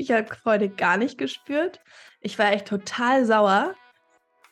Ich 0.00 0.12
habe 0.12 0.32
Freude 0.32 0.68
gar 0.68 0.96
nicht 0.96 1.18
gespürt. 1.18 1.80
Ich 2.20 2.38
war 2.38 2.52
echt 2.52 2.68
total 2.68 3.26
sauer. 3.26 3.74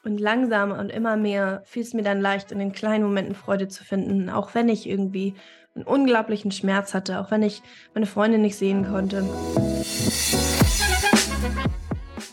Und 0.02 0.18
langsam 0.18 0.72
und 0.72 0.90
immer 0.90 1.16
mehr 1.16 1.62
fiel 1.66 1.82
es 1.82 1.94
mir 1.94 2.02
dann 2.02 2.20
leicht, 2.20 2.50
in 2.50 2.58
den 2.58 2.72
kleinen 2.72 3.04
Momenten 3.04 3.34
Freude 3.34 3.68
zu 3.68 3.84
finden, 3.84 4.28
auch 4.28 4.54
wenn 4.54 4.68
ich 4.68 4.88
irgendwie 4.88 5.34
einen 5.74 5.84
unglaublichen 5.84 6.50
Schmerz 6.50 6.94
hatte, 6.94 7.20
auch 7.20 7.30
wenn 7.30 7.42
ich 7.42 7.62
meine 7.94 8.06
Freundin 8.06 8.42
nicht 8.42 8.56
sehen 8.56 8.86
konnte. 8.88 9.24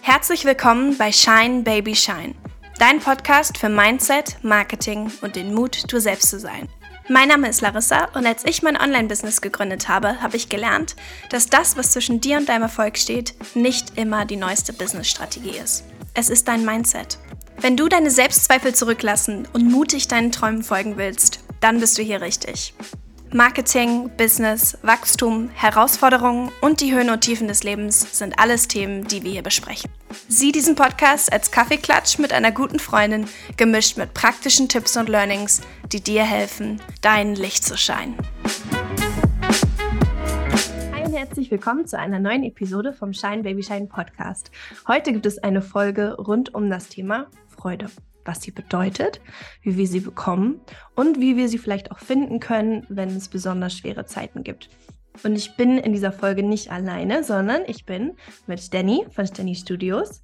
Herzlich 0.02 0.46
willkommen 0.46 0.98
bei 0.98 1.12
Shine 1.12 1.62
Baby 1.64 1.96
Shine, 1.96 2.36
dein 2.80 3.00
Podcast 3.00 3.58
für 3.58 3.70
Mindset, 3.70 4.44
Marketing 4.44 5.12
und 5.22 5.36
den 5.36 5.54
Mut, 5.54 5.92
du 5.92 6.00
selbst 6.00 6.30
zu 6.30 6.40
sein. 6.40 6.68
Mein 7.10 7.28
Name 7.28 7.50
ist 7.50 7.60
Larissa 7.60 8.06
und 8.14 8.26
als 8.26 8.46
ich 8.46 8.64
mein 8.64 8.80
Online-Business 8.80 9.42
gegründet 9.42 9.90
habe, 9.90 10.22
habe 10.22 10.38
ich 10.38 10.48
gelernt, 10.48 10.96
dass 11.30 11.48
das, 11.48 11.76
was 11.76 11.92
zwischen 11.92 12.22
dir 12.22 12.38
und 12.38 12.48
deinem 12.48 12.62
Erfolg 12.62 12.98
steht, 12.98 13.36
nicht 13.56 13.98
immer 13.98 14.24
die 14.26 14.38
neueste 14.38 14.72
Business-Strategie 14.72 15.58
ist. 15.62 15.84
Es 16.14 16.30
ist 16.30 16.48
dein 16.48 16.64
Mindset. 16.64 17.18
Wenn 17.60 17.76
du 17.76 17.90
deine 17.90 18.10
Selbstzweifel 18.10 18.74
zurücklassen 18.74 19.50
und 19.52 19.70
mutig 19.70 20.08
deinen 20.08 20.32
Träumen 20.32 20.64
folgen 20.64 20.96
willst, 20.96 21.40
dann 21.60 21.82
bist 21.82 21.98
du 21.98 22.04
hier 22.04 22.22
richtig. 22.22 22.74
Marketing, 23.34 24.12
Business, 24.16 24.78
Wachstum, 24.84 25.50
Herausforderungen 25.50 26.52
und 26.62 26.82
die 26.82 26.94
Höhen 26.94 27.10
und 27.10 27.22
Tiefen 27.22 27.48
des 27.48 27.64
Lebens 27.64 28.16
sind 28.18 28.38
alles 28.38 28.68
Themen, 28.68 29.08
die 29.08 29.24
wir 29.24 29.32
hier 29.32 29.42
besprechen. 29.42 29.90
Sieh 30.28 30.52
diesen 30.52 30.76
Podcast 30.76 31.34
als 31.34 31.50
Kaffeeklatsch 31.50 32.20
mit 32.20 32.32
einer 32.32 32.52
guten 32.52 32.78
Freundin, 32.78 33.26
gemischt 33.58 33.98
mit 33.98 34.14
praktischen 34.14 34.70
Tipps 34.70 34.96
und 34.98 35.10
Learnings, 35.10 35.62
die 35.92 36.02
dir 36.02 36.24
helfen, 36.24 36.80
dein 37.02 37.34
Licht 37.34 37.64
zu 37.64 37.76
scheinen. 37.76 38.16
Hi 40.94 41.04
und 41.04 41.14
herzlich 41.14 41.50
willkommen 41.50 41.88
zu 41.88 41.98
einer 41.98 42.20
neuen 42.20 42.44
Episode 42.44 42.94
vom 42.94 43.14
Shine 43.14 43.42
Baby 43.42 43.64
Shine 43.64 43.88
Podcast. 43.88 44.52
Heute 44.88 45.12
gibt 45.12 45.26
es 45.26 45.40
eine 45.40 45.64
Folge 45.64 46.16
rund 46.18 46.54
um 46.54 46.70
das 46.70 46.88
Thema 46.88 47.26
Freude 47.48 47.88
was 48.26 48.42
sie 48.42 48.52
bedeutet, 48.52 49.22
wie 49.62 49.78
wir 49.78 49.88
sie 49.88 50.00
bekommen 50.00 50.62
und 50.96 51.20
wie 51.20 51.38
wir 51.38 51.50
sie 51.50 51.58
vielleicht 51.58 51.92
auch 51.92 52.00
finden 52.00 52.40
können, 52.40 52.86
wenn 52.90 53.10
es 53.10 53.30
besonders 53.30 53.78
schwere 53.78 54.06
Zeiten 54.06 54.44
gibt. 54.44 54.70
Und 55.24 55.36
ich 55.36 55.56
bin 55.56 55.78
in 55.78 55.94
dieser 55.94 56.12
Folge 56.12 56.44
nicht 56.44 56.72
alleine, 56.72 57.24
sondern 57.24 57.64
ich 57.68 57.86
bin 57.86 58.16
mit 58.48 58.74
Danny 58.74 59.06
von 59.12 59.26
Danny 59.26 59.56
Studios, 59.56 60.22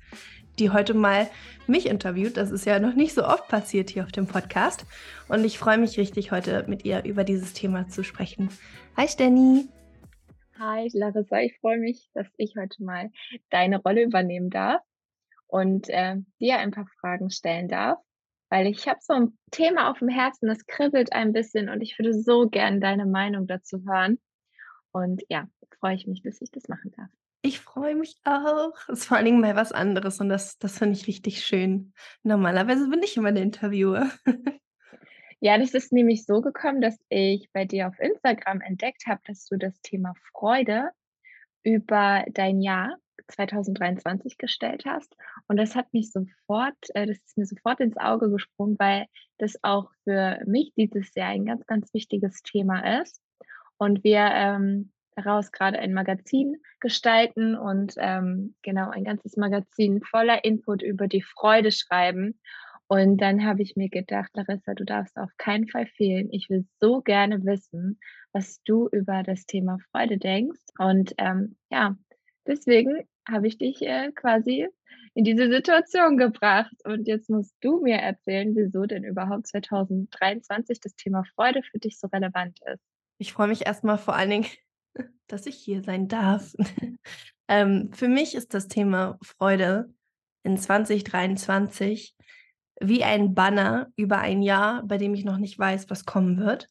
die 0.57 0.71
heute 0.71 0.93
mal 0.93 1.29
mich 1.67 1.85
interviewt. 1.85 2.37
Das 2.37 2.51
ist 2.51 2.65
ja 2.65 2.79
noch 2.79 2.95
nicht 2.95 3.13
so 3.13 3.23
oft 3.23 3.47
passiert 3.47 3.91
hier 3.91 4.03
auf 4.03 4.11
dem 4.11 4.25
Podcast. 4.25 4.85
Und 5.27 5.45
ich 5.45 5.59
freue 5.59 5.77
mich 5.77 5.97
richtig, 5.97 6.31
heute 6.31 6.65
mit 6.67 6.85
ihr 6.85 7.05
über 7.05 7.23
dieses 7.23 7.53
Thema 7.53 7.87
zu 7.87 8.03
sprechen. 8.03 8.49
Hi 8.97 9.07
Danny. 9.17 9.67
Hi 10.57 10.89
Larissa, 10.91 11.39
ich 11.39 11.57
freue 11.61 11.77
mich, 11.77 12.09
dass 12.13 12.27
ich 12.35 12.55
heute 12.59 12.83
mal 12.83 13.11
deine 13.49 13.81
Rolle 13.81 14.03
übernehmen 14.03 14.49
darf 14.49 14.81
und 15.49 15.89
äh, 15.89 16.15
dir 16.39 16.59
ein 16.59 16.71
paar 16.71 16.87
Fragen 16.99 17.29
stellen 17.29 17.67
darf, 17.67 17.99
weil 18.49 18.67
ich 18.67 18.87
habe 18.87 18.99
so 19.01 19.13
ein 19.13 19.37
Thema 19.51 19.89
auf 19.89 19.99
dem 19.99 20.07
Herzen, 20.07 20.47
das 20.47 20.65
kribbelt 20.65 21.11
ein 21.11 21.33
bisschen 21.33 21.69
und 21.69 21.81
ich 21.81 21.97
würde 21.99 22.13
so 22.13 22.47
gern 22.47 22.79
deine 22.79 23.05
Meinung 23.05 23.47
dazu 23.47 23.83
hören. 23.85 24.19
Und 24.91 25.23
ja, 25.29 25.47
freue 25.79 25.95
ich 25.95 26.07
mich, 26.07 26.21
dass 26.23 26.41
ich 26.41 26.51
das 26.51 26.67
machen 26.67 26.91
darf. 26.95 27.09
Ich 27.41 27.59
freue 27.59 27.95
mich 27.95 28.17
auch. 28.25 28.73
Es 28.89 28.99
ist 28.99 29.05
vor 29.05 29.17
allen 29.17 29.25
Dingen 29.25 29.41
mal 29.41 29.55
was 29.55 29.71
anderes 29.71 30.19
und 30.19 30.29
das, 30.29 30.57
das 30.57 30.77
finde 30.77 30.97
ich 30.97 31.07
richtig 31.07 31.43
schön. 31.43 31.93
Normalerweise 32.23 32.89
bin 32.89 33.01
ich 33.01 33.17
immer 33.17 33.31
der 33.31 33.43
Interviewer. 33.43 34.09
Ja, 35.41 35.57
das 35.57 35.73
ist 35.73 35.93
nämlich 35.93 36.25
so 36.25 36.41
gekommen, 36.41 36.81
dass 36.81 36.97
ich 37.07 37.49
bei 37.53 37.63
dir 37.63 37.87
auf 37.87 37.97
Instagram 37.97 38.59
entdeckt 38.59 39.05
habe, 39.07 39.21
dass 39.25 39.45
du 39.45 39.57
das 39.57 39.79
Thema 39.79 40.13
Freude 40.33 40.89
über 41.63 42.25
dein 42.33 42.59
Jahr 42.59 42.97
2023 43.29 44.37
gestellt 44.37 44.83
hast. 44.85 45.15
Und 45.47 45.57
das 45.57 45.75
hat 45.75 45.93
mich 45.93 46.11
sofort, 46.11 46.75
äh, 46.93 47.05
das 47.05 47.17
ist 47.17 47.37
mir 47.37 47.45
sofort 47.45 47.79
ins 47.79 47.97
Auge 47.97 48.29
gesprungen, 48.29 48.75
weil 48.79 49.05
das 49.37 49.57
auch 49.63 49.91
für 50.03 50.39
mich 50.45 50.73
dieses 50.75 51.13
Jahr 51.15 51.29
ein 51.29 51.45
ganz, 51.45 51.65
ganz 51.65 51.93
wichtiges 51.93 52.41
Thema 52.41 53.01
ist. 53.01 53.21
Und 53.77 54.03
wir 54.03 54.29
ähm, 54.33 54.91
daraus 55.15 55.51
gerade 55.51 55.79
ein 55.79 55.93
Magazin 55.93 56.57
gestalten 56.79 57.55
und 57.55 57.93
ähm, 57.97 58.55
genau 58.61 58.89
ein 58.89 59.03
ganzes 59.03 59.37
Magazin 59.37 60.01
voller 60.01 60.43
Input 60.43 60.81
über 60.81 61.07
die 61.07 61.21
Freude 61.21 61.71
schreiben. 61.71 62.39
Und 62.87 63.17
dann 63.21 63.45
habe 63.45 63.61
ich 63.61 63.75
mir 63.75 63.89
gedacht, 63.89 64.31
Larissa, 64.33 64.73
du 64.73 64.83
darfst 64.83 65.15
auf 65.17 65.29
keinen 65.37 65.67
Fall 65.67 65.85
fehlen. 65.85 66.29
Ich 66.31 66.49
will 66.49 66.65
so 66.79 67.01
gerne 67.01 67.45
wissen, 67.45 67.99
was 68.31 68.61
du 68.63 68.89
über 68.91 69.21
das 69.21 69.45
Thema 69.45 69.77
Freude 69.91 70.17
denkst. 70.17 70.59
Und 70.79 71.13
ähm, 71.19 71.55
ja, 71.69 71.95
deswegen 72.47 73.07
habe 73.29 73.47
ich 73.47 73.57
dich 73.57 73.81
äh, 73.81 74.11
quasi 74.11 74.67
in 75.13 75.23
diese 75.23 75.49
Situation 75.49 76.17
gebracht. 76.17 76.75
Und 76.85 77.07
jetzt 77.07 77.29
musst 77.29 77.55
du 77.61 77.81
mir 77.81 77.97
erzählen, 77.97 78.55
wieso 78.55 78.85
denn 78.85 79.03
überhaupt 79.03 79.47
2023 79.47 80.79
das 80.79 80.95
Thema 80.95 81.23
Freude 81.35 81.63
für 81.63 81.79
dich 81.79 81.99
so 81.99 82.07
relevant 82.07 82.59
ist. 82.73 82.83
Ich 83.17 83.33
freue 83.33 83.47
mich 83.47 83.65
erstmal 83.65 83.97
vor 83.97 84.15
allen 84.15 84.29
Dingen, 84.29 84.47
dass 85.27 85.45
ich 85.45 85.55
hier 85.55 85.83
sein 85.83 86.07
darf. 86.07 86.55
ähm, 87.47 87.91
für 87.93 88.07
mich 88.07 88.35
ist 88.35 88.53
das 88.53 88.67
Thema 88.67 89.17
Freude 89.21 89.93
in 90.43 90.57
2023 90.57 92.15
wie 92.81 93.03
ein 93.03 93.33
Banner 93.33 93.91
über 93.97 94.19
ein 94.19 94.41
Jahr, 94.41 94.83
bei 94.83 94.97
dem 94.97 95.13
ich 95.13 95.25
noch 95.25 95.37
nicht 95.37 95.59
weiß, 95.59 95.89
was 95.89 96.05
kommen 96.05 96.37
wird. 96.37 96.69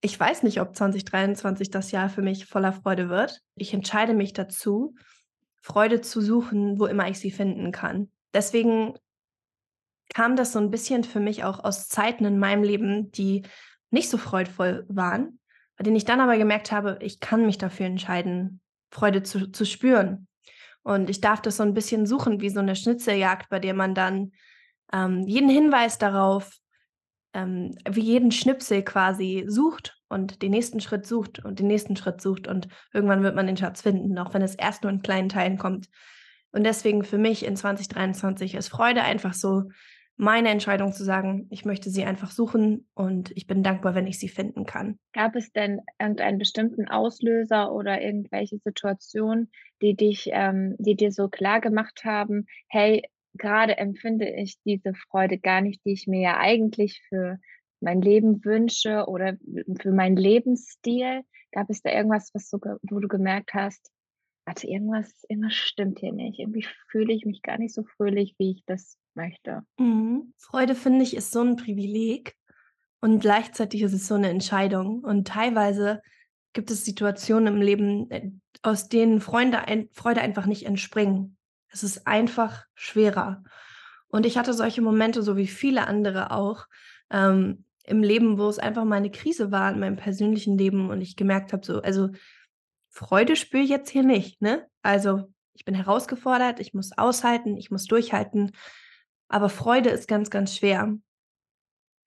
Ich 0.00 0.18
weiß 0.18 0.42
nicht, 0.42 0.60
ob 0.60 0.76
2023 0.76 1.70
das 1.70 1.90
Jahr 1.90 2.08
für 2.08 2.22
mich 2.22 2.46
voller 2.46 2.72
Freude 2.72 3.08
wird. 3.08 3.40
Ich 3.54 3.72
entscheide 3.72 4.14
mich 4.14 4.32
dazu, 4.32 4.94
Freude 5.66 6.00
zu 6.00 6.20
suchen, 6.20 6.78
wo 6.78 6.86
immer 6.86 7.08
ich 7.08 7.18
sie 7.18 7.32
finden 7.32 7.72
kann. 7.72 8.08
Deswegen 8.32 8.94
kam 10.14 10.36
das 10.36 10.52
so 10.52 10.60
ein 10.60 10.70
bisschen 10.70 11.02
für 11.02 11.18
mich 11.18 11.42
auch 11.42 11.64
aus 11.64 11.88
Zeiten 11.88 12.24
in 12.24 12.38
meinem 12.38 12.62
Leben, 12.62 13.10
die 13.10 13.42
nicht 13.90 14.08
so 14.08 14.16
freudvoll 14.16 14.86
waren, 14.88 15.40
bei 15.76 15.82
denen 15.82 15.96
ich 15.96 16.04
dann 16.04 16.20
aber 16.20 16.38
gemerkt 16.38 16.70
habe, 16.70 16.98
ich 17.00 17.18
kann 17.18 17.46
mich 17.46 17.58
dafür 17.58 17.86
entscheiden, 17.86 18.60
Freude 18.92 19.24
zu, 19.24 19.50
zu 19.50 19.66
spüren. 19.66 20.28
Und 20.84 21.10
ich 21.10 21.20
darf 21.20 21.42
das 21.42 21.56
so 21.56 21.64
ein 21.64 21.74
bisschen 21.74 22.06
suchen, 22.06 22.40
wie 22.40 22.50
so 22.50 22.60
eine 22.60 22.76
Schnitzeljagd, 22.76 23.48
bei 23.48 23.58
der 23.58 23.74
man 23.74 23.92
dann 23.92 24.30
ähm, 24.92 25.26
jeden 25.26 25.50
Hinweis 25.50 25.98
darauf, 25.98 26.52
ähm, 27.36 27.76
wie 27.88 28.00
jeden 28.00 28.30
Schnipsel 28.30 28.82
quasi 28.82 29.44
sucht 29.46 30.00
und 30.08 30.40
den 30.42 30.50
nächsten 30.50 30.80
Schritt 30.80 31.06
sucht 31.06 31.44
und 31.44 31.58
den 31.58 31.66
nächsten 31.66 31.96
Schritt 31.96 32.20
sucht 32.20 32.48
und 32.48 32.68
irgendwann 32.94 33.22
wird 33.22 33.36
man 33.36 33.46
den 33.46 33.56
Schatz 33.56 33.82
finden, 33.82 34.18
auch 34.18 34.32
wenn 34.32 34.42
es 34.42 34.54
erst 34.54 34.82
nur 34.82 34.92
in 34.92 35.02
kleinen 35.02 35.28
Teilen 35.28 35.58
kommt. 35.58 35.88
Und 36.52 36.64
deswegen 36.64 37.04
für 37.04 37.18
mich 37.18 37.44
in 37.44 37.54
2023 37.54 38.54
ist 38.54 38.68
Freude 38.68 39.02
einfach 39.02 39.34
so 39.34 39.64
meine 40.16 40.48
Entscheidung 40.48 40.94
zu 40.94 41.04
sagen, 41.04 41.46
ich 41.50 41.66
möchte 41.66 41.90
sie 41.90 42.04
einfach 42.04 42.30
suchen 42.30 42.88
und 42.94 43.30
ich 43.36 43.46
bin 43.46 43.62
dankbar, 43.62 43.94
wenn 43.94 44.06
ich 44.06 44.18
sie 44.18 44.30
finden 44.30 44.64
kann. 44.64 44.98
Gab 45.12 45.36
es 45.36 45.52
denn 45.52 45.82
irgendeinen 46.00 46.38
bestimmten 46.38 46.88
Auslöser 46.88 47.70
oder 47.70 48.00
irgendwelche 48.00 48.56
Situationen, 48.64 49.50
die 49.82 49.94
dich, 49.94 50.30
ähm, 50.32 50.74
die 50.78 50.96
dir 50.96 51.12
so 51.12 51.28
klar 51.28 51.60
gemacht 51.60 52.04
haben, 52.04 52.46
hey, 52.68 53.02
gerade 53.36 53.78
empfinde 53.78 54.28
ich 54.28 54.58
diese 54.64 54.94
Freude 54.94 55.38
gar 55.38 55.60
nicht, 55.60 55.84
die 55.84 55.92
ich 55.92 56.06
mir 56.06 56.20
ja 56.20 56.36
eigentlich 56.38 57.02
für 57.08 57.38
mein 57.80 58.00
Leben 58.00 58.44
wünsche 58.44 59.06
oder 59.06 59.36
für 59.80 59.92
meinen 59.92 60.16
Lebensstil? 60.16 61.22
Gab 61.52 61.70
es 61.70 61.82
da 61.82 61.90
irgendwas, 61.90 62.30
was 62.34 62.48
du, 62.50 62.58
wo 62.82 62.98
du 62.98 63.08
gemerkt 63.08 63.54
hast, 63.54 63.90
warte, 64.46 64.66
irgendwas, 64.68 65.24
irgendwas 65.28 65.54
stimmt 65.54 65.98
hier 65.98 66.12
nicht. 66.12 66.38
Irgendwie 66.38 66.66
fühle 66.90 67.12
ich 67.12 67.24
mich 67.24 67.42
gar 67.42 67.58
nicht 67.58 67.74
so 67.74 67.84
fröhlich, 67.84 68.34
wie 68.38 68.52
ich 68.52 68.64
das 68.66 68.96
möchte. 69.14 69.62
Mhm. 69.78 70.32
Freude, 70.38 70.74
finde 70.74 71.02
ich, 71.02 71.16
ist 71.16 71.32
so 71.32 71.42
ein 71.42 71.56
Privileg 71.56 72.34
und 73.00 73.18
gleichzeitig 73.18 73.82
ist 73.82 73.92
es 73.92 74.06
so 74.06 74.14
eine 74.14 74.30
Entscheidung. 74.30 75.00
Und 75.00 75.28
teilweise 75.28 76.00
gibt 76.52 76.70
es 76.70 76.84
Situationen 76.84 77.54
im 77.54 77.62
Leben, 77.62 78.10
äh, 78.10 78.30
aus 78.62 78.88
denen 78.88 79.20
Freunde 79.20 79.60
ein, 79.66 79.88
Freude 79.92 80.22
einfach 80.22 80.46
nicht 80.46 80.64
entspringen. 80.64 81.36
Es 81.70 81.82
ist 81.82 82.06
einfach 82.06 82.64
schwerer. 82.74 83.42
Und 84.08 84.26
ich 84.26 84.38
hatte 84.38 84.54
solche 84.54 84.82
Momente, 84.82 85.22
so 85.22 85.36
wie 85.36 85.46
viele 85.46 85.86
andere 85.86 86.30
auch, 86.30 86.66
ähm, 87.10 87.64
im 87.84 88.02
Leben, 88.02 88.38
wo 88.38 88.48
es 88.48 88.58
einfach 88.58 88.84
mal 88.84 88.96
eine 88.96 89.10
Krise 89.10 89.52
war 89.52 89.70
in 89.70 89.78
meinem 89.78 89.96
persönlichen 89.96 90.58
Leben 90.58 90.90
und 90.90 91.00
ich 91.00 91.16
gemerkt 91.16 91.52
habe, 91.52 91.64
so, 91.64 91.80
also 91.82 92.10
Freude 92.90 93.36
spüre 93.36 93.62
ich 93.62 93.70
jetzt 93.70 93.90
hier 93.90 94.02
nicht, 94.02 94.42
ne? 94.42 94.66
Also 94.82 95.32
ich 95.52 95.64
bin 95.64 95.74
herausgefordert, 95.74 96.60
ich 96.60 96.74
muss 96.74 96.96
aushalten, 96.96 97.56
ich 97.56 97.70
muss 97.70 97.84
durchhalten, 97.84 98.52
aber 99.28 99.48
Freude 99.48 99.90
ist 99.90 100.08
ganz, 100.08 100.30
ganz 100.30 100.56
schwer. 100.56 100.96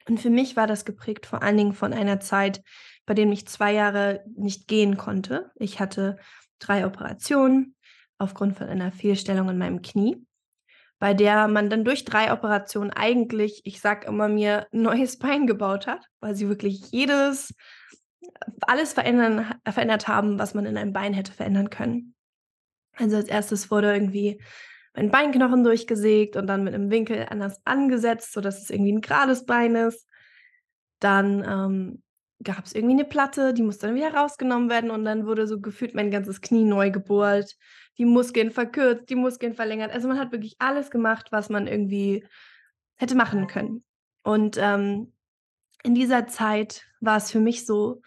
Und 0.07 0.19
für 0.19 0.29
mich 0.29 0.55
war 0.55 0.67
das 0.67 0.85
geprägt 0.85 1.25
vor 1.25 1.43
allen 1.43 1.57
Dingen 1.57 1.73
von 1.73 1.93
einer 1.93 2.19
Zeit, 2.19 2.63
bei 3.05 3.13
der 3.13 3.27
ich 3.27 3.47
zwei 3.47 3.73
Jahre 3.73 4.23
nicht 4.35 4.67
gehen 4.67 4.97
konnte. 4.97 5.51
Ich 5.55 5.79
hatte 5.79 6.17
drei 6.59 6.85
Operationen 6.85 7.75
aufgrund 8.19 8.57
von 8.57 8.67
einer 8.67 8.91
Fehlstellung 8.91 9.49
in 9.49 9.57
meinem 9.57 9.81
Knie 9.81 10.23
bei 10.99 11.13
der 11.13 11.47
man 11.47 11.69
dann 11.69 11.85
durch 11.85 12.03
drei 12.03 12.31
Operationen 12.31 12.91
eigentlich, 12.91 13.61
ich 13.63 13.79
sag 13.79 14.05
immer 14.05 14.27
mir, 14.27 14.67
neues 14.71 15.17
Bein 15.19 15.47
gebaut 15.47 15.87
hat, 15.87 16.05
weil 16.19 16.35
sie 16.35 16.49
wirklich 16.49 16.91
jedes, 16.91 17.55
alles 18.61 18.93
verändern, 18.93 19.53
verändert 19.67 20.07
haben, 20.07 20.37
was 20.37 20.53
man 20.53 20.65
in 20.65 20.77
einem 20.77 20.93
Bein 20.93 21.13
hätte 21.13 21.31
verändern 21.31 21.69
können. 21.69 22.13
Also 22.97 23.15
als 23.15 23.29
erstes 23.29 23.71
wurde 23.71 23.93
irgendwie 23.93 24.41
mein 24.93 25.09
Beinknochen 25.09 25.63
durchgesägt 25.63 26.35
und 26.35 26.47
dann 26.47 26.65
mit 26.65 26.73
einem 26.73 26.91
Winkel 26.91 27.25
anders 27.29 27.61
angesetzt, 27.63 28.33
sodass 28.33 28.61
es 28.61 28.69
irgendwie 28.69 28.91
ein 28.91 29.01
gerades 29.01 29.45
Bein 29.45 29.75
ist. 29.75 30.05
Dann 30.99 31.45
ähm, 31.47 32.03
gab 32.43 32.65
es 32.65 32.75
irgendwie 32.75 32.95
eine 32.95 33.05
Platte, 33.05 33.53
die 33.53 33.63
musste 33.63 33.87
dann 33.87 33.95
wieder 33.95 34.13
rausgenommen 34.13 34.69
werden 34.69 34.91
und 34.91 35.05
dann 35.05 35.25
wurde 35.25 35.47
so 35.47 35.61
gefühlt 35.61 35.95
mein 35.95 36.11
ganzes 36.11 36.41
Knie 36.41 36.65
neu 36.65 36.91
gebohrt, 36.91 37.55
die 37.99 38.05
Muskeln 38.05 38.49
verkürzt, 38.51 39.09
die 39.09 39.15
Muskeln 39.15 39.53
verlängert. 39.53 39.91
Also 39.91 40.07
man 40.07 40.17
hat 40.17 40.31
wirklich 40.31 40.55
alles 40.57 40.89
gemacht, 40.89 41.27
was 41.31 41.49
man 41.49 41.67
irgendwie 41.67 42.25
hätte 42.95 43.15
machen 43.15 43.47
können. 43.47 43.83
Und 44.23 44.57
ähm, 44.57 45.13
in 45.83 45.95
dieser 45.95 46.27
Zeit 46.27 46.85
war 47.01 47.17
es 47.17 47.29
für 47.29 47.39
mich 47.39 47.65
so, 47.65 48.01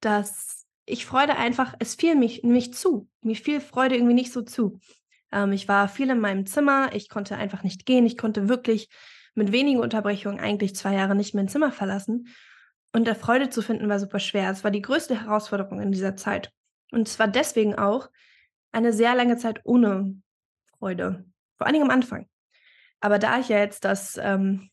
dass 0.00 0.66
ich 0.84 1.06
Freude 1.06 1.36
einfach, 1.36 1.74
es 1.78 1.94
fiel 1.94 2.16
mich, 2.16 2.42
mich 2.42 2.74
zu. 2.74 3.08
Mir 3.22 3.36
fiel 3.36 3.60
Freude 3.60 3.96
irgendwie 3.96 4.14
nicht 4.14 4.32
so 4.32 4.42
zu. 4.42 4.78
Ähm, 5.32 5.52
ich 5.52 5.68
war 5.68 5.88
viel 5.88 6.10
in 6.10 6.20
meinem 6.20 6.46
Zimmer, 6.46 6.94
ich 6.94 7.08
konnte 7.08 7.36
einfach 7.36 7.62
nicht 7.62 7.86
gehen, 7.86 8.06
ich 8.06 8.18
konnte 8.18 8.48
wirklich 8.48 8.88
mit 9.34 9.52
wenigen 9.52 9.80
Unterbrechungen 9.80 10.40
eigentlich 10.40 10.74
zwei 10.74 10.94
Jahre 10.94 11.14
nicht 11.14 11.34
mein 11.34 11.48
Zimmer 11.48 11.72
verlassen. 11.72 12.28
Und 12.92 13.06
da 13.06 13.14
Freude 13.14 13.48
zu 13.48 13.62
finden 13.62 13.88
war 13.88 14.00
super 14.00 14.18
schwer. 14.18 14.50
Es 14.50 14.64
war 14.64 14.70
die 14.70 14.82
größte 14.82 15.22
Herausforderung 15.22 15.80
in 15.80 15.92
dieser 15.92 16.16
Zeit. 16.16 16.52
Und 16.90 17.06
es 17.08 17.18
war 17.18 17.28
deswegen 17.28 17.76
auch 17.76 18.10
eine 18.72 18.92
sehr 18.92 19.14
lange 19.14 19.36
Zeit 19.36 19.60
ohne 19.64 20.14
Freude. 20.78 21.24
Vor 21.56 21.66
allen 21.66 21.74
Dingen 21.74 21.90
am 21.90 21.94
Anfang. 21.96 22.28
Aber 23.00 23.18
da 23.18 23.38
ich 23.40 23.48
ja 23.48 23.58
jetzt 23.58 23.84
das, 23.84 24.18
ähm, 24.22 24.70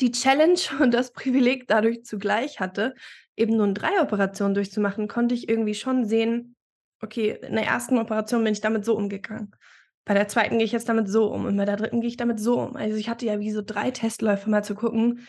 die 0.00 0.12
Challenge 0.12 0.58
und 0.80 0.92
das 0.92 1.12
Privileg 1.12 1.66
dadurch 1.68 2.04
zugleich 2.04 2.60
hatte, 2.60 2.94
eben 3.36 3.56
nun 3.56 3.74
drei 3.74 4.00
Operationen 4.00 4.54
durchzumachen, 4.54 5.08
konnte 5.08 5.34
ich 5.34 5.48
irgendwie 5.48 5.74
schon 5.74 6.04
sehen, 6.04 6.56
okay, 7.00 7.38
in 7.42 7.54
der 7.54 7.66
ersten 7.66 7.98
Operation 7.98 8.42
bin 8.44 8.52
ich 8.52 8.60
damit 8.60 8.84
so 8.84 8.96
umgegangen. 8.96 9.54
Bei 10.04 10.14
der 10.14 10.28
zweiten 10.28 10.58
gehe 10.58 10.64
ich 10.64 10.72
jetzt 10.72 10.88
damit 10.88 11.08
so 11.08 11.32
um 11.32 11.44
und 11.44 11.56
bei 11.56 11.64
der 11.64 11.76
dritten 11.76 12.00
gehe 12.00 12.08
ich 12.08 12.16
damit 12.16 12.38
so 12.38 12.60
um. 12.60 12.76
Also 12.76 12.96
ich 12.96 13.08
hatte 13.08 13.26
ja 13.26 13.40
wie 13.40 13.50
so 13.50 13.60
drei 13.60 13.90
Testläufe 13.90 14.48
mal 14.48 14.62
zu 14.62 14.74
gucken, 14.74 15.26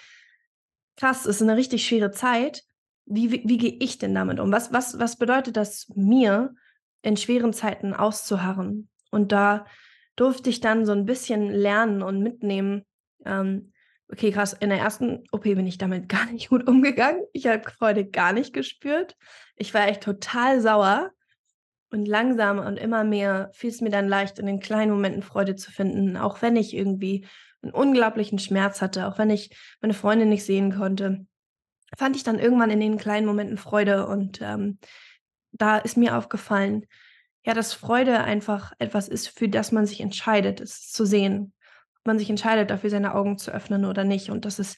krass, 0.98 1.26
ist 1.26 1.42
eine 1.42 1.58
richtig 1.58 1.86
schwere 1.86 2.12
Zeit. 2.12 2.64
Wie, 3.06 3.32
wie, 3.32 3.44
wie 3.46 3.58
gehe 3.58 3.78
ich 3.80 3.98
denn 3.98 4.14
damit 4.14 4.40
um? 4.40 4.52
Was, 4.52 4.72
was, 4.72 5.00
was 5.00 5.18
bedeutet 5.18 5.58
das 5.58 5.88
mir, 5.96 6.54
in 7.02 7.18
schweren 7.18 7.54
Zeiten 7.54 7.94
auszuharren? 7.94 8.90
Und 9.12 9.32
da 9.32 9.66
durfte 10.16 10.50
ich 10.50 10.60
dann 10.60 10.86
so 10.86 10.92
ein 10.92 11.06
bisschen 11.06 11.50
lernen 11.50 12.02
und 12.02 12.22
mitnehmen, 12.22 12.86
ähm, 13.26 13.72
okay, 14.12 14.32
krass, 14.32 14.54
in 14.54 14.70
der 14.70 14.80
ersten 14.80 15.24
OP 15.32 15.44
bin 15.44 15.68
ich 15.68 15.78
damit 15.78 16.10
gar 16.10 16.26
nicht 16.26 16.50
gut 16.50 16.68
umgegangen. 16.68 17.24
Ich 17.34 17.48
habe 17.48 17.70
Freude 17.70 18.06
gar 18.06 18.34
nicht 18.34 18.54
gespürt. 18.54 19.16
Ich 19.56 19.74
war 19.74 19.88
echt 19.88 20.04
total 20.04 20.62
sauer. 20.62 21.12
Und 21.90 22.06
langsam 22.06 22.60
und 22.60 22.78
immer 22.78 23.06
mehr 23.06 23.50
fiel 23.54 23.70
es 23.70 23.80
mir 23.80 23.90
dann 23.90 24.10
leicht, 24.10 24.40
in 24.40 24.46
den 24.46 24.60
kleinen 24.60 24.92
Momenten 24.92 25.22
Freude 25.22 25.56
zu 25.56 25.72
finden, 25.72 26.18
auch 26.18 26.42
wenn 26.42 26.58
ich 26.58 26.76
irgendwie 26.76 27.26
einen 27.62 27.72
unglaublichen 27.72 28.40
Schmerz 28.40 28.82
hatte, 28.82 29.08
auch 29.08 29.18
wenn 29.18 29.30
ich 29.30 29.56
meine 29.80 29.94
Freundin 29.94 30.28
nicht 30.28 30.46
sehen 30.46 30.76
konnte, 30.76 31.26
fand 31.98 32.18
ich 32.18 32.24
dann 32.24 32.40
irgendwann 32.40 32.72
in 32.72 32.82
den 32.82 32.98
kleinen 32.98 33.26
Momenten 33.26 33.58
Freude. 33.58 34.06
Und 34.06 34.42
ähm, 34.42 34.80
da 35.58 35.78
ist 35.78 35.98
mir 35.98 36.18
aufgefallen, 36.18 36.86
ja, 37.46 37.54
dass 37.54 37.74
Freude 37.74 38.24
einfach 38.24 38.74
etwas 38.78 39.08
ist, 39.08 39.30
für 39.30 39.48
das 39.48 39.72
man 39.72 39.86
sich 39.86 40.02
entscheidet, 40.02 40.60
es 40.60 40.92
zu 40.92 41.06
sehen. 41.06 41.54
Ob 42.00 42.06
man 42.06 42.20
sich 42.20 42.30
entscheidet, 42.30 42.70
dafür 42.70 42.90
seine 42.90 43.16
Augen 43.16 43.38
zu 43.38 43.52
öffnen 43.52 43.86
oder 43.86 44.04
nicht. 44.04 44.30
Und 44.30 44.44
das 44.44 44.60
ist 44.60 44.78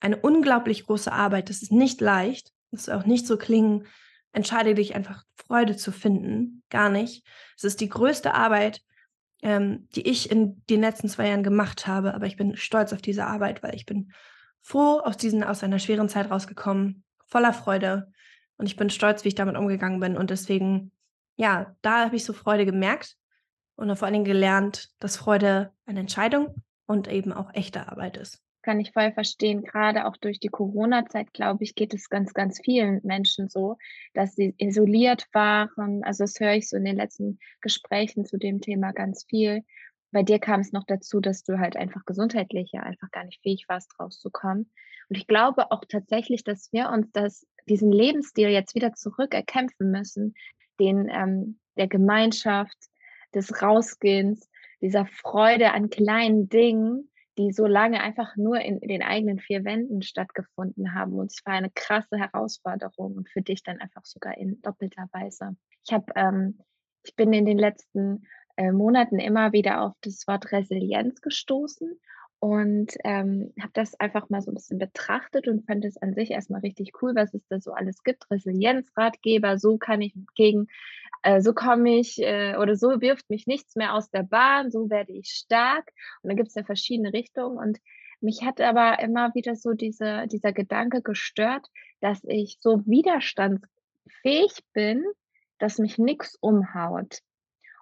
eine 0.00 0.16
unglaublich 0.16 0.86
große 0.86 1.12
Arbeit. 1.12 1.48
Das 1.48 1.62
ist 1.62 1.72
nicht 1.72 2.00
leicht. 2.00 2.50
Das 2.70 2.82
ist 2.82 2.88
auch 2.90 3.04
nicht 3.04 3.26
so 3.26 3.36
klingen, 3.36 3.86
entscheide 4.32 4.74
dich 4.74 4.94
einfach 4.94 5.24
Freude 5.36 5.76
zu 5.76 5.92
finden. 5.92 6.62
Gar 6.70 6.88
nicht. 6.88 7.24
Es 7.56 7.64
ist 7.64 7.80
die 7.80 7.88
größte 7.88 8.34
Arbeit, 8.34 8.82
ähm, 9.42 9.88
die 9.94 10.08
ich 10.08 10.30
in 10.30 10.62
den 10.68 10.80
letzten 10.80 11.08
zwei 11.08 11.28
Jahren 11.28 11.42
gemacht 11.42 11.86
habe. 11.86 12.14
Aber 12.14 12.26
ich 12.26 12.36
bin 12.36 12.56
stolz 12.56 12.92
auf 12.92 13.02
diese 13.02 13.26
Arbeit, 13.26 13.62
weil 13.62 13.74
ich 13.74 13.86
bin 13.86 14.12
froh 14.62 15.00
aus 15.00 15.16
diesen, 15.16 15.42
aus 15.42 15.62
einer 15.62 15.78
schweren 15.78 16.08
Zeit 16.08 16.30
rausgekommen, 16.30 17.04
voller 17.26 17.52
Freude. 17.52 18.12
Und 18.60 18.66
ich 18.66 18.76
bin 18.76 18.90
stolz, 18.90 19.24
wie 19.24 19.28
ich 19.28 19.34
damit 19.34 19.56
umgegangen 19.56 20.00
bin. 20.00 20.16
Und 20.16 20.30
deswegen 20.30 20.92
ja, 21.40 21.74
da 21.80 22.04
habe 22.04 22.16
ich 22.16 22.24
so 22.26 22.34
Freude 22.34 22.66
gemerkt 22.66 23.16
und 23.74 23.94
vor 23.96 24.04
allen 24.04 24.12
Dingen 24.12 24.24
gelernt, 24.26 24.90
dass 24.98 25.16
Freude 25.16 25.72
eine 25.86 26.00
Entscheidung 26.00 26.54
und 26.86 27.08
eben 27.08 27.32
auch 27.32 27.54
echte 27.54 27.88
Arbeit 27.88 28.18
ist. 28.18 28.42
Kann 28.60 28.78
ich 28.78 28.92
voll 28.92 29.10
verstehen. 29.12 29.62
Gerade 29.62 30.04
auch 30.04 30.18
durch 30.18 30.38
die 30.38 30.48
Corona-Zeit, 30.48 31.32
glaube 31.32 31.64
ich, 31.64 31.74
geht 31.74 31.94
es 31.94 32.10
ganz, 32.10 32.34
ganz 32.34 32.60
vielen 32.62 33.00
Menschen 33.04 33.48
so, 33.48 33.78
dass 34.12 34.34
sie 34.34 34.54
isoliert 34.58 35.28
waren. 35.32 36.04
Also 36.04 36.24
das 36.24 36.38
höre 36.38 36.52
ich 36.52 36.68
so 36.68 36.76
in 36.76 36.84
den 36.84 36.96
letzten 36.96 37.38
Gesprächen 37.62 38.26
zu 38.26 38.36
dem 38.36 38.60
Thema 38.60 38.92
ganz 38.92 39.24
viel. 39.24 39.64
Bei 40.12 40.22
dir 40.22 40.40
kam 40.40 40.60
es 40.60 40.72
noch 40.72 40.84
dazu, 40.84 41.20
dass 41.20 41.42
du 41.42 41.58
halt 41.58 41.74
einfach 41.74 42.04
gesundheitlich 42.04 42.72
ja 42.72 42.82
einfach 42.82 43.10
gar 43.12 43.24
nicht 43.24 43.40
fähig 43.40 43.64
warst, 43.66 43.98
rauszukommen. 43.98 44.70
Und 45.10 45.16
ich 45.16 45.26
glaube 45.26 45.70
auch 45.70 45.82
tatsächlich, 45.88 46.44
dass 46.44 46.72
wir 46.72 46.88
uns 46.88 47.10
das, 47.12 47.46
diesen 47.68 47.92
Lebensstil 47.92 48.48
jetzt 48.48 48.74
wieder 48.74 48.94
zurückerkämpfen 48.94 49.90
müssen, 49.90 50.34
den 50.78 51.10
ähm, 51.10 51.58
der 51.76 51.88
Gemeinschaft, 51.88 52.76
des 53.34 53.62
Rausgehens, 53.62 54.48
dieser 54.80 55.06
Freude 55.06 55.72
an 55.72 55.90
kleinen 55.90 56.48
Dingen, 56.48 57.10
die 57.38 57.52
so 57.52 57.66
lange 57.66 58.00
einfach 58.00 58.36
nur 58.36 58.60
in, 58.60 58.78
in 58.78 58.88
den 58.88 59.02
eigenen 59.02 59.38
vier 59.38 59.64
Wänden 59.64 60.02
stattgefunden 60.02 60.94
haben. 60.94 61.14
Und 61.14 61.30
es 61.30 61.40
war 61.44 61.54
eine 61.54 61.70
krasse 61.70 62.18
Herausforderung 62.18 63.14
und 63.14 63.28
für 63.28 63.42
dich 63.42 63.62
dann 63.62 63.78
einfach 63.78 64.04
sogar 64.04 64.36
in 64.36 64.60
doppelter 64.62 65.06
Weise. 65.12 65.56
Ich 65.86 65.92
habe, 65.92 66.12
ähm, 66.16 66.58
ich 67.04 67.14
bin 67.14 67.32
in 67.32 67.46
den 67.46 67.58
letzten 67.58 68.26
äh, 68.56 68.72
Monaten 68.72 69.18
immer 69.18 69.52
wieder 69.52 69.82
auf 69.82 69.94
das 70.02 70.26
Wort 70.26 70.50
Resilienz 70.52 71.20
gestoßen 71.20 72.00
und 72.40 72.94
ähm, 73.04 73.52
habe 73.60 73.72
das 73.74 74.00
einfach 74.00 74.30
mal 74.30 74.40
so 74.40 74.50
ein 74.50 74.54
bisschen 74.54 74.78
betrachtet 74.78 75.46
und 75.46 75.66
fand 75.66 75.84
es 75.84 75.98
an 75.98 76.14
sich 76.14 76.30
erstmal 76.30 76.62
richtig 76.62 76.92
cool, 77.02 77.14
was 77.14 77.34
es 77.34 77.46
da 77.48 77.60
so 77.60 77.72
alles 77.72 78.02
gibt. 78.02 78.30
Resilienzratgeber, 78.30 79.58
so 79.58 79.76
kann 79.76 80.00
ich 80.00 80.14
gegen, 80.34 80.66
äh, 81.22 81.42
so 81.42 81.52
komme 81.52 81.98
ich 81.98 82.18
äh, 82.18 82.56
oder 82.56 82.76
so 82.76 83.02
wirft 83.02 83.28
mich 83.28 83.46
nichts 83.46 83.76
mehr 83.76 83.94
aus 83.94 84.10
der 84.10 84.22
Bahn, 84.22 84.70
so 84.70 84.88
werde 84.88 85.12
ich 85.12 85.28
stark. 85.28 85.92
Und 86.22 86.28
dann 86.28 86.36
gibt 86.36 86.48
es 86.48 86.54
ja 86.54 86.64
verschiedene 86.64 87.12
Richtungen 87.12 87.58
und 87.58 87.78
mich 88.22 88.42
hat 88.42 88.60
aber 88.60 88.98
immer 89.00 89.34
wieder 89.34 89.54
so 89.54 89.72
diese, 89.72 90.26
dieser 90.26 90.52
Gedanke 90.52 91.02
gestört, 91.02 91.66
dass 92.00 92.24
ich 92.24 92.56
so 92.60 92.86
widerstandsfähig 92.86 94.64
bin, 94.72 95.04
dass 95.58 95.78
mich 95.78 95.98
nichts 95.98 96.36
umhaut. 96.40 97.20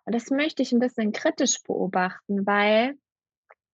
Und 0.04 0.14
das 0.14 0.30
möchte 0.30 0.62
ich 0.62 0.72
ein 0.72 0.80
bisschen 0.80 1.12
kritisch 1.12 1.62
beobachten, 1.62 2.44
weil 2.44 2.96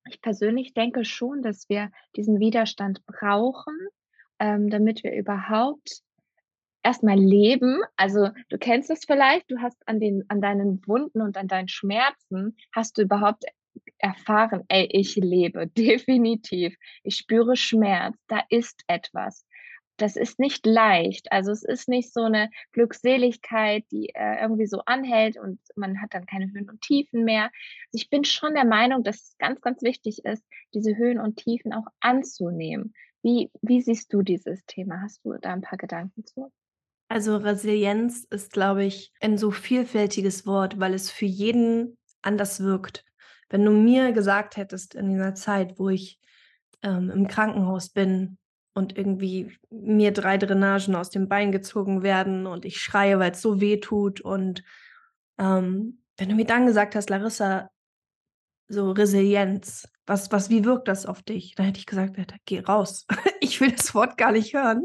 ich 0.08 0.20
persönlich 0.20 0.74
denke 0.74 1.04
schon, 1.04 1.42
dass 1.42 1.68
wir 1.68 1.90
diesen 2.16 2.38
Widerstand 2.38 3.04
brauchen, 3.06 3.74
ähm, 4.38 4.70
damit 4.70 5.02
wir 5.02 5.12
überhaupt 5.14 6.02
erstmal 6.82 7.18
leben. 7.18 7.80
Also 7.96 8.30
du 8.50 8.58
kennst 8.58 8.90
es 8.90 9.04
vielleicht, 9.06 9.50
du 9.50 9.58
hast 9.60 9.78
an 9.86 10.00
den, 10.00 10.24
an 10.28 10.40
deinen 10.40 10.86
Wunden 10.86 11.22
und 11.22 11.36
an 11.36 11.48
deinen 11.48 11.68
Schmerzen, 11.68 12.56
hast 12.72 12.98
du 12.98 13.02
überhaupt 13.02 13.44
erfahren, 13.98 14.64
ey, 14.68 14.86
ich 14.90 15.16
lebe, 15.16 15.66
definitiv. 15.78 16.76
Ich 17.02 17.16
spüre 17.16 17.56
Schmerz, 17.56 18.16
da 18.28 18.42
ist 18.50 18.82
etwas 18.86 19.46
das 19.96 20.16
ist 20.16 20.38
nicht 20.38 20.66
leicht. 20.66 21.30
Also 21.30 21.52
es 21.52 21.62
ist 21.62 21.88
nicht 21.88 22.12
so 22.12 22.22
eine 22.22 22.50
Glückseligkeit, 22.72 23.84
die 23.90 24.10
äh, 24.14 24.40
irgendwie 24.40 24.66
so 24.66 24.80
anhält 24.86 25.38
und 25.38 25.60
man 25.76 26.00
hat 26.00 26.14
dann 26.14 26.26
keine 26.26 26.50
Höhen 26.52 26.68
und 26.68 26.80
Tiefen 26.80 27.24
mehr. 27.24 27.44
Also 27.44 27.52
ich 27.92 28.10
bin 28.10 28.24
schon 28.24 28.54
der 28.54 28.64
Meinung, 28.64 29.04
dass 29.04 29.16
es 29.16 29.38
ganz, 29.38 29.60
ganz 29.60 29.82
wichtig 29.82 30.24
ist, 30.24 30.44
diese 30.74 30.96
Höhen 30.96 31.20
und 31.20 31.36
Tiefen 31.36 31.72
auch 31.72 31.86
anzunehmen. 32.00 32.92
Wie, 33.22 33.50
wie 33.62 33.80
siehst 33.80 34.12
du 34.12 34.22
dieses 34.22 34.64
Thema? 34.66 35.00
Hast 35.02 35.24
du 35.24 35.34
da 35.40 35.52
ein 35.52 35.62
paar 35.62 35.78
Gedanken 35.78 36.26
zu? 36.26 36.52
Also 37.08 37.36
Resilienz 37.36 38.26
ist, 38.30 38.52
glaube 38.52 38.84
ich, 38.84 39.12
ein 39.20 39.38
so 39.38 39.50
vielfältiges 39.50 40.46
Wort, 40.46 40.80
weil 40.80 40.94
es 40.94 41.10
für 41.10 41.26
jeden 41.26 41.96
anders 42.22 42.60
wirkt. 42.60 43.04
Wenn 43.48 43.64
du 43.64 43.70
mir 43.70 44.12
gesagt 44.12 44.56
hättest 44.56 44.94
in 44.94 45.10
dieser 45.10 45.34
Zeit, 45.34 45.78
wo 45.78 45.90
ich 45.90 46.18
ähm, 46.82 47.10
im 47.10 47.28
Krankenhaus 47.28 47.90
bin, 47.90 48.38
und 48.74 48.98
irgendwie 48.98 49.56
mir 49.70 50.12
drei 50.12 50.36
Drainagen 50.36 50.96
aus 50.96 51.10
dem 51.10 51.28
Bein 51.28 51.52
gezogen 51.52 52.02
werden 52.02 52.46
und 52.46 52.64
ich 52.64 52.80
schreie, 52.80 53.18
weil 53.18 53.32
es 53.32 53.40
so 53.40 53.60
weh 53.60 53.78
tut. 53.78 54.20
Und 54.20 54.64
ähm, 55.38 56.02
wenn 56.16 56.28
du 56.28 56.34
mir 56.34 56.44
dann 56.44 56.66
gesagt 56.66 56.96
hast, 56.96 57.08
Larissa, 57.08 57.70
so 58.68 58.90
Resilienz, 58.90 59.88
was, 60.06 60.32
was, 60.32 60.50
wie 60.50 60.64
wirkt 60.64 60.88
das 60.88 61.06
auf 61.06 61.22
dich? 61.22 61.54
Dann 61.54 61.66
hätte 61.66 61.78
ich 61.78 61.86
gesagt, 61.86 62.18
Alter, 62.18 62.36
geh 62.44 62.60
raus. 62.60 63.06
ich 63.40 63.60
will 63.60 63.70
das 63.70 63.94
Wort 63.94 64.18
gar 64.18 64.32
nicht 64.32 64.54
hören, 64.54 64.82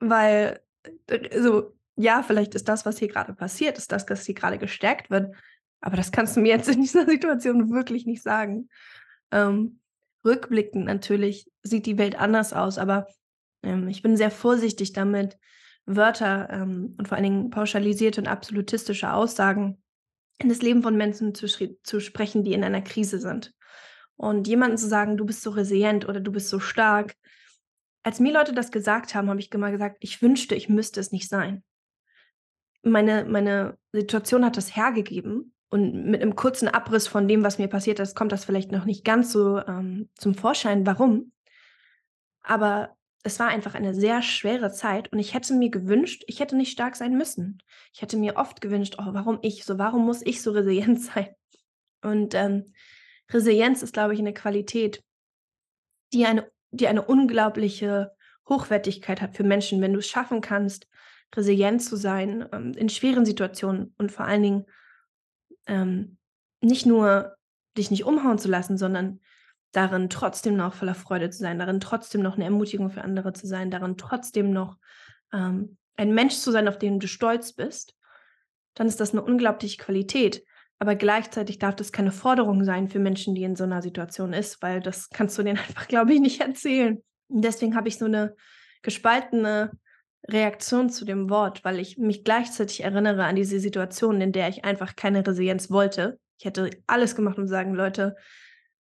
weil 0.00 0.60
äh, 1.08 1.40
so, 1.40 1.76
ja, 1.96 2.22
vielleicht 2.22 2.54
ist 2.54 2.68
das, 2.68 2.86
was 2.86 2.98
hier 2.98 3.08
gerade 3.08 3.34
passiert, 3.34 3.76
ist 3.76 3.92
das, 3.92 4.08
was 4.08 4.24
hier 4.24 4.34
gerade 4.34 4.58
gestärkt 4.58 5.10
wird. 5.10 5.34
Aber 5.80 5.96
das 5.96 6.12
kannst 6.12 6.36
du 6.36 6.40
mir 6.40 6.56
jetzt 6.56 6.68
in 6.68 6.80
dieser 6.80 7.06
Situation 7.06 7.70
wirklich 7.70 8.06
nicht 8.06 8.22
sagen. 8.22 8.70
Ähm, 9.30 9.80
rückblickend 10.24 10.84
natürlich 10.84 11.50
sieht 11.62 11.86
die 11.86 11.98
Welt 11.98 12.18
anders 12.18 12.52
aus, 12.52 12.78
aber 12.78 13.06
ähm, 13.62 13.88
ich 13.88 14.02
bin 14.02 14.16
sehr 14.16 14.30
vorsichtig 14.30 14.92
damit, 14.92 15.38
Wörter 15.84 16.48
ähm, 16.50 16.94
und 16.98 17.08
vor 17.08 17.16
allen 17.16 17.24
Dingen 17.24 17.50
pauschalisierte 17.50 18.20
und 18.20 18.28
absolutistische 18.28 19.12
Aussagen 19.12 19.82
in 20.38 20.48
das 20.48 20.62
Leben 20.62 20.82
von 20.82 20.96
Menschen 20.96 21.34
zu, 21.34 21.46
zu 21.46 22.00
sprechen, 22.00 22.44
die 22.44 22.52
in 22.52 22.64
einer 22.64 22.82
Krise 22.82 23.18
sind. 23.18 23.54
Und 24.16 24.46
jemanden 24.46 24.78
zu 24.78 24.88
sagen, 24.88 25.16
du 25.16 25.24
bist 25.24 25.42
so 25.42 25.50
resilient 25.50 26.08
oder 26.08 26.20
du 26.20 26.30
bist 26.32 26.48
so 26.48 26.60
stark. 26.60 27.16
Als 28.02 28.20
mir 28.20 28.32
Leute 28.32 28.52
das 28.52 28.70
gesagt 28.70 29.14
haben, 29.14 29.28
habe 29.28 29.40
ich 29.40 29.52
immer 29.52 29.70
gesagt, 29.70 29.98
ich 30.00 30.22
wünschte, 30.22 30.54
ich 30.54 30.68
müsste 30.68 31.00
es 31.00 31.12
nicht 31.12 31.28
sein. 31.28 31.62
Meine, 32.82 33.24
meine 33.24 33.78
Situation 33.92 34.44
hat 34.44 34.56
das 34.56 34.76
hergegeben. 34.76 35.54
Und 35.72 36.04
mit 36.04 36.20
einem 36.20 36.36
kurzen 36.36 36.68
Abriss 36.68 37.08
von 37.08 37.26
dem, 37.26 37.42
was 37.42 37.56
mir 37.56 37.66
passiert 37.66 37.98
ist, 37.98 38.14
kommt 38.14 38.30
das 38.30 38.44
vielleicht 38.44 38.70
noch 38.72 38.84
nicht 38.84 39.06
ganz 39.06 39.32
so 39.32 39.56
ähm, 39.56 40.10
zum 40.18 40.34
Vorschein, 40.34 40.84
warum. 40.84 41.32
Aber 42.42 42.94
es 43.22 43.40
war 43.40 43.48
einfach 43.48 43.74
eine 43.74 43.94
sehr 43.94 44.20
schwere 44.20 44.70
Zeit 44.70 45.10
und 45.12 45.18
ich 45.18 45.32
hätte 45.32 45.54
mir 45.54 45.70
gewünscht, 45.70 46.24
ich 46.26 46.40
hätte 46.40 46.56
nicht 46.56 46.72
stark 46.72 46.94
sein 46.94 47.16
müssen. 47.16 47.56
Ich 47.94 48.02
hätte 48.02 48.18
mir 48.18 48.36
oft 48.36 48.60
gewünscht, 48.60 48.96
oh, 48.98 49.14
warum 49.14 49.38
ich 49.40 49.64
so, 49.64 49.78
warum 49.78 50.04
muss 50.04 50.20
ich 50.20 50.42
so 50.42 50.50
resilient 50.50 51.00
sein? 51.02 51.28
Und 52.02 52.34
ähm, 52.34 52.74
Resilienz 53.30 53.82
ist, 53.82 53.94
glaube 53.94 54.12
ich, 54.12 54.20
eine 54.20 54.34
Qualität, 54.34 55.02
die 56.12 56.26
eine, 56.26 56.52
die 56.70 56.86
eine 56.86 57.00
unglaubliche 57.00 58.12
Hochwertigkeit 58.46 59.22
hat 59.22 59.38
für 59.38 59.44
Menschen, 59.44 59.80
wenn 59.80 59.94
du 59.94 60.00
es 60.00 60.08
schaffen 60.08 60.42
kannst, 60.42 60.86
resilient 61.34 61.82
zu 61.82 61.96
sein 61.96 62.46
ähm, 62.52 62.72
in 62.72 62.90
schweren 62.90 63.24
Situationen 63.24 63.94
und 63.96 64.12
vor 64.12 64.26
allen 64.26 64.42
Dingen 64.42 64.66
ähm, 65.66 66.18
nicht 66.60 66.86
nur 66.86 67.36
dich 67.76 67.90
nicht 67.90 68.04
umhauen 68.04 68.38
zu 68.38 68.48
lassen, 68.48 68.76
sondern 68.76 69.20
darin 69.72 70.10
trotzdem 70.10 70.56
noch 70.56 70.74
voller 70.74 70.94
Freude 70.94 71.30
zu 71.30 71.38
sein, 71.38 71.58
darin 71.58 71.80
trotzdem 71.80 72.22
noch 72.22 72.34
eine 72.34 72.44
Ermutigung 72.44 72.90
für 72.90 73.02
andere 73.02 73.32
zu 73.32 73.46
sein, 73.46 73.70
darin 73.70 73.96
trotzdem 73.96 74.52
noch 74.52 74.76
ähm, 75.32 75.76
ein 75.96 76.14
Mensch 76.14 76.34
zu 76.34 76.50
sein, 76.50 76.68
auf 76.68 76.78
den 76.78 77.00
du 77.00 77.08
stolz 77.08 77.52
bist, 77.52 77.96
dann 78.74 78.86
ist 78.86 79.00
das 79.00 79.12
eine 79.12 79.22
unglaubliche 79.22 79.78
Qualität. 79.78 80.44
Aber 80.78 80.94
gleichzeitig 80.94 81.58
darf 81.58 81.76
das 81.76 81.92
keine 81.92 82.12
Forderung 82.12 82.64
sein 82.64 82.88
für 82.88 82.98
Menschen, 82.98 83.34
die 83.34 83.44
in 83.44 83.56
so 83.56 83.64
einer 83.64 83.82
Situation 83.82 84.32
ist, 84.32 84.60
weil 84.62 84.80
das 84.80 85.08
kannst 85.10 85.38
du 85.38 85.42
denen 85.42 85.58
einfach, 85.68 85.88
glaube 85.88 86.12
ich, 86.12 86.20
nicht 86.20 86.40
erzählen. 86.40 87.02
Und 87.28 87.42
deswegen 87.42 87.76
habe 87.76 87.88
ich 87.88 87.98
so 87.98 88.04
eine 88.06 88.34
gespaltene 88.82 89.70
Reaktion 90.28 90.88
zu 90.88 91.04
dem 91.04 91.30
Wort, 91.30 91.64
weil 91.64 91.78
ich 91.78 91.98
mich 91.98 92.24
gleichzeitig 92.24 92.84
erinnere 92.84 93.24
an 93.24 93.36
diese 93.36 93.58
Situation, 93.58 94.20
in 94.20 94.32
der 94.32 94.48
ich 94.48 94.64
einfach 94.64 94.94
keine 94.94 95.26
Resilienz 95.26 95.70
wollte. 95.70 96.18
Ich 96.38 96.44
hätte 96.44 96.70
alles 96.86 97.16
gemacht, 97.16 97.38
um 97.38 97.44
zu 97.44 97.50
sagen, 97.50 97.74
Leute, 97.74 98.16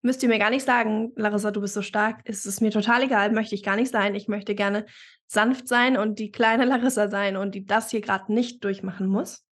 müsst 0.01 0.23
ihr 0.23 0.29
mir 0.29 0.39
gar 0.39 0.49
nicht 0.49 0.65
sagen, 0.65 1.11
Larissa, 1.15 1.51
du 1.51 1.61
bist 1.61 1.73
so 1.73 1.81
stark. 1.81 2.21
Es 2.25 2.45
ist 2.45 2.61
mir 2.61 2.71
total 2.71 3.03
egal, 3.03 3.31
möchte 3.31 3.55
ich 3.55 3.63
gar 3.63 3.75
nicht 3.75 3.91
sein. 3.91 4.15
Ich 4.15 4.27
möchte 4.27 4.55
gerne 4.55 4.85
sanft 5.27 5.67
sein 5.67 5.97
und 5.97 6.19
die 6.19 6.31
kleine 6.31 6.65
Larissa 6.65 7.09
sein 7.09 7.37
und 7.37 7.55
die 7.55 7.65
das 7.65 7.91
hier 7.91 8.01
gerade 8.01 8.33
nicht 8.33 8.63
durchmachen 8.63 9.07
muss. 9.07 9.45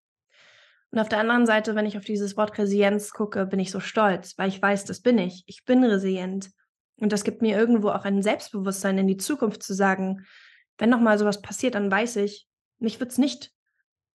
Und 0.92 1.00
auf 1.00 1.10
der 1.10 1.20
anderen 1.20 1.46
Seite, 1.46 1.76
wenn 1.76 1.86
ich 1.86 1.98
auf 1.98 2.06
dieses 2.06 2.38
Wort 2.38 2.58
Resilienz 2.58 3.12
gucke, 3.12 3.46
bin 3.46 3.60
ich 3.60 3.72
so 3.72 3.80
stolz, 3.80 4.38
weil 4.38 4.48
ich 4.48 4.62
weiß, 4.62 4.86
das 4.86 5.02
bin 5.02 5.18
ich. 5.18 5.44
Ich 5.46 5.66
bin 5.66 5.84
resilient. 5.84 6.50
Und 7.00 7.12
das 7.12 7.24
gibt 7.24 7.42
mir 7.42 7.58
irgendwo 7.58 7.90
auch 7.90 8.06
ein 8.06 8.24
Selbstbewusstsein 8.24 8.98
in 8.98 9.08
die 9.08 9.18
Zukunft 9.18 9.62
zu 9.64 9.74
sagen, 9.74 10.26
wenn 10.78 10.90
nochmal 10.90 11.18
sowas 11.18 11.42
passiert, 11.42 11.76
dann 11.76 11.92
weiß 11.92 12.18
ich, 12.18 12.48
mich 12.80 13.00
wird 13.00 13.12
es 13.12 13.18
nicht 13.18 13.52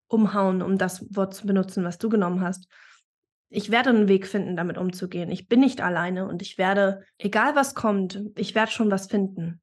umhauen, 0.08 0.62
um 0.62 0.78
das 0.78 1.04
Wort 1.14 1.34
zu 1.34 1.46
benutzen, 1.46 1.84
was 1.84 1.98
du 1.98 2.08
genommen 2.08 2.42
hast. 2.42 2.68
Ich 3.48 3.70
werde 3.70 3.90
einen 3.90 4.08
Weg 4.08 4.26
finden, 4.26 4.56
damit 4.56 4.78
umzugehen. 4.78 5.30
Ich 5.30 5.48
bin 5.48 5.60
nicht 5.60 5.80
alleine 5.80 6.26
und 6.26 6.42
ich 6.42 6.58
werde, 6.58 7.04
egal 7.18 7.54
was 7.54 7.74
kommt, 7.74 8.22
ich 8.36 8.54
werde 8.54 8.72
schon 8.72 8.90
was 8.90 9.06
finden. 9.06 9.60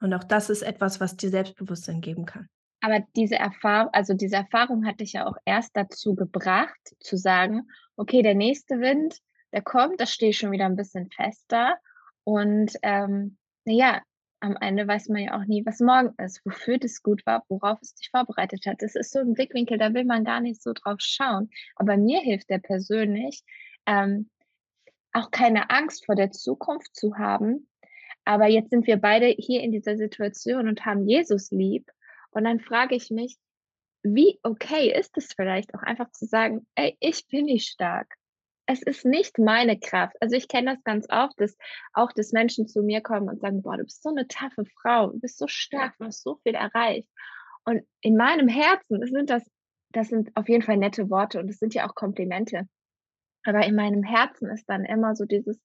Und 0.00 0.14
auch 0.14 0.24
das 0.24 0.50
ist 0.50 0.62
etwas, 0.62 1.00
was 1.00 1.16
dir 1.16 1.30
Selbstbewusstsein 1.30 2.00
geben 2.00 2.24
kann. 2.24 2.48
Aber 2.80 3.00
diese 3.14 3.36
Erfahrung, 3.36 3.90
also 3.92 4.14
diese 4.14 4.36
Erfahrung 4.36 4.86
hat 4.86 5.00
dich 5.00 5.12
ja 5.12 5.26
auch 5.26 5.36
erst 5.44 5.76
dazu 5.76 6.14
gebracht, 6.14 6.80
zu 6.98 7.16
sagen, 7.16 7.68
okay, 7.96 8.22
der 8.22 8.34
nächste 8.34 8.80
Wind, 8.80 9.18
der 9.52 9.62
kommt, 9.62 10.00
da 10.00 10.06
stehe 10.06 10.30
ich 10.30 10.38
schon 10.38 10.50
wieder 10.50 10.64
ein 10.64 10.76
bisschen 10.76 11.10
fester. 11.10 11.76
Und 12.24 12.72
ähm, 12.82 13.36
naja, 13.64 14.00
am 14.40 14.56
Ende 14.60 14.88
weiß 14.88 15.08
man 15.08 15.22
ja 15.22 15.38
auch 15.38 15.44
nie, 15.44 15.64
was 15.66 15.80
morgen 15.80 16.14
ist, 16.22 16.44
wofür 16.44 16.78
das 16.78 17.02
gut 17.02 17.24
war, 17.26 17.44
worauf 17.48 17.78
es 17.82 17.94
dich 17.94 18.10
vorbereitet 18.10 18.64
hat. 18.66 18.80
Das 18.80 18.94
ist 18.94 19.12
so 19.12 19.20
ein 19.20 19.34
Blickwinkel, 19.34 19.78
da 19.78 19.92
will 19.94 20.04
man 20.04 20.24
gar 20.24 20.40
nicht 20.40 20.62
so 20.62 20.72
drauf 20.72 20.96
schauen. 21.00 21.50
Aber 21.76 21.96
mir 21.96 22.20
hilft 22.20 22.48
der 22.50 22.58
persönlich, 22.58 23.42
ähm, 23.86 24.30
auch 25.12 25.30
keine 25.30 25.70
Angst 25.70 26.06
vor 26.06 26.14
der 26.14 26.30
Zukunft 26.30 26.94
zu 26.94 27.18
haben. 27.18 27.68
Aber 28.24 28.46
jetzt 28.46 28.70
sind 28.70 28.86
wir 28.86 28.96
beide 28.96 29.26
hier 29.26 29.62
in 29.62 29.72
dieser 29.72 29.96
Situation 29.96 30.68
und 30.68 30.84
haben 30.86 31.06
Jesus 31.06 31.50
lieb. 31.50 31.90
Und 32.30 32.44
dann 32.44 32.60
frage 32.60 32.94
ich 32.94 33.10
mich, 33.10 33.36
wie 34.02 34.38
okay 34.42 34.92
ist 34.98 35.16
es 35.18 35.32
vielleicht 35.34 35.74
auch 35.74 35.82
einfach 35.82 36.10
zu 36.12 36.26
sagen, 36.26 36.66
ey, 36.74 36.96
ich 37.00 37.26
bin 37.28 37.46
nicht 37.46 37.68
stark. 37.68 38.14
Es 38.70 38.82
ist 38.82 39.04
nicht 39.04 39.36
meine 39.36 39.80
Kraft. 39.80 40.14
Also 40.20 40.36
ich 40.36 40.46
kenne 40.46 40.74
das 40.74 40.84
ganz 40.84 41.04
oft, 41.10 41.40
dass 41.40 41.56
auch 41.92 42.12
dass 42.12 42.30
Menschen 42.30 42.68
zu 42.68 42.82
mir 42.82 43.00
kommen 43.00 43.28
und 43.28 43.40
sagen, 43.40 43.62
boah, 43.62 43.76
du 43.76 43.82
bist 43.82 44.00
so 44.00 44.10
eine 44.10 44.28
taffe 44.28 44.64
Frau, 44.80 45.08
du 45.08 45.18
bist 45.18 45.38
so 45.38 45.48
stark, 45.48 45.94
du 45.98 46.04
hast 46.04 46.22
so 46.22 46.36
viel 46.44 46.54
erreicht. 46.54 47.08
Und 47.64 47.82
in 48.00 48.16
meinem 48.16 48.46
Herzen 48.46 49.04
sind 49.08 49.28
das, 49.28 49.42
das 49.90 50.06
sind 50.06 50.30
auf 50.36 50.48
jeden 50.48 50.62
Fall 50.62 50.76
nette 50.76 51.10
Worte 51.10 51.40
und 51.40 51.48
das 51.48 51.58
sind 51.58 51.74
ja 51.74 51.88
auch 51.88 51.96
Komplimente. 51.96 52.68
Aber 53.42 53.66
in 53.66 53.74
meinem 53.74 54.04
Herzen 54.04 54.48
ist 54.50 54.66
dann 54.66 54.84
immer 54.84 55.16
so 55.16 55.24
dieses, 55.24 55.60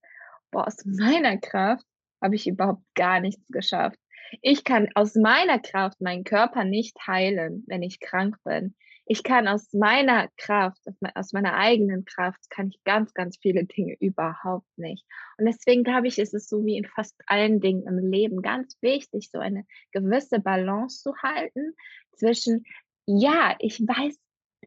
boah, 0.50 0.66
aus 0.66 0.84
meiner 0.84 1.38
Kraft 1.38 1.86
habe 2.24 2.34
ich 2.34 2.48
überhaupt 2.48 2.82
gar 2.96 3.20
nichts 3.20 3.46
geschafft. 3.50 4.00
Ich 4.42 4.64
kann 4.64 4.90
aus 4.96 5.14
meiner 5.14 5.60
Kraft 5.60 6.02
meinen 6.02 6.24
Körper 6.24 6.64
nicht 6.64 6.98
heilen, 7.06 7.66
wenn 7.68 7.84
ich 7.84 8.00
krank 8.00 8.38
bin. 8.44 8.76
Ich 9.06 9.24
kann 9.24 9.48
aus 9.48 9.72
meiner 9.72 10.30
Kraft, 10.38 10.82
aus 11.14 11.32
meiner 11.32 11.54
eigenen 11.54 12.06
Kraft, 12.06 12.50
kann 12.50 12.70
ich 12.70 12.84
ganz, 12.84 13.14
ganz 13.14 13.38
viele 13.38 13.66
Dinge 13.66 13.96
überhaupt 14.00 14.68
nicht. 14.78 15.06
Und 15.38 15.46
deswegen 15.46 15.84
glaube 15.84 16.08
ich, 16.08 16.18
ist 16.18 16.34
es 16.34 16.50
so 16.50 16.66
wie 16.66 16.78
in 16.78 16.86
fast 16.86 17.16
allen 17.28 17.60
Dingen 17.60 17.86
im 17.88 18.12
Leben 18.12 18.42
ganz 18.42 18.78
wichtig, 18.82 19.30
so 19.32 19.40
eine 19.40 19.66
gewisse 19.92 20.40
Balance 20.40 21.04
zu 21.04 21.16
halten 21.18 21.76
zwischen, 22.14 22.64
ja, 23.06 23.56
ich 23.60 23.80
weiß, 23.80 24.18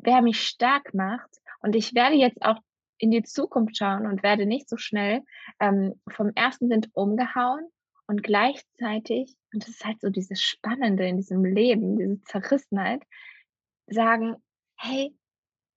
wer 0.00 0.23
mich 0.23 0.40
stark 0.40 0.95
macht 0.95 1.30
und 1.61 1.75
ich 1.75 1.95
werde 1.95 2.14
jetzt 2.14 2.40
auch 2.42 2.61
in 2.99 3.11
die 3.11 3.23
Zukunft 3.23 3.76
schauen 3.76 4.07
und 4.07 4.23
werde 4.23 4.47
nicht 4.47 4.68
so 4.68 4.76
schnell 4.76 5.23
ähm, 5.61 6.00
vom 6.09 6.30
ersten 6.35 6.68
Wind 6.71 6.90
umgehauen 6.92 7.66
und 8.07 8.23
gleichzeitig, 8.23 9.37
und 9.52 9.62
das 9.62 9.71
ist 9.71 9.85
halt 9.85 10.00
so 10.00 10.11
dieses 10.11 10.42
Spannende 10.42 11.07
in 11.07 11.16
diesem 11.16 11.45
Leben, 11.45 11.97
diese 11.97 12.21
Zerrissenheit, 12.23 13.02
sagen, 13.90 14.37
hey, 14.76 15.14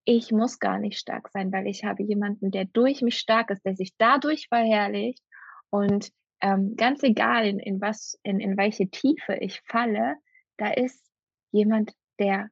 ich 0.04 0.32
muss 0.32 0.58
gar 0.58 0.78
nicht 0.78 0.98
stark 0.98 1.28
sein, 1.28 1.52
weil 1.52 1.66
ich 1.66 1.84
habe 1.84 2.02
jemanden, 2.02 2.50
der 2.50 2.64
durch 2.64 3.02
mich 3.02 3.18
stark 3.18 3.50
ist, 3.50 3.64
der 3.64 3.76
sich 3.76 3.92
dadurch 3.98 4.48
verherrlicht 4.48 5.22
und 5.70 6.10
ähm, 6.40 6.74
ganz 6.76 7.02
egal 7.02 7.46
in, 7.46 7.60
in 7.60 7.80
was, 7.80 8.18
in, 8.24 8.40
in 8.40 8.56
welche 8.56 8.88
Tiefe 8.90 9.36
ich 9.40 9.60
falle, 9.64 10.16
da 10.56 10.72
ist 10.72 11.08
jemand, 11.52 11.92
der, 12.18 12.48